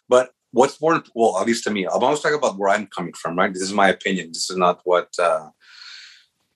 But 0.06 0.32
what's 0.50 0.78
more, 0.78 1.02
well, 1.14 1.38
at 1.38 1.46
least 1.46 1.64
to 1.64 1.70
me, 1.70 1.86
I'm 1.86 2.04
always 2.04 2.20
talking 2.20 2.36
about 2.36 2.58
where 2.58 2.68
I'm 2.68 2.88
coming 2.88 3.14
from, 3.14 3.38
right? 3.38 3.52
This 3.52 3.62
is 3.62 3.72
my 3.72 3.88
opinion. 3.88 4.28
This 4.28 4.50
is 4.50 4.56
not 4.58 4.82
what. 4.84 5.08
Uh, 5.18 5.48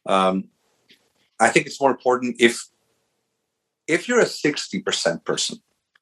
um, 0.04 0.50
I 1.40 1.48
think 1.48 1.64
it's 1.66 1.80
more 1.80 1.90
important 1.90 2.36
if 2.38 2.62
if 3.88 4.06
you're 4.06 4.20
a 4.20 4.26
60% 4.26 5.24
person. 5.24 5.60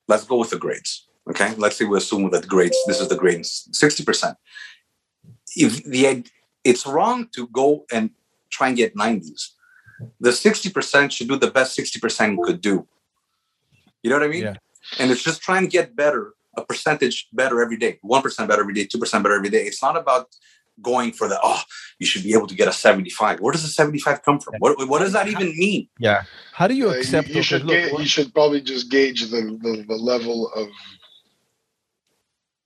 Let's 0.09 0.25
go 0.25 0.39
with 0.39 0.51
the 0.51 0.59
grades. 0.59 1.07
Okay. 1.31 1.55
Let's 1.57 1.77
say 1.77 1.85
we 1.85 1.97
assume 1.99 2.29
that 2.33 2.49
grades. 2.49 2.77
This 2.89 3.01
is 3.01 3.07
the 3.07 3.15
grades. 3.15 3.69
60%. 3.73 4.35
If 5.55 5.85
the 5.85 6.27
it's 6.65 6.85
wrong 6.85 7.29
to 7.37 7.47
go 7.47 7.85
and 7.93 8.11
try 8.51 8.69
and 8.69 8.77
get 8.77 8.97
90s 8.97 9.51
the 10.21 10.31
60% 10.31 11.11
should 11.11 11.29
do 11.29 11.37
the 11.37 11.51
best 11.51 11.79
60% 11.79 12.43
could 12.43 12.61
do. 12.61 12.87
You 14.03 14.11
know 14.11 14.17
what 14.17 14.25
I 14.25 14.29
mean? 14.29 14.43
Yeah. 14.43 14.55
And 14.99 15.11
it's 15.11 15.23
just 15.23 15.43
trying 15.43 15.63
to 15.63 15.69
get 15.69 15.95
better, 15.97 16.35
a 16.57 16.65
percentage 16.65 17.29
better 17.33 17.63
every 17.63 17.77
day, 17.77 17.99
1% 18.05 18.49
better 18.49 18.63
every 18.63 18.75
day, 18.75 18.87
2% 18.87 19.23
better 19.23 19.35
every 19.35 19.51
day. 19.51 19.65
It's 19.65 19.83
not 19.83 19.97
about 19.97 20.29
going 20.81 21.13
for 21.13 21.29
the, 21.29 21.39
oh, 21.43 21.61
you 21.99 22.07
should 22.07 22.23
be 22.23 22.33
able 22.33 22.47
to 22.47 22.55
get 22.55 22.69
a 22.69 22.73
75. 22.73 23.41
Where 23.41 23.53
does 23.53 23.65
a 23.65 23.69
75 23.69 24.23
come 24.23 24.39
from? 24.39 24.55
What, 24.59 24.89
what 24.89 25.01
does 25.01 25.13
that 25.13 25.29
even 25.29 25.49
mean? 25.59 25.89
Yeah. 25.99 26.23
How 26.53 26.69
do 26.69 26.75
you 26.75 26.91
accept 26.91 27.29
uh, 27.29 27.31
you, 27.31 27.37
you 27.37 27.43
should 27.43 27.65
look, 27.65 27.91
ga- 27.91 27.99
you 27.99 28.07
should 28.07 28.33
probably 28.33 28.61
just 28.61 28.91
gauge 28.91 29.23
the, 29.31 29.59
the, 29.61 29.85
the 29.87 29.95
level 29.97 30.53
of 30.53 30.69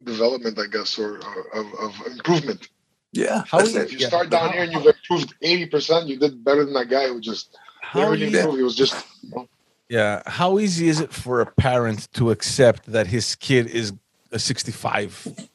development, 0.05 0.59
I 0.59 0.66
guess, 0.66 0.99
or, 0.99 1.18
or 1.18 1.47
of, 1.55 1.66
of 1.80 2.07
improvement. 2.07 2.68
Yeah. 3.12 3.44
How 3.46 3.60
is 3.60 3.76
if 3.76 3.92
you 3.92 3.98
yeah. 3.98 4.08
start 4.08 4.30
down 4.30 4.52
here 4.52 4.62
and 4.62 4.72
you've 4.72 4.86
improved 4.86 5.34
eighty 5.42 5.66
percent, 5.66 6.08
you 6.08 6.18
did 6.18 6.42
better 6.44 6.64
than 6.64 6.74
that 6.74 6.88
guy 6.88 7.08
who 7.08 7.20
just 7.20 7.58
how 7.82 8.10
really 8.10 8.26
improved. 8.26 8.56
He 8.56 8.62
was 8.62 8.76
just. 8.76 8.94
You 9.22 9.30
know. 9.30 9.48
Yeah. 9.88 10.22
How 10.26 10.58
easy 10.58 10.88
is 10.88 11.00
it 11.00 11.12
for 11.12 11.40
a 11.40 11.46
parent 11.46 12.10
to 12.14 12.30
accept 12.30 12.90
that 12.90 13.06
his 13.06 13.34
kid 13.34 13.66
is 13.66 13.92
a 14.30 14.38
sixty-five 14.38 15.50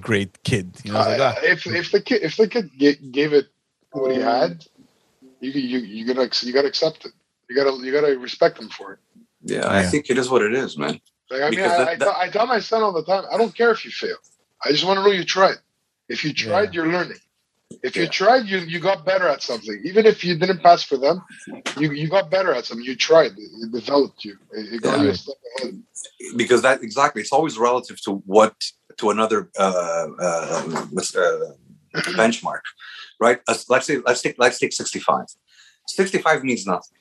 grade 0.00 0.42
kid? 0.44 0.72
You 0.82 0.92
know, 0.92 1.00
uh, 1.00 1.08
like, 1.08 1.20
ah. 1.20 1.34
if 1.42 1.66
if 1.66 1.92
the 1.92 2.00
kid 2.00 2.22
if 2.22 2.36
the 2.36 2.48
kid 2.48 2.70
gave 3.12 3.34
it 3.34 3.48
what 3.92 4.12
he 4.12 4.20
had, 4.20 4.64
you 5.40 5.50
you 5.50 5.78
you 5.80 6.14
gotta 6.14 6.46
you 6.46 6.52
gotta 6.54 6.68
accept 6.68 7.04
it. 7.04 7.12
You 7.50 7.56
gotta 7.56 7.76
you 7.84 7.92
gotta 7.92 8.18
respect 8.18 8.58
him 8.58 8.70
for 8.70 8.94
it. 8.94 8.98
Yeah, 9.42 9.58
yeah. 9.58 9.78
I 9.78 9.82
think 9.84 10.08
it 10.10 10.18
is 10.18 10.28
what 10.30 10.42
it 10.42 10.54
is, 10.54 10.76
man. 10.78 11.00
Like, 11.30 11.42
I 11.42 11.50
mean, 11.50 11.60
I, 11.60 11.68
that, 11.68 11.88
I, 11.88 11.96
that, 11.96 12.16
I 12.16 12.28
tell 12.30 12.46
my 12.46 12.60
son 12.60 12.82
all 12.82 12.92
the 12.92 13.04
time, 13.04 13.24
I 13.30 13.36
don't 13.36 13.54
care 13.54 13.70
if 13.70 13.84
you 13.84 13.90
fail. 13.90 14.16
I 14.64 14.70
just 14.70 14.84
want 14.84 14.98
to 14.98 15.04
know 15.04 15.10
you 15.10 15.24
tried. 15.24 15.56
If 16.08 16.24
you 16.24 16.32
tried, 16.32 16.74
yeah. 16.74 16.82
you're 16.82 16.92
learning. 16.92 17.18
If 17.82 17.96
you 17.96 18.08
tried, 18.08 18.46
you 18.46 18.58
you 18.60 18.80
got 18.80 19.04
better 19.04 19.28
at 19.28 19.42
something. 19.42 19.80
Even 19.84 20.06
if 20.06 20.24
you 20.24 20.36
didn't 20.38 20.62
pass 20.62 20.82
for 20.82 20.96
them, 20.96 21.22
you 21.76 21.92
you 21.92 22.08
got 22.08 22.30
better 22.30 22.52
at 22.54 22.64
something. 22.64 22.84
You 22.84 22.96
tried. 22.96 23.32
It 23.36 23.72
developed 23.72 24.24
you. 24.24 24.36
It 24.52 24.80
got 24.82 24.98
yeah. 24.98 25.04
you 25.04 25.10
a 25.10 25.14
step 25.14 25.36
ahead. 25.58 25.82
Because 26.36 26.62
that 26.62 26.82
exactly, 26.82 27.20
it's 27.20 27.32
always 27.32 27.58
relative 27.58 28.00
to 28.02 28.22
what 28.24 28.54
to 28.96 29.10
another 29.10 29.50
uh, 29.58 30.06
uh, 30.18 30.62
uh, 31.14 31.52
benchmark, 32.16 32.62
right? 33.20 33.40
let's 33.68 33.86
say 33.86 33.98
let's 34.04 34.22
take 34.22 34.36
let's 34.38 34.58
take 34.58 34.72
65. 34.72 35.26
65 35.86 36.44
means 36.44 36.66
nothing. 36.66 36.98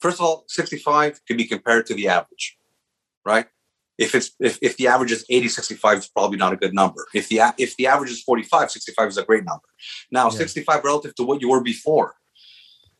First 0.00 0.20
of 0.20 0.26
all, 0.26 0.44
65 0.48 1.24
can 1.26 1.36
be 1.36 1.44
compared 1.44 1.86
to 1.86 1.94
the 1.94 2.08
average, 2.08 2.56
right? 3.24 3.46
If 3.98 4.14
it's 4.14 4.30
if, 4.38 4.58
if 4.62 4.76
the 4.76 4.86
average 4.86 5.10
is 5.10 5.24
80, 5.28 5.48
65 5.48 5.98
is 5.98 6.08
probably 6.08 6.38
not 6.38 6.52
a 6.52 6.56
good 6.56 6.72
number. 6.72 7.06
If 7.14 7.28
the 7.28 7.40
if 7.58 7.76
the 7.76 7.88
average 7.88 8.10
is 8.10 8.22
45, 8.22 8.70
65 8.70 9.08
is 9.08 9.18
a 9.18 9.24
great 9.24 9.44
number. 9.44 9.66
Now, 10.10 10.24
yeah. 10.24 10.38
65 10.38 10.84
relative 10.84 11.14
to 11.16 11.24
what 11.24 11.40
you 11.40 11.50
were 11.50 11.62
before. 11.62 12.14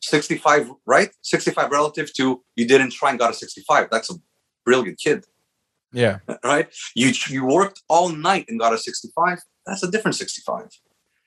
65, 0.01 0.71
right? 0.85 1.09
65 1.21 1.71
relative 1.71 2.13
to 2.13 2.43
you 2.55 2.67
didn't 2.67 2.91
try 2.91 3.09
and 3.09 3.19
got 3.19 3.31
a 3.31 3.33
65. 3.33 3.87
That's 3.91 4.11
a 4.11 4.15
brilliant 4.65 4.99
kid. 4.99 5.25
Yeah. 5.91 6.19
Right? 6.43 6.67
You 6.95 7.11
you 7.29 7.45
worked 7.45 7.81
all 7.87 8.09
night 8.09 8.45
and 8.49 8.59
got 8.59 8.73
a 8.73 8.77
65. 8.77 9.39
That's 9.65 9.83
a 9.83 9.91
different 9.91 10.15
65. 10.15 10.69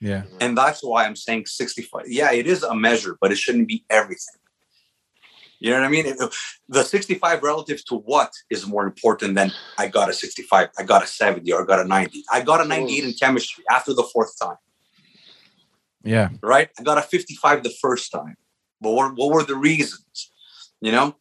Yeah. 0.01 0.23
Mm-hmm. 0.23 0.37
And 0.41 0.59
that's 0.59 0.83
why 0.83 1.05
I'm 1.05 1.17
saying 1.17 1.47
65. 1.47 2.05
Yeah, 2.09 2.33
it 2.33 2.47
is 2.47 2.63
a 2.63 2.75
measure, 2.75 3.17
but 3.21 3.31
it 3.33 3.39
shouldn't 3.39 3.69
be 3.69 3.85
everything. 3.89 4.42
You 5.63 5.71
know 5.71 5.77
what 5.77 5.87
I 5.87 5.91
mean? 5.91 6.17
The 6.69 6.83
65 6.83 7.41
relative 7.45 7.85
to 7.85 7.95
what 7.99 8.33
is 8.51 8.67
more 8.67 8.85
important 8.85 9.37
than 9.37 9.53
I 9.79 9.87
got 9.87 10.11
a 10.11 10.13
65, 10.13 10.71
I 10.77 10.83
got 10.83 11.05
a 11.05 11.07
70, 11.07 11.53
or 11.53 11.63
I 11.63 11.65
got 11.65 11.79
a 11.79 11.85
90. 11.85 12.25
I 12.33 12.41
got 12.41 12.61
a 12.61 12.65
98 12.65 13.05
in 13.05 13.13
chemistry 13.13 13.63
after 13.71 13.95
the 13.95 14.03
fourth 14.03 14.37
time. 14.41 14.57
Yeah. 16.03 16.31
Right? 16.43 16.69
I 16.81 16.83
got 16.83 16.99
a 16.99 17.03
55 17.03 17.63
the 17.63 17.73
first 17.81 18.11
time. 18.11 18.35
But 18.81 18.91
what, 18.91 19.15
what 19.15 19.33
were 19.33 19.45
the 19.45 19.55
reasons? 19.55 20.33
You 20.81 20.91
know? 20.91 21.15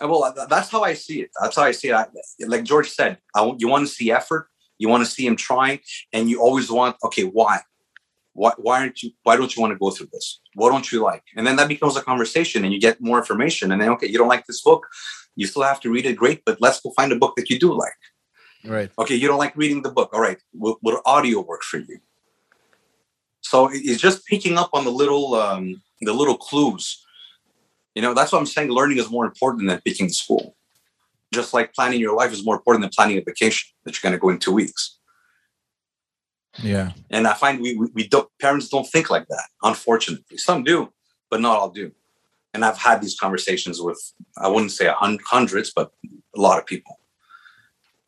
Well, 0.00 0.34
that's 0.50 0.68
how 0.68 0.82
I 0.82 0.94
see 0.94 1.20
it. 1.20 1.30
That's 1.40 1.54
how 1.54 1.62
I 1.62 1.70
see 1.70 1.90
it. 1.90 1.94
I, 1.94 2.06
like 2.40 2.64
George 2.64 2.90
said, 2.90 3.18
I, 3.36 3.52
you 3.56 3.68
want 3.68 3.86
to 3.86 3.94
see 3.94 4.10
effort, 4.10 4.48
you 4.78 4.88
want 4.88 5.04
to 5.04 5.10
see 5.10 5.24
him 5.24 5.36
trying, 5.36 5.78
and 6.12 6.28
you 6.28 6.42
always 6.42 6.72
want, 6.72 6.96
okay, 7.04 7.22
why? 7.22 7.60
Why, 8.36 8.52
why 8.58 8.80
aren't 8.80 9.02
you 9.02 9.10
why 9.22 9.36
don't 9.36 9.54
you 9.56 9.62
want 9.62 9.72
to 9.72 9.78
go 9.78 9.90
through 9.90 10.08
this? 10.12 10.40
What 10.54 10.70
don't 10.70 10.90
you 10.92 11.02
like? 11.02 11.24
And 11.36 11.46
then 11.46 11.56
that 11.56 11.68
becomes 11.68 11.96
a 11.96 12.02
conversation 12.02 12.64
and 12.64 12.72
you 12.72 12.80
get 12.80 13.00
more 13.00 13.18
information 13.18 13.72
and 13.72 13.80
then 13.80 13.88
okay 13.90 14.06
you 14.06 14.18
don't 14.18 14.28
like 14.28 14.46
this 14.46 14.62
book. 14.62 14.86
You 15.34 15.46
still 15.46 15.62
have 15.62 15.80
to 15.80 15.90
read 15.90 16.06
it 16.06 16.16
great 16.16 16.42
but 16.44 16.60
let's 16.60 16.80
go 16.80 16.92
find 16.96 17.12
a 17.12 17.16
book 17.16 17.34
that 17.36 17.50
you 17.50 17.58
do 17.58 17.72
like. 17.72 18.00
Right. 18.64 18.90
Okay 18.98 19.14
you 19.14 19.26
don't 19.26 19.38
like 19.38 19.56
reading 19.56 19.82
the 19.82 19.90
book. 19.90 20.10
All 20.12 20.20
right 20.20 20.40
will, 20.52 20.76
will 20.82 21.00
audio 21.06 21.40
work 21.40 21.62
for 21.62 21.78
you? 21.78 21.98
So 23.40 23.70
it's 23.72 24.02
just 24.02 24.26
picking 24.26 24.58
up 24.58 24.70
on 24.72 24.84
the 24.84 24.92
little 24.92 25.34
um, 25.34 25.82
the 26.02 26.12
little 26.12 26.36
clues. 26.36 27.02
You 27.94 28.02
know 28.02 28.12
that's 28.12 28.32
what 28.32 28.38
i'm 28.38 28.46
saying 28.46 28.70
learning 28.70 28.98
is 28.98 29.10
more 29.10 29.24
important 29.24 29.68
than 29.68 29.80
picking 29.80 30.10
school. 30.10 30.54
Just 31.32 31.54
like 31.54 31.74
planning 31.74 32.00
your 32.00 32.14
life 32.14 32.32
is 32.32 32.44
more 32.44 32.56
important 32.56 32.82
than 32.82 32.90
planning 32.94 33.18
a 33.18 33.22
vacation 33.22 33.68
that 33.84 33.94
you're 33.94 34.08
going 34.08 34.18
to 34.18 34.22
go 34.22 34.28
in 34.28 34.38
two 34.38 34.52
weeks 34.52 34.95
yeah. 36.62 36.92
And 37.10 37.26
I 37.26 37.34
find 37.34 37.60
we, 37.60 37.74
we, 37.76 37.88
we 37.94 38.08
don't, 38.08 38.28
parents 38.40 38.68
don't 38.68 38.86
think 38.86 39.10
like 39.10 39.28
that, 39.28 39.44
unfortunately. 39.62 40.38
Some 40.38 40.64
do, 40.64 40.92
but 41.30 41.40
not 41.40 41.58
all 41.58 41.70
do. 41.70 41.92
And 42.54 42.64
I've 42.64 42.78
had 42.78 43.02
these 43.02 43.18
conversations 43.18 43.80
with, 43.80 44.00
I 44.38 44.48
wouldn't 44.48 44.72
say 44.72 44.90
hundreds, 44.90 45.72
but 45.74 45.92
a 46.34 46.40
lot 46.40 46.58
of 46.58 46.66
people. 46.66 47.00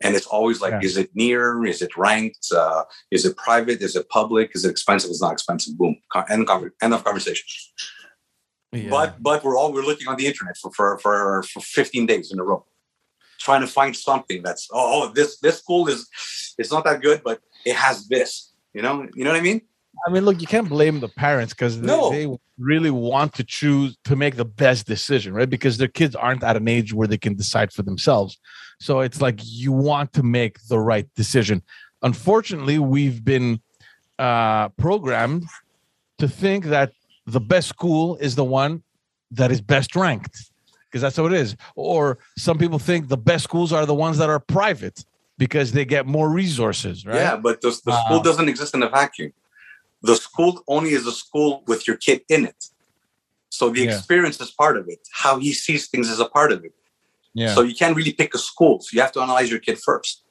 And 0.01 0.15
it's 0.15 0.25
always 0.25 0.61
like, 0.61 0.71
yeah. 0.71 0.79
is 0.81 0.97
it 0.97 1.09
near? 1.13 1.65
Is 1.65 1.81
it 1.81 1.97
ranked? 1.97 2.47
Uh, 2.55 2.83
is 3.11 3.25
it 3.25 3.35
private? 3.35 3.81
Is 3.81 3.95
it 3.95 4.07
public? 4.09 4.51
Is 4.55 4.63
it 4.63 4.71
expensive? 4.71 5.09
It's 5.09 5.21
not 5.21 5.33
expensive. 5.33 5.77
Boom. 5.77 5.97
End, 6.29 6.49
end 6.81 6.93
of 6.93 7.03
conversation. 7.03 7.45
Yeah. 8.71 8.89
But 8.89 9.21
but 9.21 9.43
we're 9.43 9.57
all 9.57 9.73
we're 9.73 9.83
looking 9.83 10.07
on 10.07 10.15
the 10.15 10.27
internet 10.27 10.55
for, 10.57 10.71
for 10.71 10.99
for 10.99 11.43
for 11.43 11.59
15 11.59 12.05
days 12.05 12.31
in 12.31 12.39
a 12.39 12.43
row, 12.43 12.65
trying 13.39 13.61
to 13.61 13.67
find 13.67 13.95
something 13.95 14.43
that's 14.43 14.67
oh, 14.71 15.09
oh 15.09 15.11
this 15.11 15.39
this 15.39 15.57
school 15.57 15.87
is 15.87 16.07
it's 16.57 16.71
not 16.71 16.83
that 16.83 17.01
good, 17.01 17.21
but 17.23 17.41
it 17.65 17.75
has 17.75 18.07
this. 18.07 18.53
You 18.73 18.81
know, 18.81 19.07
you 19.13 19.23
know 19.23 19.31
what 19.31 19.39
I 19.39 19.43
mean? 19.43 19.61
I 20.07 20.11
mean, 20.11 20.23
look, 20.23 20.39
you 20.39 20.47
can't 20.47 20.69
blame 20.69 20.99
the 20.99 21.09
parents 21.09 21.53
because 21.53 21.81
they, 21.81 21.87
no. 21.87 22.09
they 22.09 22.27
really 22.57 22.91
want 22.91 23.33
to 23.35 23.43
choose 23.43 23.97
to 24.05 24.15
make 24.15 24.35
the 24.35 24.45
best 24.45 24.87
decision, 24.87 25.33
right? 25.33 25.49
Because 25.49 25.77
their 25.77 25.87
kids 25.87 26.15
aren't 26.15 26.43
at 26.43 26.55
an 26.55 26.67
age 26.67 26.93
where 26.93 27.07
they 27.07 27.17
can 27.17 27.35
decide 27.35 27.73
for 27.73 27.81
themselves. 27.81 28.37
So 28.79 29.01
it's 29.01 29.21
like 29.21 29.39
you 29.43 29.71
want 29.71 30.13
to 30.13 30.23
make 30.23 30.57
the 30.67 30.79
right 30.79 31.07
decision. 31.15 31.63
Unfortunately, 32.01 32.79
we've 32.79 33.25
been 33.25 33.59
uh, 34.17 34.69
programmed 34.69 35.45
to 36.19 36.27
think 36.27 36.65
that 36.65 36.93
the 37.25 37.41
best 37.41 37.67
school 37.67 38.15
is 38.17 38.35
the 38.35 38.43
one 38.43 38.83
that 39.31 39.51
is 39.51 39.61
best 39.61 39.95
ranked 39.95 40.51
because 40.85 41.01
that's 41.01 41.17
how 41.17 41.25
it 41.25 41.33
is. 41.33 41.55
Or 41.75 42.17
some 42.37 42.57
people 42.57 42.79
think 42.79 43.07
the 43.07 43.17
best 43.17 43.43
schools 43.43 43.71
are 43.73 43.85
the 43.85 43.93
ones 43.93 44.17
that 44.17 44.29
are 44.29 44.39
private 44.39 45.05
because 45.39 45.71
they 45.71 45.85
get 45.85 46.05
more 46.05 46.29
resources, 46.29 47.05
right? 47.05 47.15
Yeah, 47.15 47.37
but 47.37 47.61
the, 47.61 47.69
the 47.85 47.95
school 48.03 48.19
uh, 48.19 48.21
doesn't 48.21 48.49
exist 48.49 48.75
in 48.75 48.83
a 48.83 48.89
vacuum. 48.89 49.31
The 50.03 50.15
school 50.15 50.61
only 50.67 50.91
is 50.91 51.07
a 51.07 51.11
school 51.13 51.63
with 51.65 51.87
your 51.87 51.95
kid 51.95 52.21
in 52.29 52.45
it. 52.45 52.65
So 53.49 53.69
the 53.69 53.81
yeah. 53.81 53.91
experience 53.91 54.39
is 54.41 54.51
part 54.51 54.77
of 54.77 54.87
it. 54.89 54.99
How 55.11 55.39
he 55.39 55.53
sees 55.53 55.87
things 55.87 56.09
is 56.09 56.19
a 56.19 56.25
part 56.25 56.51
of 56.51 56.63
it. 56.65 56.73
Yeah. 57.33 57.55
So 57.55 57.61
you 57.61 57.73
can't 57.73 57.95
really 57.95 58.11
pick 58.13 58.35
a 58.35 58.37
school. 58.37 58.81
So 58.81 58.89
you 58.93 59.01
have 59.01 59.13
to 59.13 59.21
analyze 59.21 59.49
your 59.49 59.59
kid 59.59 59.79
first. 59.79 60.23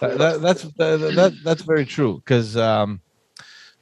That, 0.00 0.16
that, 0.18 0.40
that's 0.40 0.62
that, 0.62 0.98
that, 1.16 1.32
that's 1.44 1.62
very 1.62 1.84
true 1.84 2.22
because 2.24 2.56
um, 2.56 3.00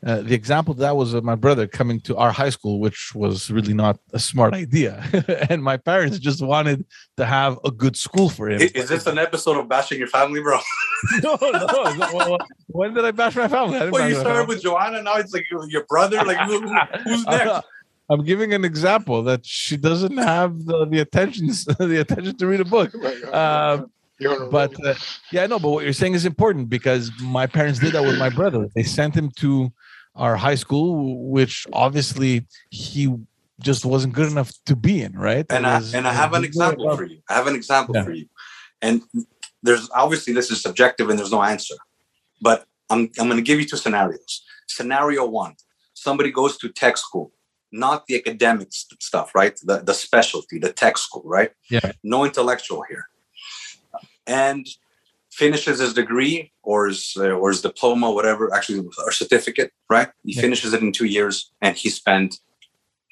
uh, 0.07 0.21
the 0.21 0.35
example 0.35 0.75
that 0.75 0.97
was 0.97 1.13
my 1.23 1.35
brother 1.35 1.67
coming 1.67 2.01
to 2.01 2.17
our 2.17 2.31
high 2.31 2.51
school, 2.51 2.79
which 2.79 3.13
was 3.15 3.51
really 3.51 3.75
not 3.75 3.99
a 4.13 4.19
smart 4.19 4.55
idea, 4.55 5.03
and 5.51 5.63
my 5.63 5.77
parents 5.77 6.21
just 6.21 6.41
wanted 6.41 6.85
to 7.17 7.25
have 7.25 7.59
a 7.65 7.71
good 7.73 7.97
school 7.97 8.29
for 8.29 8.49
him. 8.49 8.61
Is 8.61 8.89
this 8.89 9.07
an 9.07 9.19
episode 9.19 9.57
of 9.57 9.69
bashing 9.69 9.99
your 9.99 10.07
family, 10.07 10.41
bro? 10.41 10.59
no, 11.23 11.37
no. 11.43 12.39
when 12.69 12.95
did 12.95 13.05
I 13.05 13.11
bash 13.11 13.35
my 13.35 13.49
family? 13.49 13.91
well, 13.91 14.09
you 14.09 14.15
started 14.15 14.47
with 14.47 14.63
Joanna. 14.63 15.03
Now 15.03 15.17
it's 15.17 15.33
like 15.33 15.45
your 15.69 15.85
brother. 15.87 16.23
Like 16.25 16.39
who's 16.49 17.27
next? 17.27 17.67
I'm 18.11 18.25
giving 18.25 18.55
an 18.55 18.65
example 18.65 19.23
that 19.25 19.45
she 19.45 19.77
doesn't 19.77 20.17
have 20.17 20.65
the, 20.65 20.87
the 20.87 21.01
attention 21.01 21.49
the 21.79 22.01
attention 22.01 22.37
to 22.37 22.47
read 22.47 22.61
a 22.61 22.65
book. 22.65 22.93
Uh, 23.33 23.83
but 24.51 24.87
uh, 24.87 24.95
yeah, 25.31 25.47
no. 25.47 25.59
But 25.59 25.71
what 25.71 25.85
you're 25.85 25.93
saying 25.93 26.15
is 26.15 26.25
important 26.25 26.69
because 26.69 27.11
my 27.21 27.47
parents 27.47 27.81
did 27.81 27.93
that 27.93 28.03
with 28.03 28.19
my 28.19 28.31
brother. 28.31 28.69
They 28.75 28.83
sent 28.83 29.15
him 29.15 29.31
to 29.39 29.73
our 30.19 30.37
high 30.37 30.57
school, 30.57 31.29
which 31.31 31.67
obviously 31.73 32.47
he 32.71 33.15
just 33.61 33.85
wasn't 33.85 34.15
good 34.15 34.31
enough 34.31 34.53
to 34.67 34.77
be 34.77 35.03
in, 35.03 35.13
right? 35.13 35.47
And 35.51 35.65
was, 35.65 35.95
I 35.95 35.99
and 35.99 36.07
I 36.07 36.13
have 36.13 36.35
an 36.35 36.45
example 36.45 36.95
for 36.97 37.05
you. 37.05 37.21
I 37.29 37.35
have 37.35 37.47
an 37.47 37.55
example 37.55 37.95
yeah. 37.97 38.05
for 38.05 38.13
you. 38.13 38.27
And 38.83 39.03
there's 39.63 39.89
obviously 39.91 40.33
this 40.33 40.51
is 40.51 40.63
subjective 40.63 41.09
and 41.09 41.19
there's 41.19 41.33
no 41.33 41.43
answer. 41.43 41.75
But 42.41 42.67
I'm 42.91 43.11
I'm 43.19 43.29
gonna 43.29 43.43
give 43.43 43.59
you 43.61 43.67
two 43.67 43.77
scenarios. 43.77 44.45
Scenario 44.69 45.27
one, 45.27 45.55
somebody 45.95 46.31
goes 46.31 46.59
to 46.59 46.69
tech 46.69 46.97
school, 46.97 47.33
not 47.73 48.07
the 48.07 48.17
academic 48.17 48.69
stuff, 48.71 49.35
right? 49.35 49.59
The 49.63 49.79
the 49.79 49.95
specialty, 49.95 50.59
the 50.59 50.73
tech 50.73 50.99
school, 50.99 51.23
right? 51.25 51.53
Yeah. 51.71 51.93
No 52.03 52.25
intellectual 52.25 52.83
here. 52.89 53.09
And 54.27 54.67
finishes 55.31 55.79
his 55.79 55.95
degree 55.95 56.53
or 56.63 56.89
his 56.89 57.15
uh, 57.17 57.31
or 57.31 57.51
his 57.51 57.63
diploma, 57.63 58.11
whatever, 58.11 58.55
actually 58.55 58.87
or 59.05 59.13
certificate, 59.13 59.73
right? 59.89 60.09
He 60.25 60.35
yeah. 60.35 60.43
finishes 60.43 60.73
it 60.73 60.83
in 60.83 60.93
two 60.93 61.07
years, 61.07 61.53
and 61.61 61.77
he 61.77 61.91
spent, 61.91 62.37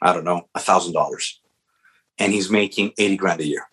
I 0.03 0.13
don't 0.13 0.25
know, 0.25 0.49
a 0.55 0.61
thousand 0.61 0.93
dollars, 0.93 1.41
and 2.19 2.33
he's 2.33 2.51
making 2.51 2.93
eighty 2.99 3.17
grand 3.17 3.41
a 3.41 3.47
year. 3.47 3.65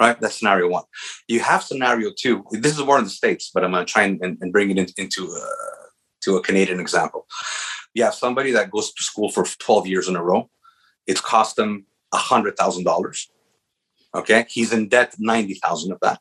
Right, 0.00 0.20
that's 0.20 0.38
scenario 0.38 0.68
one. 0.68 0.84
You 1.26 1.40
have 1.40 1.64
scenario 1.64 2.12
two. 2.16 2.44
This 2.52 2.78
is 2.78 2.84
more 2.84 2.98
in 2.98 3.04
the 3.04 3.10
states, 3.10 3.50
but 3.52 3.64
I'm 3.64 3.72
going 3.72 3.84
to 3.84 3.92
try 3.92 4.04
and, 4.04 4.22
and, 4.22 4.52
bring 4.52 4.70
it 4.70 4.78
in, 4.78 4.86
into 4.96 5.28
uh, 5.28 5.86
to 6.20 6.36
a 6.36 6.42
Canadian 6.42 6.78
example. 6.78 7.26
You 7.94 8.04
have 8.04 8.14
somebody 8.14 8.52
that 8.52 8.70
goes 8.70 8.92
to 8.92 9.02
school 9.02 9.28
for 9.28 9.44
12 9.44 9.88
years 9.88 10.06
in 10.06 10.14
a 10.14 10.22
row. 10.22 10.48
It's 11.08 11.20
cost 11.20 11.56
them 11.56 11.86
a 12.14 12.16
hundred 12.16 12.56
thousand 12.56 12.84
dollars. 12.84 13.28
Okay, 14.14 14.46
he's 14.48 14.72
in 14.72 14.88
debt 14.88 15.16
ninety 15.18 15.54
thousand 15.54 15.90
of 15.90 15.98
that 16.00 16.20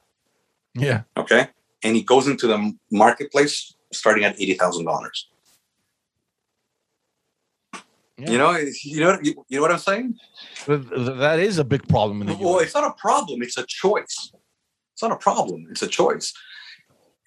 yeah. 0.77 1.01
Okay. 1.15 1.47
And 1.83 1.95
he 1.95 2.01
goes 2.03 2.27
into 2.27 2.47
the 2.47 2.73
marketplace 2.91 3.75
starting 3.93 4.23
at 4.23 4.39
eighty 4.41 4.53
thousand 4.53 4.85
dollars. 4.85 5.27
Yeah. 8.17 8.31
You 8.31 8.37
know, 8.39 8.51
you 8.83 8.99
know, 8.99 9.19
you, 9.21 9.35
know 9.51 9.61
what 9.61 9.71
I'm 9.71 9.77
saying. 9.77 10.15
That 10.65 11.37
is 11.39 11.59
a 11.59 11.63
big 11.63 11.87
problem 11.87 12.21
in 12.21 12.27
the 12.27 12.33
Well, 12.35 12.57
US. 12.57 12.63
it's 12.65 12.73
not 12.73 12.85
a 12.85 12.93
problem; 12.93 13.43
it's 13.43 13.57
a 13.57 13.65
choice. 13.67 14.31
It's 14.93 15.03
not 15.03 15.11
a 15.11 15.17
problem; 15.17 15.67
it's 15.69 15.83
a 15.83 15.87
choice. 15.87 16.33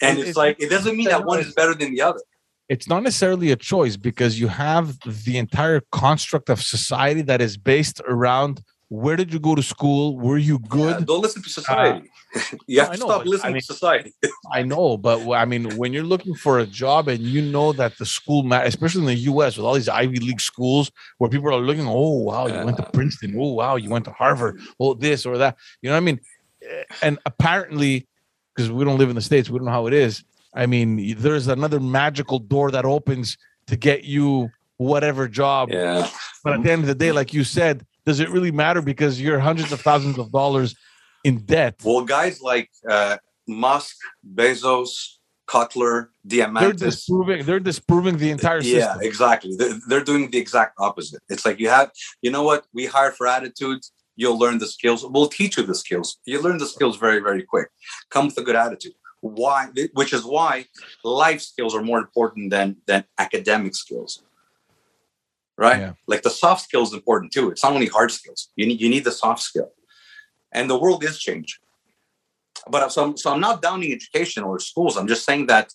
And 0.03 0.19
it's, 0.19 0.31
it's 0.31 0.37
like 0.37 0.61
it 0.61 0.69
doesn't 0.69 0.97
mean 0.97 1.09
that 1.09 1.25
one 1.25 1.39
is 1.39 1.55
better 1.55 1.75
than 1.75 1.93
the 1.93 2.03
other. 2.03 2.21
It's 2.69 2.89
not 2.89 3.03
necessarily 3.03 3.51
a 3.53 3.57
choice 3.57 3.97
because 3.97 4.41
you 4.41 4.49
have 4.49 4.99
the 5.25 5.39
entire 5.39 5.81
construct 5.93 6.49
of 6.51 6.63
society 6.63 7.23
that 7.23 7.41
is 7.41 7.57
based 7.57 8.01
around 8.07 8.63
where 8.91 9.15
did 9.15 9.33
you 9.33 9.39
go 9.39 9.55
to 9.55 9.63
school? 9.63 10.19
Were 10.19 10.37
you 10.37 10.59
good? 10.59 10.99
Yeah, 10.99 11.07
don't 11.07 11.21
listen 11.21 11.43
to 11.45 11.49
society. 11.49 12.11
Uh, 12.35 12.41
you 12.67 12.81
have 12.81 12.91
to 12.93 12.99
know, 12.99 13.07
stop 13.07 13.25
listening 13.25 13.51
I 13.51 13.53
mean, 13.53 13.61
to 13.61 13.67
society. 13.67 14.13
I 14.53 14.65
know, 14.65 14.97
but 14.97 15.31
I 15.31 15.45
mean, 15.45 15.77
when 15.77 15.93
you're 15.93 16.03
looking 16.03 16.35
for 16.35 16.59
a 16.59 16.67
job 16.67 17.07
and 17.07 17.21
you 17.21 17.41
know 17.41 17.73
that 17.75 17.97
the 17.99 18.05
school, 18.05 18.53
especially 18.53 19.03
in 19.03 19.07
the 19.07 19.15
U.S. 19.15 19.57
with 19.57 19.65
all 19.65 19.75
these 19.75 19.89
Ivy 19.89 20.19
League 20.19 20.41
schools, 20.41 20.91
where 21.19 21.31
people 21.31 21.55
are 21.55 21.61
looking, 21.61 21.87
oh 21.87 22.19
wow, 22.19 22.49
you 22.49 22.65
went 22.65 22.79
to 22.79 22.91
Princeton. 22.93 23.37
Oh 23.39 23.53
wow, 23.53 23.77
you 23.77 23.91
went 23.91 24.07
to 24.07 24.13
Harvard. 24.13 24.61
Oh 24.81 24.95
this 24.95 25.25
or 25.25 25.39
that. 25.39 25.57
You 25.83 25.91
know 25.91 25.95
what 25.95 25.99
I 25.99 26.05
mean? 26.05 26.21
Eh, 26.69 26.83
and 27.01 27.21
apparently, 27.27 28.09
because 28.57 28.73
we 28.73 28.85
don't 28.85 28.99
live 28.99 29.09
in 29.09 29.15
the 29.15 29.23
states, 29.23 29.49
we 29.49 29.61
don't 29.61 29.67
know 29.67 29.73
how 29.73 29.87
it 29.87 29.95
is. 29.95 30.25
I 30.53 30.67
mean, 30.67 31.15
there's 31.17 31.47
another 31.47 31.79
magical 31.79 32.41
door 32.41 32.73
that 32.73 32.85
opens 32.85 33.39
to 33.69 33.77
get 33.77 34.03
you 34.03 34.51
whatever 34.79 35.29
job. 35.29 35.69
Yeah. 35.71 36.11
But 36.43 36.55
at 36.55 36.63
the 36.65 36.73
end 36.73 36.83
of 36.83 36.89
the 36.89 36.95
day, 36.97 37.13
like 37.13 37.33
you 37.33 37.45
said, 37.45 37.87
does 38.05 38.21
it 38.21 38.29
really 38.31 38.51
matter 38.51 38.83
because 38.83 39.21
you're 39.21 39.39
hundreds 39.39 39.73
of 39.73 39.81
thousands 39.81 40.19
of 40.19 40.31
dollars 40.33 40.75
in 41.25 41.39
debt? 41.39 41.77
Well, 41.85 42.05
guys 42.05 42.41
like 42.41 42.71
uh, 42.89 43.19
Musk, 43.47 43.97
Bezos, 44.35 45.17
Kotler, 45.49 46.09
Diamandis. 46.27 46.61
They're 46.61 46.73
disproving. 46.73 47.45
They're 47.45 47.61
disproving 47.61 48.19
the 48.19 48.31
entire 48.31 48.63
system. 48.63 49.01
Yeah, 49.01 49.09
exactly. 49.09 49.57
They're, 49.57 49.79
they're 49.89 50.05
doing 50.05 50.31
the 50.31 50.39
exact 50.39 50.75
opposite. 50.79 51.23
It's 51.29 51.45
like 51.45 51.59
you 51.59 51.69
have, 51.69 51.91
you 52.23 52.31
know 52.31 52.45
what? 52.45 52.67
We 52.73 52.87
hire 52.87 53.11
for 53.11 53.27
attitude. 53.27 53.81
You'll 54.15 54.39
learn 54.39 54.59
the 54.59 54.67
skills. 54.67 55.05
We'll 55.05 55.29
teach 55.29 55.57
you 55.57 55.65
the 55.65 55.75
skills. 55.75 56.19
You 56.25 56.41
learn 56.41 56.59
the 56.59 56.67
skills 56.67 56.97
very, 56.97 57.21
very 57.21 57.43
quick. 57.43 57.69
Come 58.11 58.27
with 58.27 58.39
a 58.39 58.43
good 58.43 58.55
attitude. 58.55 58.93
Why? 59.23 59.69
Which 59.95 60.13
is 60.13 60.25
why 60.25 60.67
life 61.05 61.41
skills 61.41 61.75
are 61.75 61.83
more 61.83 61.99
important 61.99 62.51
than 62.51 62.77
than 62.87 63.05
academic 63.19 63.75
skills. 63.75 64.23
Right? 65.61 65.81
Yeah. 65.81 65.93
Like 66.07 66.23
the 66.23 66.31
soft 66.31 66.63
skills 66.65 66.95
important 66.95 67.33
too. 67.33 67.51
It's 67.51 67.63
not 67.63 67.75
only 67.75 67.87
hard 67.87 68.11
skills. 68.11 68.49
You 68.57 68.67
need 68.67 68.81
you 68.81 68.89
need 68.89 69.05
the 69.05 69.13
soft 69.13 69.43
skill. 69.43 69.71
And 70.53 70.69
the 70.71 70.79
world 70.79 71.05
is 71.05 71.19
changing 71.19 71.61
but 72.69 72.83
uh, 72.83 72.89
so 72.89 73.05
I'm, 73.05 73.17
so 73.17 73.33
I'm 73.33 73.41
not 73.41 73.63
downing 73.63 73.93
education 73.93 74.43
or 74.43 74.59
schools. 74.59 74.97
I'm 74.97 75.07
just 75.07 75.25
saying 75.25 75.47
that 75.47 75.73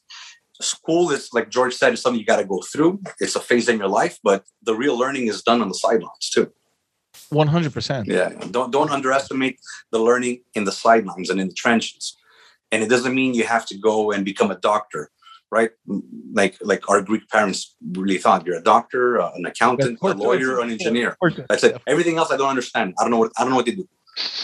school 0.62 1.12
is 1.12 1.30
like 1.34 1.50
George 1.50 1.74
said, 1.74 1.94
is 1.94 2.02
something 2.02 2.20
you 2.20 2.26
got 2.26 2.38
to 2.38 2.46
go 2.46 2.62
through. 2.62 3.02
It's 3.20 3.36
a 3.36 3.40
phase 3.40 3.70
in 3.70 3.78
your 3.78 3.88
life, 3.88 4.20
but 4.24 4.46
the 4.64 4.76
real 4.76 4.98
learning 4.98 5.28
is 5.28 5.42
done 5.42 5.62
on 5.62 5.70
the 5.70 5.76
sidelines 5.76 6.30
too. 6.30 6.52
One 7.30 7.48
hundred 7.48 7.74
percent. 7.74 8.08
Yeah. 8.08 8.30
Don't 8.52 8.72
don't 8.72 8.92
underestimate 8.92 9.60
the 9.92 10.00
learning 10.00 10.42
in 10.54 10.66
the 10.66 10.72
sidelines 10.72 11.30
and 11.30 11.40
in 11.40 11.48
the 11.48 11.54
trenches. 11.54 12.18
And 12.72 12.84
it 12.84 12.90
doesn't 12.90 13.14
mean 13.14 13.34
you 13.34 13.46
have 13.46 13.66
to 13.68 13.78
go 13.78 14.12
and 14.12 14.26
become 14.26 14.52
a 14.52 14.58
doctor, 14.58 15.10
right? 15.52 15.72
Like 16.34 16.58
like 16.62 16.89
our 16.89 17.02
Greek 17.02 17.28
parents 17.30 17.76
really 17.93 18.18
thought 18.18 18.46
you're 18.46 18.58
a 18.58 18.64
doctor, 18.64 19.22
uh, 19.22 19.32
an 19.36 19.46
accountant, 19.46 20.00
a 20.02 20.08
lawyer, 20.14 20.60
an 20.60 20.72
engineer. 20.72 21.18
That's 21.50 21.64
it. 21.64 21.82
Everything 21.88 22.18
else 22.18 22.32
I 22.32 22.38
don't 22.38 22.50
understand. 22.50 22.93
I 23.00 23.04
don't 23.04 23.12
know 23.12 23.20
what 23.20 23.32
I 23.38 23.41
don't 23.43 23.52
know 23.52 23.58
what 23.58 23.66
they 23.66 23.76
do. 23.76 23.88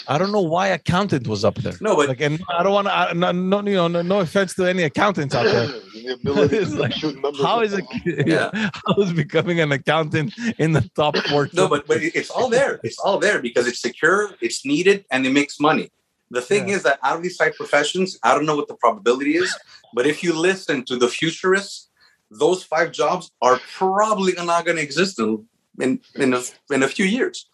I 0.07 0.17
don't 0.17 0.31
know 0.33 0.41
why 0.41 0.67
accountant 0.67 1.27
was 1.27 1.45
up 1.45 1.55
there. 1.55 1.73
No, 1.79 1.95
but 1.95 2.09
like, 2.09 2.19
and 2.19 2.41
I 2.49 2.61
don't 2.63 2.73
want 2.73 2.87
to. 2.87 3.13
No, 3.13 3.31
no, 3.31 3.59
you 3.61 3.75
know, 3.75 3.87
no, 3.87 4.01
no 4.01 4.19
offense 4.19 4.53
to 4.55 4.65
any 4.65 4.83
accountants 4.83 5.33
out 5.33 5.45
there. 5.45 5.67
the 6.23 6.77
like, 6.77 6.93
how 7.41 7.61
is 7.61 7.73
it? 7.73 7.85
Yeah. 8.27 8.49
how 8.53 9.01
is 9.01 9.13
becoming 9.13 9.59
an 9.61 9.71
accountant 9.71 10.33
in 10.57 10.73
the 10.73 10.81
top 10.95 11.15
four? 11.29 11.49
No, 11.53 11.69
but 11.69 11.87
but 11.87 11.97
it's 12.01 12.29
all 12.29 12.49
there. 12.49 12.79
It's 12.83 12.99
all 12.99 13.17
there 13.19 13.41
because 13.41 13.65
it's 13.67 13.79
secure, 13.79 14.31
it's 14.41 14.65
needed, 14.65 15.05
and 15.11 15.25
it 15.25 15.31
makes 15.31 15.59
money. 15.59 15.89
The 16.31 16.41
thing 16.41 16.69
yeah. 16.69 16.75
is 16.75 16.83
that 16.83 16.99
out 17.03 17.17
of 17.17 17.23
these 17.23 17.37
five 17.37 17.55
professions, 17.55 18.17
I 18.23 18.33
don't 18.33 18.45
know 18.45 18.55
what 18.55 18.67
the 18.67 18.75
probability 18.75 19.35
is, 19.35 19.53
but 19.93 20.05
if 20.07 20.23
you 20.23 20.33
listen 20.33 20.83
to 20.85 20.97
the 20.97 21.07
futurists, 21.07 21.89
those 22.29 22.63
five 22.63 22.91
jobs 22.91 23.31
are 23.41 23.59
probably 23.73 24.33
not 24.33 24.65
going 24.65 24.77
to 24.77 24.83
exist 24.83 25.19
in 25.19 25.45
in 25.79 25.99
in 26.15 26.33
a, 26.33 26.41
in 26.71 26.83
a 26.83 26.87
few 26.87 27.05
years 27.05 27.49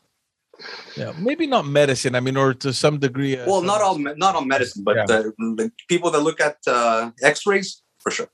yeah 0.95 1.13
maybe 1.17 1.45
not 1.45 1.65
medicine 1.65 2.15
i 2.15 2.19
mean 2.19 2.37
or 2.37 2.53
to 2.53 2.73
some 2.73 2.97
degree 2.97 3.37
uh, 3.37 3.45
well 3.47 3.61
not 3.61 3.81
all 3.81 3.97
not 3.97 4.35
all 4.35 4.45
medicine 4.45 4.83
but 4.83 4.95
yeah. 4.95 5.05
the, 5.05 5.33
the, 5.55 5.71
people 5.87 6.09
that 6.09 6.21
look 6.21 6.39
at 6.41 6.57
uh, 6.67 7.11
x-rays 7.21 7.83
for 7.99 8.11
sure 8.11 8.29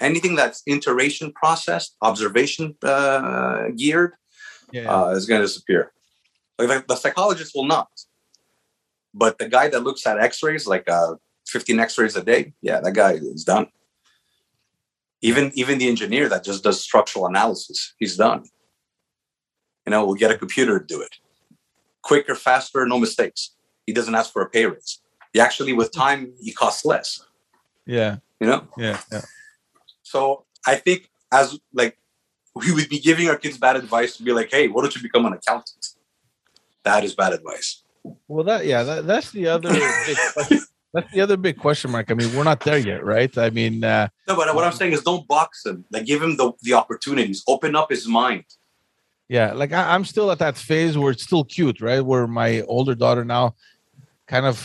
anything 0.00 0.34
that's 0.34 0.62
iteration 0.66 1.32
processed 1.32 1.96
observation 2.02 2.74
uh, 2.82 3.68
geared 3.76 4.12
yeah, 4.72 4.82
yeah. 4.82 4.94
Uh, 4.94 5.08
is 5.10 5.26
going 5.26 5.40
to 5.40 5.46
disappear 5.46 5.92
like 6.58 6.86
the, 6.86 6.96
psychologist 6.96 7.52
will 7.54 7.66
not 7.66 7.88
but 9.14 9.38
the 9.38 9.48
guy 9.48 9.66
that 9.68 9.82
looks 9.82 10.06
at 10.06 10.18
x-rays 10.18 10.66
like 10.66 10.88
uh, 10.90 11.14
15 11.50 11.80
x-rays 11.80 12.16
a 12.16 12.22
day 12.22 12.52
yeah 12.62 12.80
that 12.80 12.92
guy 12.92 13.12
is 13.12 13.44
done 13.44 13.66
even 15.22 15.52
even 15.54 15.78
the 15.78 15.88
engineer 15.88 16.28
that 16.28 16.44
just 16.44 16.64
does 16.64 16.82
structural 16.82 17.26
analysis 17.26 17.94
he's 17.98 18.16
done 18.16 18.44
you 19.86 19.90
know, 19.90 20.04
we'll 20.04 20.14
get 20.14 20.30
a 20.30 20.38
computer 20.38 20.78
to 20.78 20.84
do 20.84 21.00
it. 21.00 21.16
Quicker, 22.02 22.34
faster, 22.34 22.86
no 22.86 22.98
mistakes. 22.98 23.56
He 23.86 23.92
doesn't 23.92 24.14
ask 24.14 24.32
for 24.32 24.42
a 24.42 24.48
pay 24.48 24.66
raise. 24.66 25.00
He 25.32 25.40
actually, 25.40 25.72
with 25.72 25.92
time, 25.92 26.32
he 26.40 26.52
costs 26.52 26.84
less. 26.84 27.20
Yeah. 27.86 28.18
You 28.40 28.46
know? 28.46 28.68
Yeah. 28.76 29.00
Yeah. 29.10 29.22
So 30.02 30.44
I 30.66 30.76
think 30.76 31.10
as 31.32 31.58
like 31.72 31.98
we 32.54 32.72
would 32.72 32.88
be 32.88 32.98
giving 32.98 33.28
our 33.28 33.36
kids 33.36 33.58
bad 33.58 33.76
advice 33.76 34.16
to 34.16 34.22
be 34.22 34.32
like, 34.32 34.50
hey, 34.50 34.68
why 34.68 34.82
don't 34.82 34.94
you 34.94 35.02
become 35.02 35.26
an 35.26 35.32
accountant? 35.32 35.86
That 36.84 37.04
is 37.04 37.14
bad 37.14 37.32
advice. 37.32 37.82
Well, 38.28 38.44
that 38.44 38.66
yeah, 38.66 38.82
that, 38.82 39.06
that's 39.06 39.30
the 39.30 39.48
other 39.48 39.70
big 39.70 40.16
question. 40.34 40.60
That's 40.92 41.12
the 41.12 41.20
other 41.20 41.36
big 41.36 41.56
question 41.56 41.92
mark. 41.92 42.10
I 42.10 42.14
mean, 42.14 42.34
we're 42.34 42.44
not 42.44 42.60
there 42.60 42.78
yet, 42.78 43.04
right? 43.04 43.36
I 43.38 43.50
mean, 43.50 43.84
uh, 43.84 44.08
no, 44.26 44.34
but 44.34 44.52
what 44.54 44.64
I'm 44.64 44.72
saying 44.72 44.92
is, 44.92 45.02
don't 45.02 45.26
box 45.28 45.64
him. 45.64 45.84
Like, 45.90 46.04
give 46.04 46.20
him 46.20 46.36
the 46.36 46.52
the 46.62 46.74
opportunities. 46.74 47.44
Open 47.46 47.76
up 47.76 47.90
his 47.90 48.08
mind 48.08 48.44
yeah 49.30 49.52
like 49.52 49.72
I, 49.72 49.94
am 49.94 50.04
still 50.04 50.30
at 50.32 50.40
that 50.40 50.58
phase 50.58 50.98
where 50.98 51.12
it's 51.12 51.22
still 51.22 51.44
cute 51.44 51.80
right 51.80 52.04
where 52.04 52.26
my 52.26 52.62
older 52.62 52.94
daughter 52.94 53.24
now 53.24 53.54
kind 54.26 54.44
of 54.44 54.56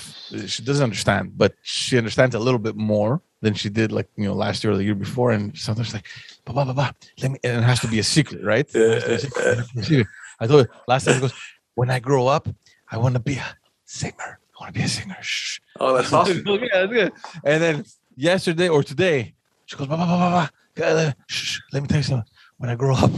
she 0.48 0.64
doesn't 0.64 0.84
understand 0.84 1.38
but 1.38 1.54
she 1.62 1.98
understands 1.98 2.36
a 2.36 2.40
little 2.40 2.60
bit 2.60 2.76
more 2.76 3.22
than 3.42 3.54
she 3.54 3.70
did 3.70 3.92
like 3.92 4.10
you 4.18 4.26
know 4.26 4.34
last 4.34 4.64
year 4.64 4.74
or 4.74 4.78
the 4.78 4.84
year 4.84 4.96
before 4.96 5.32
and 5.32 5.56
sometimes 5.56 5.94
like 5.94 6.08
bah, 6.46 6.54
bah, 6.54 6.74
bah, 6.74 6.92
let 7.22 7.32
me 7.32 7.40
and 7.44 7.60
it 7.60 7.64
has 7.64 7.80
to 7.80 7.88
be 7.88 8.00
a 8.00 8.04
secret 8.04 8.44
right 8.44 8.68
a 8.76 9.20
secret. 9.20 10.08
i 10.40 10.48
told 10.48 10.66
her 10.66 10.72
last 10.88 11.06
time 11.06 11.16
she 11.16 11.22
goes 11.22 11.34
when 11.76 11.92
i 11.92 12.00
grow 12.00 12.26
up 12.28 12.48
i 12.92 12.98
want 12.98 13.14
to 13.14 13.22
be 13.22 13.36
a 13.36 13.58
singer 13.86 14.40
want 14.66 14.74
to 14.74 14.80
be 14.80 14.86
a 14.86 14.90
singer 14.90 15.18
Shh. 15.22 15.60
oh 15.80 15.96
that's 15.96 16.12
awesome 16.18 16.44
yeah, 16.46 16.68
that's 16.74 16.94
good. 16.94 17.12
and 17.44 17.64
then 17.64 17.86
yesterday 18.16 18.70
or 18.70 18.84
today 18.84 19.34
she 19.66 19.76
goes 19.78 19.88
bah, 19.88 19.98
bah, 19.98 20.08
bah, 20.08 20.50
bah, 20.76 21.12
Shh, 21.28 21.60
let 21.72 21.82
me 21.84 21.88
tell 21.88 21.98
you 21.98 22.04
something 22.04 22.30
when 22.58 22.70
i 22.70 22.76
grow 22.76 22.96
up 22.96 23.12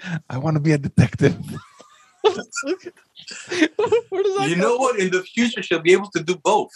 I 0.28 0.38
want 0.38 0.56
to 0.56 0.60
be 0.60 0.72
a 0.72 0.78
detective. 0.78 1.36
you 2.64 4.56
know 4.56 4.76
what? 4.76 4.98
In 4.98 5.10
the 5.10 5.22
future, 5.22 5.62
she'll 5.62 5.80
be 5.80 5.92
able 5.92 6.10
to 6.10 6.22
do 6.22 6.36
both. 6.36 6.70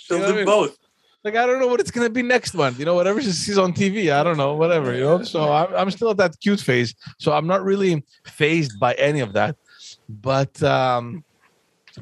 She'll 0.00 0.18
you 0.18 0.22
know 0.22 0.28
do 0.28 0.32
I 0.32 0.36
mean? 0.36 0.44
both. 0.46 0.76
Like 1.24 1.36
I 1.36 1.46
don't 1.46 1.58
know 1.58 1.66
what 1.66 1.80
it's 1.80 1.90
gonna 1.90 2.10
be 2.10 2.22
next 2.22 2.54
month. 2.54 2.78
You 2.78 2.84
know, 2.84 2.94
whatever 2.94 3.20
she 3.20 3.32
sees 3.32 3.58
on 3.58 3.72
TV. 3.72 4.12
I 4.12 4.22
don't 4.22 4.36
know, 4.36 4.54
whatever. 4.54 4.94
You 4.94 5.00
know. 5.00 5.22
So 5.24 5.52
I'm 5.52 5.74
I'm 5.74 5.90
still 5.90 6.10
at 6.10 6.16
that 6.18 6.38
cute 6.40 6.60
phase. 6.60 6.94
So 7.18 7.32
I'm 7.32 7.48
not 7.48 7.64
really 7.64 8.04
phased 8.26 8.78
by 8.78 8.94
any 8.94 9.20
of 9.20 9.32
that. 9.32 9.56
But 10.08 10.62
um, 10.62 11.24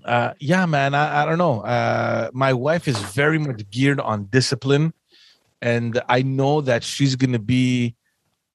uh, 0.05 0.35
yeah, 0.39 0.67
man, 0.67 0.95
I, 0.95 1.23
I 1.23 1.25
don't 1.25 1.39
know. 1.39 1.61
Uh, 1.61 2.31
my 2.33 2.53
wife 2.53 2.89
is 2.89 2.99
very 2.99 3.39
much 3.39 3.69
geared 3.71 4.01
on 4.01 4.25
discipline, 4.27 4.93
and 5.63 6.01
I 6.09 6.23
know 6.23 6.61
that 6.63 6.85
she's 6.85 7.17
gonna 7.17 7.39
be 7.39 7.95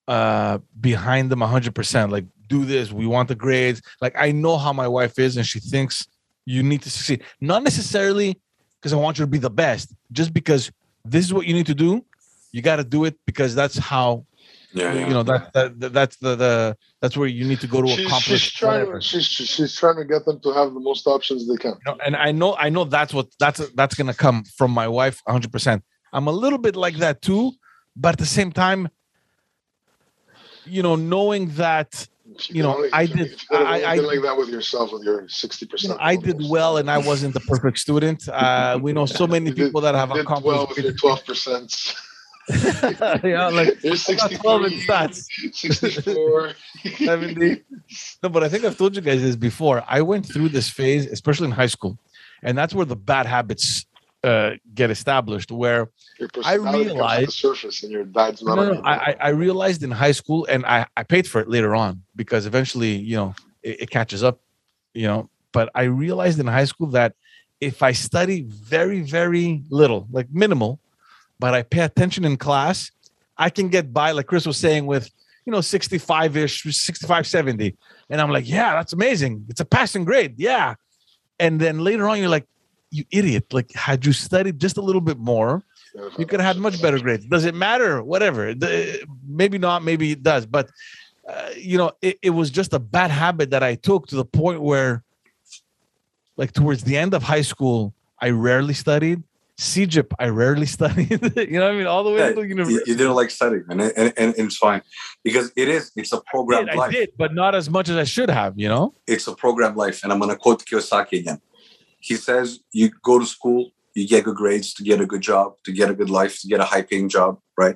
uh 0.07 0.57
behind 0.81 1.29
them 1.29 1.39
100% 1.39 2.09
like 2.09 2.25
do 2.47 2.65
this 2.65 2.91
we 2.91 3.05
want 3.05 3.27
the 3.27 3.35
grades. 3.35 3.79
Like 4.01 4.15
i 4.17 4.31
know 4.31 4.57
how 4.57 4.73
my 4.73 4.87
wife 4.87 5.19
is 5.19 5.37
and 5.37 5.45
she 5.45 5.59
thinks 5.59 6.07
you 6.45 6.63
need 6.63 6.81
to 6.81 6.89
succeed. 6.89 7.23
Not 7.39 7.63
necessarily 7.63 8.39
because 8.79 8.91
i 8.91 8.95
want 8.95 9.19
you 9.19 9.23
to 9.23 9.29
be 9.29 9.37
the 9.37 9.51
best 9.51 9.93
just 10.11 10.33
because 10.33 10.71
this 11.05 11.25
is 11.25 11.33
what 11.33 11.45
you 11.45 11.53
need 11.53 11.67
to 11.67 11.75
do 11.75 12.03
you 12.51 12.61
got 12.61 12.77
to 12.77 12.83
do 12.83 13.05
it 13.05 13.15
because 13.25 13.55
that's 13.55 13.77
how 13.77 14.25
yeah, 14.73 14.93
you 14.93 15.13
know 15.13 15.23
that, 15.23 15.51
that 15.53 15.93
that's 15.93 16.17
the, 16.17 16.35
the 16.35 16.77
that's 17.01 17.17
where 17.17 17.27
you 17.27 17.45
need 17.45 17.59
to 17.59 17.67
go 17.67 17.81
to 17.81 17.87
she's, 17.87 18.05
accomplish 18.05 18.41
she's 18.41 18.51
trying 18.53 18.99
she's, 18.99 19.25
she's 19.25 19.75
trying 19.75 19.95
to 19.95 20.05
get 20.05 20.25
them 20.25 20.39
to 20.41 20.51
have 20.51 20.73
the 20.73 20.79
most 20.79 21.07
options 21.07 21.47
they 21.47 21.55
can 21.55 21.71
you 21.71 21.91
know, 21.91 21.97
and 22.05 22.15
i 22.15 22.31
know 22.31 22.55
i 22.57 22.69
know 22.69 22.83
that's 22.83 23.13
what 23.13 23.27
that's 23.39 23.67
that's 23.75 23.95
gonna 23.95 24.13
come 24.13 24.43
from 24.57 24.71
my 24.71 24.87
wife 24.87 25.21
100 25.25 25.51
percent 25.51 25.83
i'm 26.13 26.27
a 26.27 26.31
little 26.31 26.59
bit 26.59 26.75
like 26.75 26.95
that 26.97 27.21
too 27.21 27.51
but 27.95 28.09
at 28.09 28.19
the 28.19 28.25
same 28.25 28.51
time 28.51 28.89
you 30.69 30.83
know, 30.83 30.95
knowing 30.95 31.49
that 31.55 32.07
you 32.47 32.61
know, 32.61 32.87
I 32.93 33.07
did. 33.07 33.41
I, 33.51 33.81
I 33.83 33.95
like 33.95 34.21
that 34.21 34.37
with 34.37 34.49
yourself 34.49 34.93
with 34.93 35.03
your 35.03 35.27
sixty 35.27 35.65
percent. 35.65 35.97
I 35.99 36.15
did 36.15 36.37
well, 36.47 36.77
and 36.77 36.89
I 36.89 36.99
wasn't 36.99 37.33
the 37.33 37.39
perfect 37.39 37.79
student. 37.79 38.29
Uh, 38.29 38.79
we 38.81 38.93
know 38.93 39.05
so 39.07 39.25
many 39.25 39.51
people 39.61 39.81
that 39.81 39.95
have 39.95 40.11
accomplished 40.11 40.45
well 40.45 40.67
with 40.67 40.77
your 40.77 40.93
twelve 40.93 41.25
percent. 41.25 41.95
yeah, 43.23 43.49
like 43.49 43.83
you're 43.83 43.95
12 43.95 44.65
in 44.65 44.71
stats. 44.79 45.27
64, 45.53 46.53
70. 46.97 47.63
No, 48.23 48.29
but 48.29 48.43
I 48.43 48.49
think 48.49 48.63
I've 48.63 48.77
told 48.77 48.95
you 48.95 49.01
guys 49.01 49.21
this 49.21 49.35
before. 49.35 49.83
I 49.87 50.01
went 50.01 50.25
through 50.25 50.49
this 50.49 50.69
phase, 50.69 51.05
especially 51.05 51.45
in 51.45 51.51
high 51.51 51.67
school, 51.67 51.97
and 52.41 52.57
that's 52.57 52.73
where 52.73 52.85
the 52.85 52.95
bad 52.95 53.25
habits 53.25 53.85
uh, 54.23 54.51
get 54.73 54.89
established 54.89 55.51
where 55.51 55.89
I 56.43 56.55
realized 56.55 57.29
the 57.29 57.31
surface 57.31 57.83
and 57.83 57.91
your 57.91 58.03
dad's 58.03 58.41
not. 58.41 58.55
No, 58.55 58.73
no, 58.73 58.81
I, 58.83 59.15
I 59.19 59.29
realized 59.29 59.83
in 59.83 59.91
high 59.91 60.11
school, 60.11 60.45
and 60.49 60.65
I, 60.65 60.87
I 60.97 61.03
paid 61.03 61.27
for 61.27 61.39
it 61.41 61.49
later 61.49 61.75
on 61.75 62.03
because 62.15 62.45
eventually, 62.45 62.95
you 62.95 63.15
know, 63.15 63.35
it, 63.63 63.83
it 63.83 63.89
catches 63.89 64.23
up, 64.23 64.39
you 64.93 65.07
know. 65.07 65.29
But 65.51 65.69
I 65.73 65.83
realized 65.83 66.39
in 66.39 66.47
high 66.47 66.65
school 66.65 66.87
that 66.87 67.13
if 67.61 67.83
I 67.83 67.91
study 67.91 68.41
very, 68.41 69.01
very 69.01 69.63
little, 69.69 70.07
like 70.11 70.27
minimal, 70.31 70.79
but 71.39 71.53
I 71.53 71.63
pay 71.63 71.81
attention 71.81 72.25
in 72.25 72.37
class, 72.37 72.91
I 73.37 73.49
can 73.49 73.69
get 73.69 73.93
by, 73.93 74.11
like 74.11 74.27
Chris 74.27 74.45
was 74.45 74.57
saying, 74.57 74.85
with 74.85 75.09
you 75.45 75.51
know 75.51 75.61
65 75.61 76.37
ish, 76.37 76.63
65, 76.63 77.25
70. 77.25 77.75
And 78.09 78.21
I'm 78.21 78.29
like, 78.29 78.47
yeah, 78.47 78.73
that's 78.73 78.93
amazing. 78.93 79.45
It's 79.49 79.61
a 79.61 79.65
passing 79.65 80.03
grade. 80.05 80.35
Yeah. 80.37 80.75
And 81.39 81.59
then 81.59 81.79
later 81.79 82.07
on, 82.09 82.19
you're 82.19 82.29
like, 82.29 82.45
you 82.91 83.05
idiot. 83.11 83.53
Like, 83.53 83.71
had 83.73 84.05
you 84.05 84.13
studied 84.13 84.59
just 84.59 84.77
a 84.77 84.81
little 84.81 85.01
bit 85.01 85.17
more, 85.17 85.63
You 86.17 86.25
could 86.25 86.39
have 86.39 86.55
had 86.55 86.61
much 86.61 86.81
better 86.81 86.99
grades. 86.99 87.25
Does 87.25 87.45
it 87.45 87.55
matter? 87.55 88.03
Whatever. 88.03 88.53
Maybe 89.27 89.57
not. 89.57 89.83
Maybe 89.83 90.11
it 90.11 90.23
does. 90.23 90.45
But 90.45 90.69
uh, 91.27 91.49
you 91.55 91.77
know, 91.77 91.91
it, 92.01 92.17
it 92.21 92.29
was 92.31 92.49
just 92.49 92.73
a 92.73 92.79
bad 92.79 93.11
habit 93.11 93.51
that 93.51 93.63
I 93.63 93.75
took 93.75 94.07
to 94.07 94.15
the 94.15 94.25
point 94.25 94.61
where, 94.61 95.03
like, 96.37 96.53
towards 96.53 96.83
the 96.83 96.97
end 96.97 97.13
of 97.13 97.21
high 97.21 97.43
school, 97.43 97.93
I 98.19 98.31
rarely 98.31 98.73
studied. 98.73 99.23
CEGEP, 99.59 100.13
I 100.17 100.29
rarely 100.29 100.65
studied. 100.65 101.09
you 101.35 101.59
know 101.59 101.65
what 101.65 101.73
I 101.73 101.75
mean? 101.75 101.85
All 101.85 102.05
the 102.05 102.11
way 102.11 102.19
yeah, 102.19 102.31
to 102.31 102.47
university. 102.47 102.89
You 102.89 102.95
didn't 102.95 103.13
like 103.13 103.29
studying, 103.29 103.65
and, 103.69 103.81
and, 103.81 103.93
and, 103.97 104.13
and 104.17 104.35
it's 104.37 104.55
fine 104.55 104.81
because 105.21 105.51
it 105.57 105.67
is. 105.67 105.91
It's 105.97 106.13
a 106.13 106.21
program 106.21 106.63
I 106.63 106.65
did, 106.65 106.75
life. 106.77 106.89
I 106.89 106.91
did, 106.93 107.09
but 107.17 107.33
not 107.33 107.55
as 107.55 107.69
much 107.69 107.89
as 107.89 107.97
I 107.97 108.05
should 108.05 108.29
have. 108.29 108.57
You 108.57 108.69
know, 108.69 108.93
it's 109.05 109.27
a 109.27 109.35
program 109.35 109.75
life, 109.75 110.01
and 110.01 110.13
I'm 110.13 110.19
going 110.19 110.31
to 110.31 110.37
quote 110.37 110.63
Kiyosaki 110.63 111.19
again. 111.19 111.41
He 111.99 112.15
says, 112.15 112.61
"You 112.71 112.89
go 113.03 113.19
to 113.19 113.25
school, 113.25 113.71
you 113.95 114.07
get 114.07 114.23
good 114.23 114.37
grades 114.37 114.73
to 114.75 114.83
get 114.83 115.01
a 115.01 115.05
good 115.05 115.21
job, 115.21 115.55
to 115.65 115.73
get 115.73 115.89
a 115.89 115.93
good 115.93 116.09
life, 116.09 116.39
to 116.39 116.47
get 116.47 116.61
a 116.61 116.65
high-paying 116.65 117.09
job, 117.09 117.39
right? 117.57 117.75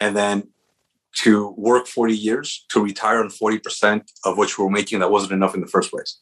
And 0.00 0.14
then 0.14 0.48
to 1.22 1.54
work 1.56 1.86
40 1.86 2.14
years 2.14 2.66
to 2.68 2.84
retire 2.84 3.20
on 3.20 3.30
40% 3.30 4.02
of 4.26 4.36
what 4.36 4.56
you 4.56 4.64
were 4.64 4.70
making 4.70 4.98
that 5.00 5.10
wasn't 5.10 5.32
enough 5.32 5.54
in 5.54 5.62
the 5.62 5.68
first 5.68 5.90
place." 5.90 6.18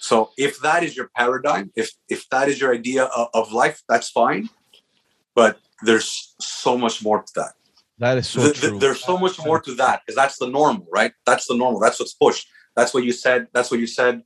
So 0.00 0.30
if 0.38 0.58
that 0.60 0.82
is 0.82 0.96
your 0.96 1.10
paradigm, 1.14 1.70
if 1.76 1.90
if 2.08 2.28
that 2.30 2.48
is 2.48 2.60
your 2.60 2.74
idea 2.74 3.04
of, 3.04 3.28
of 3.34 3.52
life, 3.52 3.82
that's 3.88 4.08
fine. 4.10 4.48
But 5.34 5.58
there's 5.82 6.34
so 6.40 6.76
much 6.76 7.02
more 7.02 7.22
to 7.22 7.32
that. 7.36 7.52
That 7.98 8.16
is 8.16 8.26
so 8.26 8.40
the, 8.40 8.54
true. 8.54 8.70
The, 8.70 8.78
there's 8.78 9.04
so 9.04 9.18
much 9.18 9.38
more 9.44 9.60
to 9.60 9.74
that 9.74 10.00
because 10.00 10.16
that's 10.16 10.38
the 10.38 10.48
normal, 10.48 10.86
right? 10.90 11.12
That's 11.26 11.46
the 11.46 11.54
normal. 11.54 11.80
That's 11.80 12.00
what's 12.00 12.14
pushed. 12.14 12.48
That's 12.74 12.94
what 12.94 13.04
you 13.04 13.12
said. 13.12 13.48
That's 13.52 13.70
what 13.70 13.78
you 13.78 13.86
said. 13.86 14.22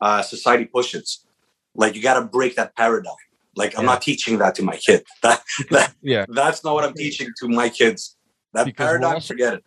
Uh, 0.00 0.22
society 0.22 0.64
pushes. 0.64 1.26
Like 1.74 1.94
you 1.94 2.02
got 2.02 2.18
to 2.18 2.24
break 2.24 2.56
that 2.56 2.74
paradigm. 2.74 3.12
Like 3.56 3.76
I'm 3.76 3.84
yeah. 3.84 3.90
not 3.92 4.02
teaching 4.02 4.38
that 4.38 4.54
to 4.54 4.62
my 4.62 4.76
kid. 4.76 5.04
That, 5.22 5.42
that 5.70 5.94
yeah. 6.00 6.24
That's 6.30 6.64
not 6.64 6.74
what 6.74 6.84
I'm 6.84 6.94
teaching 6.94 7.28
to 7.40 7.48
my 7.48 7.68
kids. 7.68 8.16
That 8.54 8.64
because 8.64 8.86
paradigm, 8.86 9.14
also, 9.14 9.34
forget 9.34 9.54
it. 9.54 9.64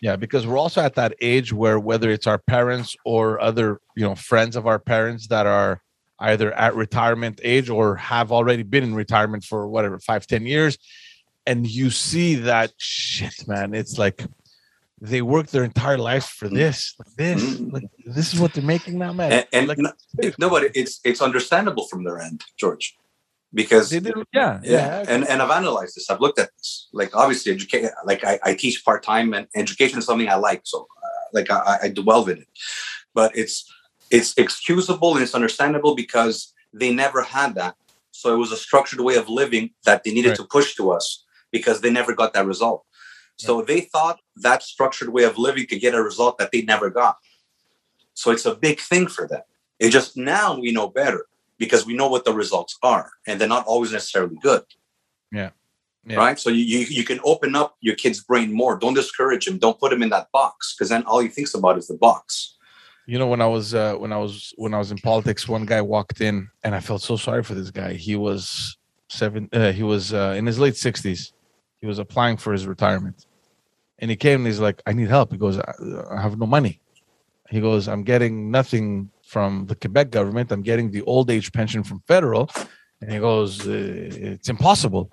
Yeah, 0.00 0.16
because 0.16 0.46
we're 0.46 0.58
also 0.58 0.82
at 0.82 0.94
that 0.96 1.14
age 1.20 1.52
where 1.52 1.78
whether 1.80 2.10
it's 2.10 2.26
our 2.26 2.38
parents 2.38 2.96
or 3.04 3.40
other, 3.40 3.80
you 3.96 4.04
know, 4.04 4.14
friends 4.14 4.56
of 4.56 4.66
our 4.66 4.78
parents 4.78 5.28
that 5.28 5.46
are 5.46 5.82
either 6.18 6.52
at 6.52 6.74
retirement 6.74 7.40
age 7.42 7.68
or 7.70 7.96
have 7.96 8.32
already 8.32 8.62
been 8.62 8.84
in 8.84 8.94
retirement 8.94 9.44
for 9.44 9.68
whatever 9.68 9.98
five, 9.98 10.26
ten 10.26 10.46
years, 10.46 10.78
and 11.46 11.66
you 11.66 11.90
see 11.90 12.34
that 12.34 12.72
shit, 12.76 13.46
man. 13.48 13.74
It's 13.74 13.98
like 13.98 14.22
they 15.00 15.22
work 15.22 15.48
their 15.48 15.64
entire 15.64 15.98
lives 15.98 16.26
for 16.26 16.46
mm-hmm. 16.46 16.56
this, 16.56 16.94
like 16.98 17.14
this, 17.16 17.42
mm-hmm. 17.42 17.70
like 17.70 17.84
this 18.04 18.32
is 18.32 18.40
what 18.40 18.52
they're 18.52 18.64
making 18.64 18.98
now, 18.98 19.12
man. 19.12 19.32
And, 19.32 19.46
and 19.52 19.68
like, 19.68 19.78
no, 19.78 19.92
no, 20.38 20.50
but 20.50 20.70
it's 20.74 21.00
it's 21.04 21.22
understandable 21.22 21.86
from 21.86 22.04
their 22.04 22.18
end, 22.18 22.44
George 22.56 22.96
because 23.56 23.88
they 23.88 24.00
did, 24.00 24.14
yeah, 24.34 24.60
yeah, 24.62 25.04
and 25.08 25.26
and 25.26 25.40
I've 25.40 25.50
analyzed 25.50 25.96
this. 25.96 26.10
I've 26.10 26.20
looked 26.20 26.38
at 26.38 26.50
this. 26.58 26.88
Like 26.92 27.16
obviously, 27.16 27.52
education. 27.52 27.90
Like 28.04 28.22
I, 28.22 28.38
I 28.44 28.54
teach 28.54 28.84
part 28.84 29.02
time, 29.02 29.32
and 29.32 29.48
education 29.56 29.98
is 29.98 30.04
something 30.04 30.28
I 30.28 30.34
like. 30.34 30.60
So, 30.64 30.82
uh, 30.82 31.24
like 31.32 31.50
I, 31.50 31.78
I 31.84 31.88
dwell 31.88 32.28
in 32.28 32.38
it, 32.38 32.48
but 33.14 33.34
it's 33.34 33.64
it's 34.10 34.36
excusable 34.36 35.14
and 35.14 35.22
it's 35.22 35.34
understandable 35.34 35.94
because 35.96 36.52
they 36.72 36.92
never 36.92 37.22
had 37.22 37.54
that. 37.54 37.76
So 38.10 38.34
it 38.34 38.38
was 38.38 38.52
a 38.52 38.56
structured 38.56 39.00
way 39.00 39.16
of 39.16 39.28
living 39.30 39.70
that 39.86 40.04
they 40.04 40.12
needed 40.12 40.30
right. 40.30 40.36
to 40.36 40.44
push 40.44 40.76
to 40.76 40.92
us 40.92 41.24
because 41.50 41.80
they 41.80 41.90
never 41.90 42.14
got 42.14 42.34
that 42.34 42.46
result. 42.46 42.84
So 43.36 43.62
they 43.62 43.80
thought 43.80 44.20
that 44.36 44.62
structured 44.62 45.10
way 45.10 45.24
of 45.24 45.38
living 45.38 45.66
could 45.66 45.80
get 45.80 45.94
a 45.94 46.02
result 46.02 46.38
that 46.38 46.52
they 46.52 46.62
never 46.62 46.88
got. 46.90 47.16
So 48.14 48.30
it's 48.30 48.46
a 48.46 48.54
big 48.54 48.80
thing 48.80 49.06
for 49.08 49.26
them. 49.26 49.42
It 49.78 49.90
just 49.90 50.16
now 50.16 50.58
we 50.58 50.72
know 50.72 50.88
better 50.88 51.26
because 51.58 51.86
we 51.86 51.94
know 51.94 52.08
what 52.08 52.24
the 52.24 52.32
results 52.32 52.78
are 52.82 53.10
and 53.26 53.40
they're 53.40 53.48
not 53.48 53.66
always 53.66 53.92
necessarily 53.92 54.36
good. 54.42 54.62
Yeah. 55.32 55.50
yeah. 56.06 56.16
Right. 56.16 56.38
So 56.38 56.50
you, 56.50 56.64
you, 56.64 56.86
you 56.88 57.04
can 57.04 57.20
open 57.24 57.56
up 57.56 57.76
your 57.80 57.94
kid's 57.96 58.22
brain 58.22 58.52
more. 58.52 58.78
Don't 58.78 58.94
discourage 58.94 59.46
him. 59.48 59.58
Don't 59.58 59.78
put 59.78 59.92
him 59.92 60.02
in 60.02 60.10
that 60.10 60.30
box 60.32 60.74
because 60.74 60.90
then 60.90 61.04
all 61.04 61.20
he 61.20 61.28
thinks 61.28 61.54
about 61.54 61.78
is 61.78 61.88
the 61.88 61.96
box. 61.96 62.56
You 63.06 63.20
know, 63.20 63.28
when 63.28 63.40
I 63.40 63.46
was 63.46 63.72
uh, 63.72 63.94
when 63.94 64.12
I 64.12 64.18
was 64.18 64.52
when 64.56 64.74
I 64.74 64.78
was 64.78 64.90
in 64.90 64.98
politics, 64.98 65.48
one 65.48 65.64
guy 65.64 65.80
walked 65.80 66.20
in 66.20 66.48
and 66.64 66.74
I 66.74 66.80
felt 66.80 67.02
so 67.02 67.16
sorry 67.16 67.44
for 67.44 67.54
this 67.54 67.70
guy. 67.70 67.92
He 67.92 68.16
was 68.16 68.76
seven. 69.08 69.48
Uh, 69.52 69.70
he 69.70 69.84
was 69.84 70.12
uh, 70.12 70.34
in 70.36 70.44
his 70.44 70.58
late 70.58 70.76
sixties. 70.76 71.32
He 71.78 71.86
was 71.86 72.00
applying 72.00 72.36
for 72.36 72.52
his 72.52 72.66
retirement, 72.66 73.26
and 74.00 74.10
he 74.10 74.16
came 74.16 74.40
and 74.40 74.46
he's 74.48 74.58
like, 74.58 74.82
"I 74.86 74.92
need 74.92 75.08
help." 75.08 75.30
He 75.30 75.38
goes, 75.38 75.56
"I 75.56 76.20
have 76.20 76.36
no 76.36 76.46
money." 76.46 76.80
He 77.48 77.60
goes, 77.60 77.86
"I'm 77.86 78.02
getting 78.02 78.50
nothing 78.50 79.10
from 79.26 79.66
the 79.66 79.74
Quebec 79.74 80.10
government. 80.10 80.52
I'm 80.52 80.62
getting 80.62 80.90
the 80.90 81.02
old 81.02 81.30
age 81.30 81.52
pension 81.52 81.82
from 81.82 82.00
federal. 82.06 82.48
And 83.00 83.12
he 83.12 83.18
goes, 83.18 83.66
uh, 83.66 83.72
it's 83.72 84.48
impossible. 84.48 85.10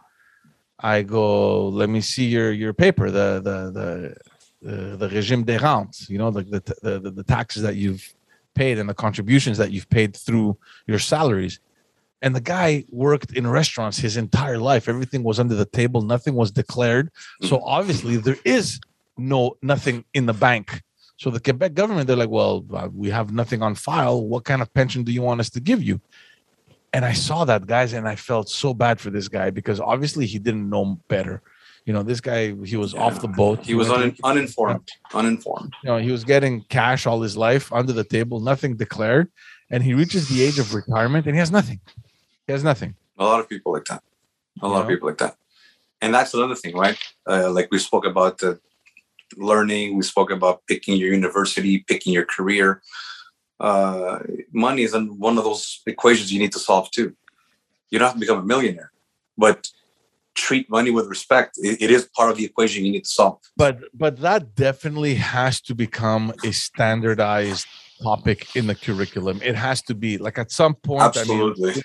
I 0.80 1.02
go, 1.02 1.68
let 1.68 1.90
me 1.90 2.02
see 2.02 2.26
your 2.26 2.52
your 2.52 2.74
paper, 2.74 3.10
the 3.10 3.42
the 3.48 4.16
the 4.62 4.98
the, 4.98 5.10
regime 5.10 5.44
des 5.44 5.60
rentes, 5.60 6.10
you 6.10 6.18
know, 6.18 6.30
like 6.30 6.50
the, 6.50 6.62
the, 6.82 7.00
the 7.00 7.12
the 7.12 7.24
taxes 7.24 7.64
that 7.64 7.76
you've 7.76 8.14
paid 8.54 8.78
and 8.78 8.88
the 8.88 8.94
contributions 8.94 9.58
that 9.58 9.72
you've 9.72 9.90
paid 9.90 10.16
through 10.16 10.58
your 10.88 11.00
salaries. 11.00 11.60
And 12.22 12.34
the 12.34 12.42
guy 12.42 12.86
worked 12.90 13.34
in 13.34 13.46
restaurants 13.48 13.98
his 13.98 14.16
entire 14.16 14.58
life. 14.58 14.88
Everything 14.88 15.24
was 15.24 15.40
under 15.40 15.56
the 15.56 15.66
table. 15.66 16.02
Nothing 16.02 16.36
was 16.36 16.52
declared. 16.52 17.10
So 17.42 17.62
obviously 17.66 18.16
there 18.18 18.38
is 18.46 18.80
no 19.18 19.58
nothing 19.62 20.06
in 20.14 20.26
the 20.26 20.34
bank 20.34 20.82
so 21.18 21.30
the 21.30 21.40
Quebec 21.40 21.74
government, 21.74 22.08
they're 22.08 22.16
like, 22.16 22.30
well, 22.30 22.66
uh, 22.74 22.90
we 22.94 23.10
have 23.10 23.32
nothing 23.32 23.62
on 23.62 23.76
file. 23.76 24.26
What 24.26 24.44
kind 24.46 24.62
of 24.62 24.74
pension 24.74 25.04
do 25.04 25.12
you 25.12 25.22
want 25.22 25.40
us 25.40 25.50
to 25.52 25.60
give 25.60 25.82
you? 25.82 26.02
And 26.92 27.06
I 27.06 27.14
saw 27.14 27.46
that, 27.46 27.66
guys, 27.66 27.94
and 27.94 28.08
I 28.08 28.16
felt 28.16 28.50
so 28.50 28.74
bad 28.74 29.00
for 29.00 29.10
this 29.10 29.28
guy 29.28 29.50
because 29.50 29.80
obviously 29.80 30.26
he 30.26 30.38
didn't 30.38 30.70
know 30.70 31.00
better. 31.08 31.42
You 31.86 31.94
know, 31.94 32.04
this 32.04 32.22
guy, 32.22 32.54
he 32.64 32.78
was 32.78 32.94
yeah. 32.94 33.02
off 33.02 33.20
the 33.20 33.28
boat. 33.28 33.60
He, 33.60 33.68
he 33.68 33.76
was 33.76 33.90
un- 33.90 34.16
uninformed. 34.24 34.90
Uninformed. 35.14 35.74
You 35.84 35.90
know, 35.90 35.98
he 35.98 36.12
was 36.12 36.24
getting 36.24 36.62
cash 36.70 37.06
all 37.06 37.22
his 37.22 37.36
life 37.36 37.74
under 37.74 37.94
the 37.94 38.04
table, 38.04 38.40
nothing 38.40 38.76
declared. 38.76 39.30
And 39.70 39.84
he 39.84 39.94
reaches 39.94 40.30
the 40.30 40.44
age 40.44 40.60
of 40.60 40.74
retirement 40.74 41.26
and 41.26 41.36
he 41.36 41.40
has 41.40 41.52
nothing. 41.52 41.80
He 42.46 42.54
has 42.54 42.64
nothing. 42.64 42.96
A 43.18 43.26
lot 43.26 43.40
of 43.40 43.50
people 43.50 43.74
like 43.74 43.86
that. 43.86 44.04
A 44.62 44.68
lot 44.68 44.84
of 44.84 44.88
people 44.88 45.10
like 45.10 45.18
that. 45.18 45.36
And 46.02 46.14
that's 46.14 46.34
another 46.34 46.56
thing, 46.56 46.76
right? 46.76 46.98
Uh, 47.28 47.50
like 47.50 47.70
we 47.72 47.80
spoke 47.80 48.06
about 48.06 48.38
the 48.38 48.60
learning. 49.38 49.98
We 49.98 50.04
spoke 50.04 50.32
about 50.32 50.62
picking 50.68 50.98
your 50.98 51.12
university, 51.12 51.80
picking 51.80 52.14
your 52.14 52.26
career. 52.26 52.82
Uh, 53.60 54.20
money 54.52 54.84
is 54.84 54.96
one 54.96 55.38
of 55.38 55.44
those 55.44 55.82
equations 55.86 56.32
you 56.34 56.40
need 56.40 56.52
to 56.54 56.60
solve 56.60 56.92
too. 56.92 57.16
You 57.90 58.00
don't 58.00 58.08
have 58.08 58.16
to 58.16 58.20
become 58.20 58.40
a 58.40 58.44
millionaire, 58.44 58.92
but 59.38 59.68
treat 60.36 60.70
money 60.70 60.92
with 60.92 61.08
respect. 61.08 61.58
it, 61.58 61.82
it 61.82 61.92
is 61.92 62.10
part 62.16 62.32
of 62.32 62.38
the 62.38 62.46
equation 62.46 62.86
you 62.86 62.92
need 62.92 63.04
to 63.04 63.10
solve. 63.10 63.40
But 63.56 63.80
but 63.94 64.20
that 64.22 64.56
definitely 64.56 65.16
has 65.16 65.62
to 65.62 65.76
become 65.76 66.34
a 66.44 66.52
standardized 66.52 67.68
topic 68.02 68.56
in 68.56 68.68
the 68.68 68.76
curriculum. 68.76 69.40
It 69.44 69.56
has 69.56 69.82
to 69.84 69.96
be 69.96 70.18
like 70.18 70.38
at 70.38 70.52
some 70.52 70.76
point. 70.76 71.04
Absolutely. 71.04 71.72
I 71.72 71.74
mean, 71.76 71.84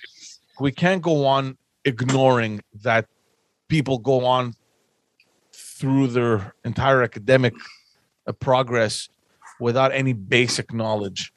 we 0.60 0.72
can't 0.72 1.02
go 1.02 1.26
on 1.26 1.56
ignoring 1.84 2.60
that 2.82 3.06
people 3.68 3.98
go 3.98 4.24
on 4.24 4.54
through 5.78 6.08
their 6.08 6.54
entire 6.64 7.02
academic 7.02 7.54
uh, 8.26 8.32
progress 8.32 9.08
without 9.60 9.90
any 9.92 10.12
basic 10.12 10.72
knowledge 10.72 11.32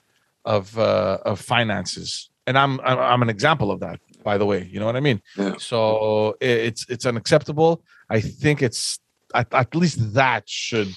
of 0.46 0.78
uh, 0.78 1.18
of 1.26 1.40
finances. 1.40 2.30
And 2.48 2.58
I'm 2.58 2.80
I'm 2.82 3.22
an 3.22 3.30
example 3.30 3.70
of 3.72 3.80
that, 3.82 4.00
by 4.24 4.38
the 4.38 4.46
way. 4.46 4.68
You 4.72 4.80
know 4.80 4.88
what 4.88 4.96
I 4.96 5.00
mean? 5.00 5.22
Yeah. 5.38 5.56
So 5.60 6.36
it's 6.42 6.86
it's 6.90 7.06
unacceptable. 7.06 7.84
I 8.10 8.20
think 8.20 8.62
it's 8.62 9.00
at, 9.34 9.48
at 9.54 9.76
least 9.76 10.14
that 10.14 10.50
should, 10.50 10.90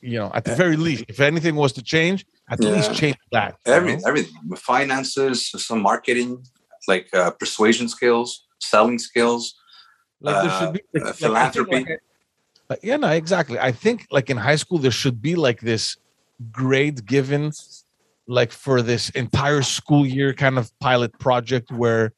you 0.00 0.18
know, 0.18 0.30
at 0.34 0.44
the 0.44 0.54
very 0.54 0.76
least, 0.76 1.04
if 1.08 1.18
anything 1.20 1.56
was 1.56 1.72
to 1.72 1.82
change, 1.82 2.26
at 2.50 2.62
yeah. 2.62 2.70
least 2.70 2.94
change 2.94 3.16
that. 3.32 3.56
Everything, 3.66 4.02
everything, 4.06 4.34
finances, 4.56 5.50
some 5.68 5.80
marketing, 5.80 6.44
like 6.86 7.08
uh, 7.14 7.30
persuasion 7.30 7.88
skills, 7.88 8.46
selling 8.60 8.98
skills, 8.98 9.54
like 10.20 10.36
there 10.42 10.58
should 10.58 10.72
be 10.74 10.82
uh, 11.00 11.06
like, 11.06 11.14
philanthropy. 11.14 11.84
Like, 11.84 12.00
yeah, 12.82 12.96
no, 12.96 13.08
exactly. 13.10 13.58
I 13.58 13.72
think 13.72 14.06
like 14.10 14.30
in 14.30 14.36
high 14.36 14.56
school 14.56 14.78
there 14.78 14.90
should 14.90 15.20
be 15.20 15.34
like 15.34 15.60
this 15.60 15.96
grade 16.52 17.06
given 17.06 17.52
like 18.26 18.52
for 18.52 18.80
this 18.80 19.10
entire 19.10 19.62
school 19.62 20.06
year 20.06 20.32
kind 20.32 20.56
of 20.56 20.76
pilot 20.78 21.18
project 21.18 21.72
where 21.72 22.12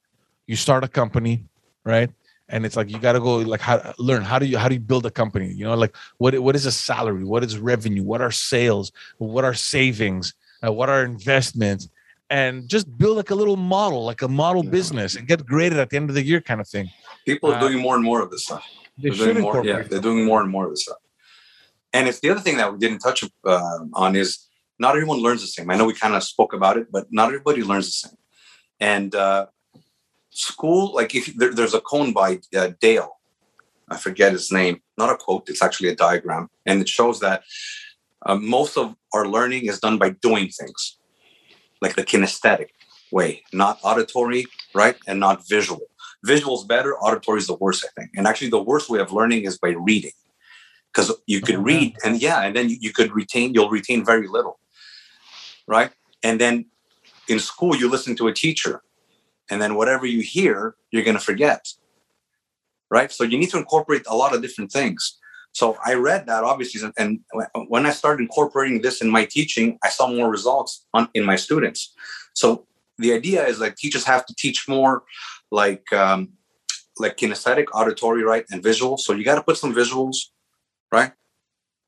you 0.46 0.57
start 0.57 0.84
a 0.84 0.88
company, 0.88 1.44
right? 1.84 2.11
And 2.48 2.66
it's 2.66 2.76
like 2.76 2.90
you 2.90 2.98
got 2.98 3.12
to 3.12 3.20
go 3.20 3.36
like 3.38 3.62
how 3.62 3.94
learn 3.98 4.22
how 4.22 4.38
do 4.38 4.44
you 4.44 4.59
how 4.59 4.68
do 4.68 4.74
you 4.74 4.80
build 4.80 5.07
a 5.07 5.11
company? 5.11 5.50
You 5.50 5.64
know, 5.64 5.74
like 5.74 5.96
what 6.18 6.38
what 6.38 6.55
is 6.55 6.66
a 6.66 6.72
salary? 6.72 7.24
What 7.24 7.42
is 7.42 7.59
revenue? 7.59 8.03
What 8.03 8.20
are 8.20 8.30
sales? 8.30 8.92
What 9.16 9.44
are 9.44 9.55
savings? 9.55 10.34
Uh, 10.64 10.72
what 10.72 10.90
are 10.90 11.03
investments? 11.03 11.88
And 12.28 12.68
just 12.68 12.86
build 12.98 13.16
like 13.16 13.30
a 13.30 13.34
little 13.34 13.57
model, 13.57 14.05
like 14.05 14.22
a 14.22 14.28
model 14.28 14.62
business, 14.62 15.16
and 15.16 15.26
get 15.26 15.44
graded 15.46 15.78
at 15.78 15.90
the 15.90 15.96
end 15.96 16.11
of 16.11 16.14
the 16.14 16.22
year, 16.22 16.40
kind 16.40 16.61
of 16.61 16.68
thing. 16.68 16.90
People 17.26 17.53
are 17.53 17.57
uh, 17.57 17.61
doing 17.61 17.78
more 17.78 17.94
and 17.94 18.05
more 18.05 18.22
of 18.22 18.30
this 18.30 18.44
stuff. 18.44 18.66
They 18.99 19.11
they're 19.11 19.32
doing 19.32 19.43
more. 19.43 19.64
Yeah, 19.64 19.82
they're 19.82 20.01
doing 20.01 20.24
more 20.24 20.40
and 20.40 20.51
more 20.51 20.66
of 20.66 20.70
this 20.70 20.84
stuff. 20.84 20.99
And 21.93 22.09
it's 22.09 22.20
the 22.20 22.30
other 22.30 22.40
thing 22.40 22.57
that 22.57 22.72
we 22.72 22.78
didn't 22.78 23.01
touch 23.01 23.24
uh, 23.45 23.78
on 23.95 24.16
is 24.16 24.49
not 24.78 24.95
everyone 24.95 25.18
learns 25.18 25.43
the 25.43 25.47
same. 25.47 25.70
I 25.70 25.76
know 25.76 25.84
we 25.84 25.95
kind 25.95 26.14
of 26.14 26.22
spoke 26.22 26.53
about 26.53 26.76
it, 26.76 26.90
but 26.90 27.07
not 27.11 27.28
everybody 27.28 27.62
learns 27.62 27.86
the 27.86 28.09
same. 28.09 28.18
And 28.80 29.14
uh, 29.14 29.47
school, 30.30 30.95
like 30.95 31.14
if 31.14 31.26
there, 31.36 31.55
there's 31.55 31.74
a 31.74 31.80
cone 31.80 32.12
by 32.12 32.40
uh, 32.57 32.70
Dale, 32.80 33.18
I 33.88 33.97
forget 33.97 34.32
his 34.32 34.51
name, 34.51 34.80
not 34.97 35.11
a 35.11 35.16
quote, 35.16 35.49
it's 35.49 35.62
actually 35.62 35.90
a 35.90 35.95
diagram. 35.95 36.49
And 36.64 36.80
it 36.80 36.88
shows 36.88 37.20
that 37.20 37.43
uh, 38.24 38.36
most 38.36 38.78
of 38.78 38.95
our 39.12 39.26
learning 39.28 39.66
is 39.66 39.78
done 39.78 39.99
by 39.99 40.11
doing 40.11 40.49
things, 40.49 40.99
like 41.80 41.95
the 41.95 42.05
kinesthetic 42.05 42.68
way, 43.11 43.43
not 43.53 43.78
auditory, 43.82 44.47
right? 44.74 44.97
And 45.07 45.20
not 45.20 45.47
visual. 45.47 45.82
Visual 46.24 46.58
is 46.58 46.64
better, 46.64 46.96
auditory 46.98 47.38
is 47.38 47.46
the 47.46 47.56
worst, 47.56 47.84
I 47.84 48.00
think. 48.00 48.12
And 48.16 48.26
actually, 48.26 48.50
the 48.50 48.62
worst 48.62 48.88
way 48.88 49.00
of 49.00 49.12
learning 49.12 49.44
is 49.44 49.58
by 49.58 49.70
reading. 49.70 50.12
Because 50.92 51.12
you 51.26 51.40
could 51.40 51.56
oh, 51.56 51.62
read 51.62 51.96
and 52.04 52.20
yeah, 52.20 52.42
and 52.42 52.54
then 52.54 52.68
you, 52.68 52.76
you 52.80 52.92
could 52.92 53.14
retain, 53.14 53.54
you'll 53.54 53.70
retain 53.70 54.04
very 54.04 54.28
little, 54.28 54.60
right? 55.66 55.90
And 56.22 56.38
then 56.38 56.66
in 57.28 57.38
school, 57.38 57.74
you 57.74 57.88
listen 57.88 58.14
to 58.16 58.28
a 58.28 58.32
teacher, 58.34 58.82
and 59.50 59.60
then 59.60 59.74
whatever 59.74 60.04
you 60.04 60.20
hear, 60.20 60.76
you're 60.90 61.02
going 61.02 61.16
to 61.16 61.22
forget 61.22 61.66
right? 62.92 63.10
So 63.10 63.24
you 63.24 63.38
need 63.38 63.50
to 63.50 63.56
incorporate 63.56 64.02
a 64.06 64.14
lot 64.14 64.34
of 64.34 64.42
different 64.42 64.70
things. 64.70 65.18
So 65.52 65.78
I 65.84 65.94
read 65.94 66.26
that 66.26 66.44
obviously, 66.44 66.78
and 66.98 67.20
when 67.68 67.86
I 67.86 67.90
started 67.90 68.22
incorporating 68.22 68.82
this 68.82 69.00
in 69.00 69.08
my 69.08 69.24
teaching, 69.24 69.78
I 69.82 69.88
saw 69.88 70.06
more 70.08 70.30
results 70.30 70.86
on, 70.92 71.08
in 71.14 71.24
my 71.24 71.36
students. 71.36 71.94
So 72.34 72.66
the 72.98 73.14
idea 73.14 73.46
is 73.46 73.60
like 73.60 73.76
teachers 73.76 74.04
have 74.04 74.26
to 74.26 74.34
teach 74.34 74.68
more, 74.68 75.04
like 75.53 75.92
um, 75.92 76.30
like 76.98 77.16
kinesthetic, 77.16 77.66
auditory, 77.72 78.24
right, 78.24 78.44
and 78.50 78.62
visual. 78.62 78.96
So 78.96 79.12
you 79.12 79.24
got 79.24 79.36
to 79.36 79.42
put 79.42 79.59
some 79.59 79.74
visuals, 79.74 80.16
right? 80.90 81.12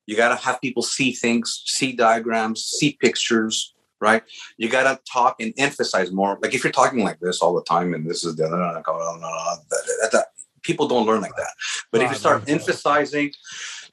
You 0.07 0.17
got 0.17 0.29
to 0.29 0.45
have 0.45 0.61
people 0.61 0.83
see 0.83 1.13
things, 1.13 1.63
see 1.65 1.93
diagrams, 1.93 2.63
see 2.63 2.97
pictures, 3.01 3.75
right? 4.01 4.23
You 4.59 4.69
got 4.69 4.85
to 4.85 5.01
talk 5.11 5.37
and 5.41 5.55
emphasize 5.57 6.13
more. 6.13 6.39
Like 6.43 6.55
if 6.55 6.63
you're 6.63 6.73
talking 6.73 7.03
like 7.03 7.19
this 7.21 7.41
all 7.41 7.55
the 7.55 7.65
time, 7.65 7.95
and 7.95 8.09
this 8.09 8.23
is 8.23 8.37
the 8.37 8.45
other, 8.47 10.25
people 10.63 10.87
don't 10.87 11.07
learn 11.07 11.23
like 11.23 11.37
that. 11.37 11.55
But 11.91 12.03
if 12.03 12.11
you 12.11 12.17
start 12.17 12.45
emphasizing, 12.49 13.33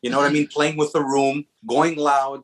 you 0.01 0.09
know 0.09 0.17
what 0.17 0.29
I 0.29 0.33
mean, 0.33 0.47
playing 0.47 0.77
with 0.77 0.91
the 0.91 1.01
room, 1.01 1.45
going 1.65 1.95
loud, 1.95 2.41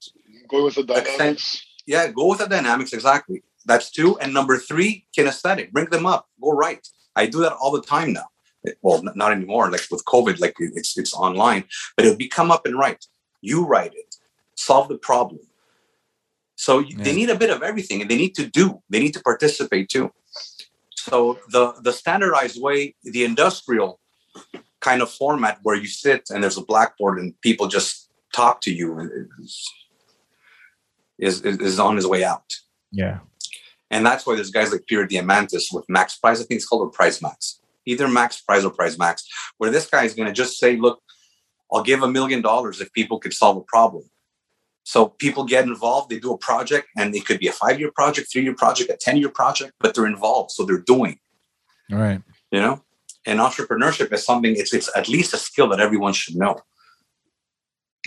go 0.48 0.66
with 0.66 0.76
the 0.76 0.84
dynamics. 0.84 1.20
Accent, 1.20 1.64
yeah, 1.86 2.08
go 2.08 2.28
with 2.28 2.40
the 2.40 2.48
dynamics 2.48 2.94
exactly. 2.94 3.44
That's 3.66 3.92
two. 3.92 4.18
And 4.20 4.34
number 4.34 4.58
three, 4.58 5.06
kinesthetic. 5.18 5.72
Bring 5.74 5.90
them 5.90 6.06
up. 6.06 6.30
Go 6.42 6.52
right. 6.52 6.88
I 7.18 7.26
do 7.28 7.40
that 7.42 7.54
all 7.54 7.72
the 7.72 7.82
time 7.82 8.14
now. 8.14 8.28
Well, 8.82 9.04
not 9.16 9.32
anymore. 9.32 9.70
Like 9.72 9.82
with 9.92 10.04
COVID, 10.06 10.40
like 10.40 10.56
it's 10.60 10.98
it's 10.98 11.14
online, 11.14 11.64
but 11.96 12.06
it'll 12.06 12.18
be 12.18 12.28
come 12.28 12.52
up 12.52 12.66
and 12.66 12.78
write. 12.78 13.06
You 13.42 13.66
write 13.66 13.94
it. 13.94 14.16
Solve 14.56 14.88
the 14.90 14.98
problem. 14.98 15.42
So 16.56 16.80
yeah. 16.80 17.04
they 17.04 17.14
need 17.14 17.30
a 17.30 17.38
bit 17.38 17.50
of 17.50 17.62
everything, 17.62 18.02
and 18.02 18.10
they 18.10 18.18
need 18.18 18.36
to 18.36 18.48
do. 18.48 18.82
They 18.90 19.00
need 19.00 19.14
to 19.14 19.22
participate 19.22 19.90
too. 19.90 20.12
So 20.96 21.40
the 21.50 21.74
the 21.82 21.94
standardized 21.94 22.62
way, 22.62 22.96
the 23.04 23.24
industrial 23.24 24.00
kind 24.80 25.02
of 25.02 25.10
format 25.10 25.60
where 25.64 25.76
you 25.76 25.88
sit 25.88 26.30
and 26.30 26.44
there's 26.44 26.58
a 26.58 26.64
blackboard 26.64 27.20
and 27.20 27.40
people 27.42 27.68
just 27.68 28.10
talk 28.34 28.62
to 28.62 28.74
you 28.74 28.88
is, 31.20 31.42
is, 31.42 31.58
is 31.60 31.80
on 31.80 31.96
his 31.96 32.06
way 32.06 32.24
out. 32.24 32.54
Yeah. 32.92 33.20
And 33.90 34.06
that's 34.06 34.26
why 34.26 34.36
there's 34.36 34.52
guys 34.52 34.72
like 34.72 34.86
Peter 34.88 35.08
Diamandis 35.08 35.66
with 35.72 35.86
Max 35.88 36.18
Prize. 36.18 36.42
I 36.42 36.44
think 36.44 36.58
it's 36.58 36.68
called 36.68 36.88
a 36.88 36.92
Prize 36.92 37.22
Max, 37.22 37.62
either 37.86 38.08
Max 38.08 38.42
Prize 38.42 38.66
or 38.66 38.72
Prize 38.72 38.98
Max, 38.98 39.28
where 39.58 39.72
this 39.72 39.88
guy 39.90 40.04
is 40.04 40.14
going 40.14 40.28
to 40.28 40.34
just 40.34 40.58
say, 40.58 40.76
look, 40.76 41.02
I'll 41.72 41.84
give 41.84 42.04
a 42.04 42.08
million 42.08 42.42
dollars 42.42 42.82
if 42.82 42.92
people 42.94 43.20
could 43.20 43.34
solve 43.34 43.58
a 43.58 43.62
problem. 43.62 44.04
So 44.84 45.08
people 45.08 45.44
get 45.44 45.66
involved, 45.66 46.10
they 46.10 46.20
do 46.20 46.34
a 46.34 46.38
project, 46.38 46.88
and 46.98 47.14
it 47.14 47.26
could 47.26 47.40
be 47.40 47.48
a 47.48 47.52
five 47.52 47.80
year 47.80 47.92
project, 47.92 48.32
three 48.32 48.44
year 48.44 48.56
project, 48.56 48.90
a 48.90 48.98
10 48.98 49.18
year 49.18 49.30
project, 49.30 49.74
but 49.80 49.94
they're 49.94 50.06
involved. 50.06 50.52
So 50.52 50.66
they're 50.66 50.78
doing. 50.78 51.20
All 51.92 51.98
right. 51.98 52.22
You 52.52 52.62
know? 52.62 52.82
and 53.28 53.40
entrepreneurship 53.40 54.12
is 54.14 54.26
something 54.26 54.56
it's 54.56 54.74
it's 54.74 54.90
at 54.96 55.08
least 55.10 55.34
a 55.34 55.38
skill 55.38 55.68
that 55.68 55.82
everyone 55.82 56.14
should 56.14 56.36
know 56.36 56.56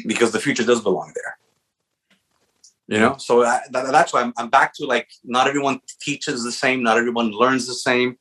because 0.07 0.33
the 0.33 0.41
future 0.41 0.65
does 0.65 0.81
belong 0.81 1.13
there 1.15 1.39
you 2.97 3.01
know? 3.01 3.17
So 3.19 3.43
that, 3.43 3.71
that's 3.71 4.13
why 4.13 4.23
I'm, 4.23 4.33
I'm 4.37 4.51
back 4.51 4.75
to 4.75 4.87
like 4.87 5.09
not 5.25 5.47
everyone 5.47 5.81
teaches 6.01 6.43
the 6.43 6.53
same 6.53 6.83
not 6.83 6.99
everyone 6.99 7.31
learns 7.31 7.67
the 7.67 7.75
same 7.75 8.17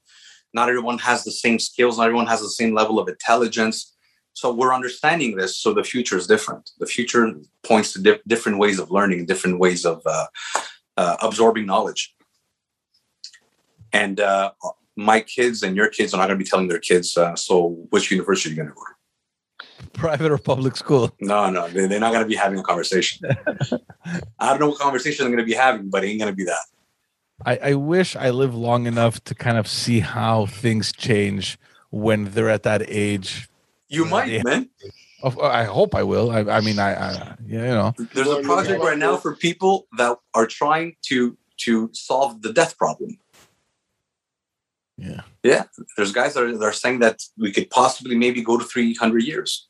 not 0.53 0.69
everyone 0.69 0.97
has 0.99 1.23
the 1.23 1.31
same 1.31 1.59
skills 1.59 1.97
not 1.97 2.05
everyone 2.05 2.27
has 2.27 2.41
the 2.41 2.49
same 2.49 2.73
level 2.73 2.99
of 2.99 3.07
intelligence. 3.07 3.95
So 4.33 4.53
we're 4.53 4.73
understanding 4.73 5.35
this 5.35 5.57
so 5.57 5.73
the 5.73 5.83
future 5.83 6.17
is 6.17 6.27
different. 6.27 6.71
The 6.79 6.85
future 6.85 7.33
points 7.63 7.93
to 7.93 8.01
di- 8.01 8.21
different 8.27 8.57
ways 8.57 8.79
of 8.79 8.91
learning 8.91 9.25
different 9.25 9.59
ways 9.59 9.85
of 9.85 10.01
uh, 10.05 10.27
uh, 10.97 11.17
absorbing 11.21 11.65
knowledge. 11.65 12.15
And 13.91 14.19
uh, 14.19 14.51
my 14.95 15.21
kids 15.21 15.63
and 15.63 15.75
your 15.75 15.89
kids 15.89 16.13
are 16.13 16.17
not 16.17 16.27
going 16.27 16.37
to 16.37 16.43
be 16.43 16.49
telling 16.49 16.67
their 16.67 16.79
kids, 16.79 17.17
uh, 17.17 17.35
so 17.35 17.85
which 17.89 18.11
university 18.11 18.49
are 18.49 18.51
you 18.51 18.57
going 18.57 18.69
to 18.69 18.75
go 18.75 18.81
to? 18.81 18.98
Private 19.93 20.31
or 20.31 20.37
public 20.37 20.77
school? 20.77 21.11
No, 21.19 21.49
no, 21.49 21.67
they, 21.67 21.83
are 21.83 21.99
not 21.99 22.11
going 22.11 22.23
to 22.23 22.27
be 22.27 22.35
having 22.35 22.59
a 22.59 22.63
conversation. 22.63 23.27
I 24.39 24.49
don't 24.49 24.59
know 24.59 24.69
what 24.69 24.79
conversation 24.79 25.25
I'm 25.25 25.31
going 25.31 25.43
to 25.43 25.49
be 25.49 25.53
having, 25.53 25.89
but 25.89 26.03
it 26.03 26.07
ain't 26.07 26.19
going 26.19 26.31
to 26.31 26.35
be 26.35 26.45
that. 26.45 26.65
I, 27.45 27.57
I 27.71 27.73
wish 27.73 28.15
I 28.15 28.29
lived 28.31 28.53
long 28.53 28.85
enough 28.85 29.23
to 29.25 29.35
kind 29.35 29.57
of 29.57 29.67
see 29.67 30.01
how 30.01 30.45
things 30.45 30.91
change 30.91 31.57
when 31.89 32.25
they're 32.25 32.49
at 32.49 32.63
that 32.63 32.83
age. 32.87 33.49
You 33.87 34.05
uh, 34.05 34.09
might, 34.09 34.43
man. 34.43 34.69
I 35.23 35.65
hope 35.65 35.95
I 35.95 36.03
will. 36.03 36.31
I, 36.31 36.39
I 36.39 36.61
mean, 36.61 36.79
I, 36.79 36.93
I, 36.93 37.35
you 37.45 37.57
know. 37.59 37.93
There's 38.13 38.27
a 38.27 38.41
project 38.41 38.81
right 38.81 38.97
now 38.97 39.17
for 39.17 39.35
people 39.35 39.87
that 39.97 40.17
are 40.33 40.47
trying 40.47 40.95
to 41.07 41.37
to 41.61 41.89
solve 41.93 42.41
the 42.41 42.53
death 42.53 42.77
problem. 42.77 43.19
Yeah. 44.99 45.21
Yeah. 45.43 45.63
There's 45.95 46.11
guys 46.11 46.33
that 46.33 46.43
are, 46.43 46.57
that 46.57 46.63
are 46.63 46.73
saying 46.73 46.99
that 46.99 47.21
we 47.37 47.51
could 47.51 47.69
possibly 47.69 48.15
maybe 48.15 48.41
go 48.41 48.57
to 48.57 48.65
300 48.65 49.23
years, 49.23 49.68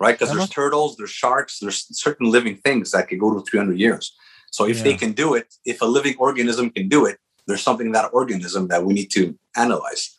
right? 0.00 0.18
Because 0.18 0.34
there's 0.34 0.48
turtles, 0.48 0.96
there's 0.96 1.10
sharks, 1.10 1.58
there's 1.58 1.86
certain 1.98 2.30
living 2.30 2.56
things 2.56 2.90
that 2.90 3.08
could 3.08 3.20
go 3.20 3.34
to 3.34 3.44
300 3.48 3.78
years. 3.78 4.14
So 4.50 4.66
if 4.66 4.78
yeah. 4.78 4.84
they 4.84 4.94
can 4.94 5.12
do 5.12 5.34
it, 5.34 5.54
if 5.64 5.82
a 5.82 5.86
living 5.86 6.14
organism 6.18 6.70
can 6.70 6.88
do 6.88 7.06
it, 7.06 7.18
there's 7.46 7.62
something 7.62 7.86
in 7.86 7.92
that 7.92 8.10
organism 8.12 8.68
that 8.68 8.84
we 8.84 8.94
need 8.94 9.10
to 9.12 9.38
analyze. 9.56 10.14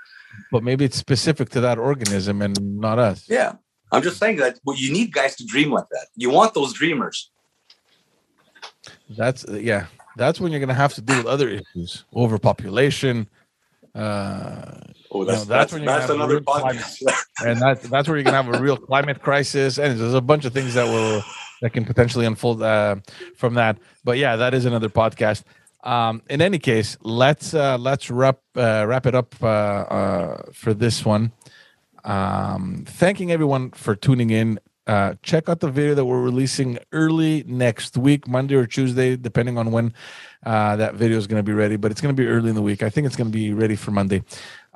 But 0.51 0.63
maybe 0.63 0.85
it's 0.85 0.97
specific 0.97 1.49
to 1.49 1.61
that 1.61 1.77
organism 1.77 2.41
and 2.41 2.79
not 2.79 2.99
us. 2.99 3.25
Yeah. 3.27 3.53
I'm 3.91 4.01
just 4.01 4.17
saying 4.17 4.37
that 4.37 4.59
well, 4.65 4.77
you 4.77 4.91
need 4.91 5.13
guys 5.13 5.35
to 5.37 5.45
dream 5.45 5.71
like 5.71 5.87
that. 5.91 6.07
You 6.15 6.29
want 6.29 6.53
those 6.53 6.73
dreamers. 6.73 7.31
That's 9.09 9.45
yeah. 9.49 9.87
That's 10.17 10.39
when 10.39 10.51
you're 10.51 10.59
gonna 10.59 10.73
have 10.73 10.93
to 10.95 11.01
deal 11.01 11.17
with 11.17 11.27
other 11.27 11.49
issues, 11.49 12.03
overpopulation, 12.13 13.29
uh, 13.95 14.79
oh, 15.11 15.23
that's, 15.23 15.43
you 15.43 15.49
know, 15.49 15.55
that's, 15.55 15.71
that's, 15.71 15.73
when 15.73 15.85
that's 15.85 16.09
another 16.09 16.41
podcast. 16.41 17.01
and 17.45 17.59
that, 17.61 17.81
that's 17.83 18.07
where 18.07 18.17
you're 18.17 18.23
gonna 18.23 18.41
have 18.41 18.53
a 18.53 18.61
real 18.61 18.77
climate 18.77 19.21
crisis, 19.21 19.77
and 19.77 19.99
there's 19.99 20.13
a 20.13 20.21
bunch 20.21 20.45
of 20.45 20.53
things 20.53 20.73
that 20.73 20.85
will 20.85 21.23
that 21.61 21.71
can 21.71 21.85
potentially 21.85 22.25
unfold 22.25 22.61
uh, 22.61 22.95
from 23.35 23.55
that. 23.55 23.77
But 24.03 24.17
yeah, 24.17 24.35
that 24.35 24.53
is 24.53 24.65
another 24.65 24.89
podcast. 24.89 25.43
Um, 25.83 26.21
in 26.29 26.41
any 26.41 26.59
case, 26.59 26.97
let's 27.01 27.53
uh, 27.53 27.77
let's 27.77 28.09
wrap 28.09 28.39
uh, 28.55 28.85
wrap 28.87 29.05
it 29.05 29.15
up 29.15 29.35
uh, 29.41 29.45
uh, 29.45 30.41
for 30.51 30.73
this 30.73 31.05
one. 31.05 31.31
Um, 32.03 32.83
thanking 32.87 33.31
everyone 33.31 33.71
for 33.71 33.95
tuning 33.95 34.29
in. 34.29 34.59
Uh, 34.87 35.15
check 35.21 35.49
out 35.49 35.59
the 35.59 35.69
video 35.69 35.93
that 35.93 36.05
we're 36.05 36.21
releasing 36.21 36.79
early 36.93 37.43
next 37.45 37.97
week, 37.97 38.25
Monday 38.25 38.55
or 38.55 38.65
Tuesday, 38.65 39.17
depending 39.17 39.57
on 39.57 39.71
when 39.71 39.93
uh, 40.45 40.77
that 40.77 40.95
video 40.95 41.17
is 41.17 41.27
going 41.27 41.39
to 41.39 41.43
be 41.43 41.51
ready, 41.51 41.75
but 41.75 41.91
it's 41.91 41.99
going 41.99 42.15
to 42.15 42.21
be 42.21 42.25
early 42.25 42.47
in 42.49 42.55
the 42.55 42.61
week. 42.61 42.81
I 42.81 42.89
think 42.89 43.05
it's 43.05 43.17
going 43.17 43.29
to 43.29 43.37
be 43.37 43.51
ready 43.51 43.75
for 43.75 43.91
Monday. 43.91 44.23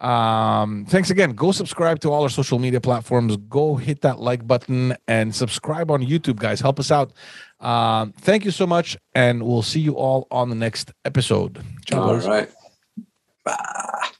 Um, 0.02 0.86
thanks 0.88 1.12
again. 1.12 1.34
Go 1.34 1.52
subscribe 1.52 2.00
to 2.00 2.10
all 2.10 2.24
our 2.24 2.30
social 2.30 2.58
media 2.58 2.82
platforms. 2.82 3.38
Go 3.38 3.76
hit 3.76 4.02
that 4.02 4.20
like 4.20 4.46
button 4.48 4.98
and 5.08 5.34
subscribe 5.34 5.92
on 5.92 6.02
YouTube, 6.02 6.38
guys. 6.38 6.60
Help 6.60 6.80
us 6.80 6.92
out. 6.92 7.14
Um, 7.60 8.12
thank 8.14 8.44
you 8.44 8.52
so 8.52 8.66
much, 8.66 8.98
and 9.14 9.44
we'll 9.44 9.62
see 9.62 9.80
you 9.80 9.94
all 9.94 10.28
on 10.32 10.50
the 10.50 10.56
next 10.56 10.92
episode. 11.06 11.64
Ciao, 11.86 12.02
all 12.02 12.16
right. 12.18 12.50
Bye. 13.46 14.12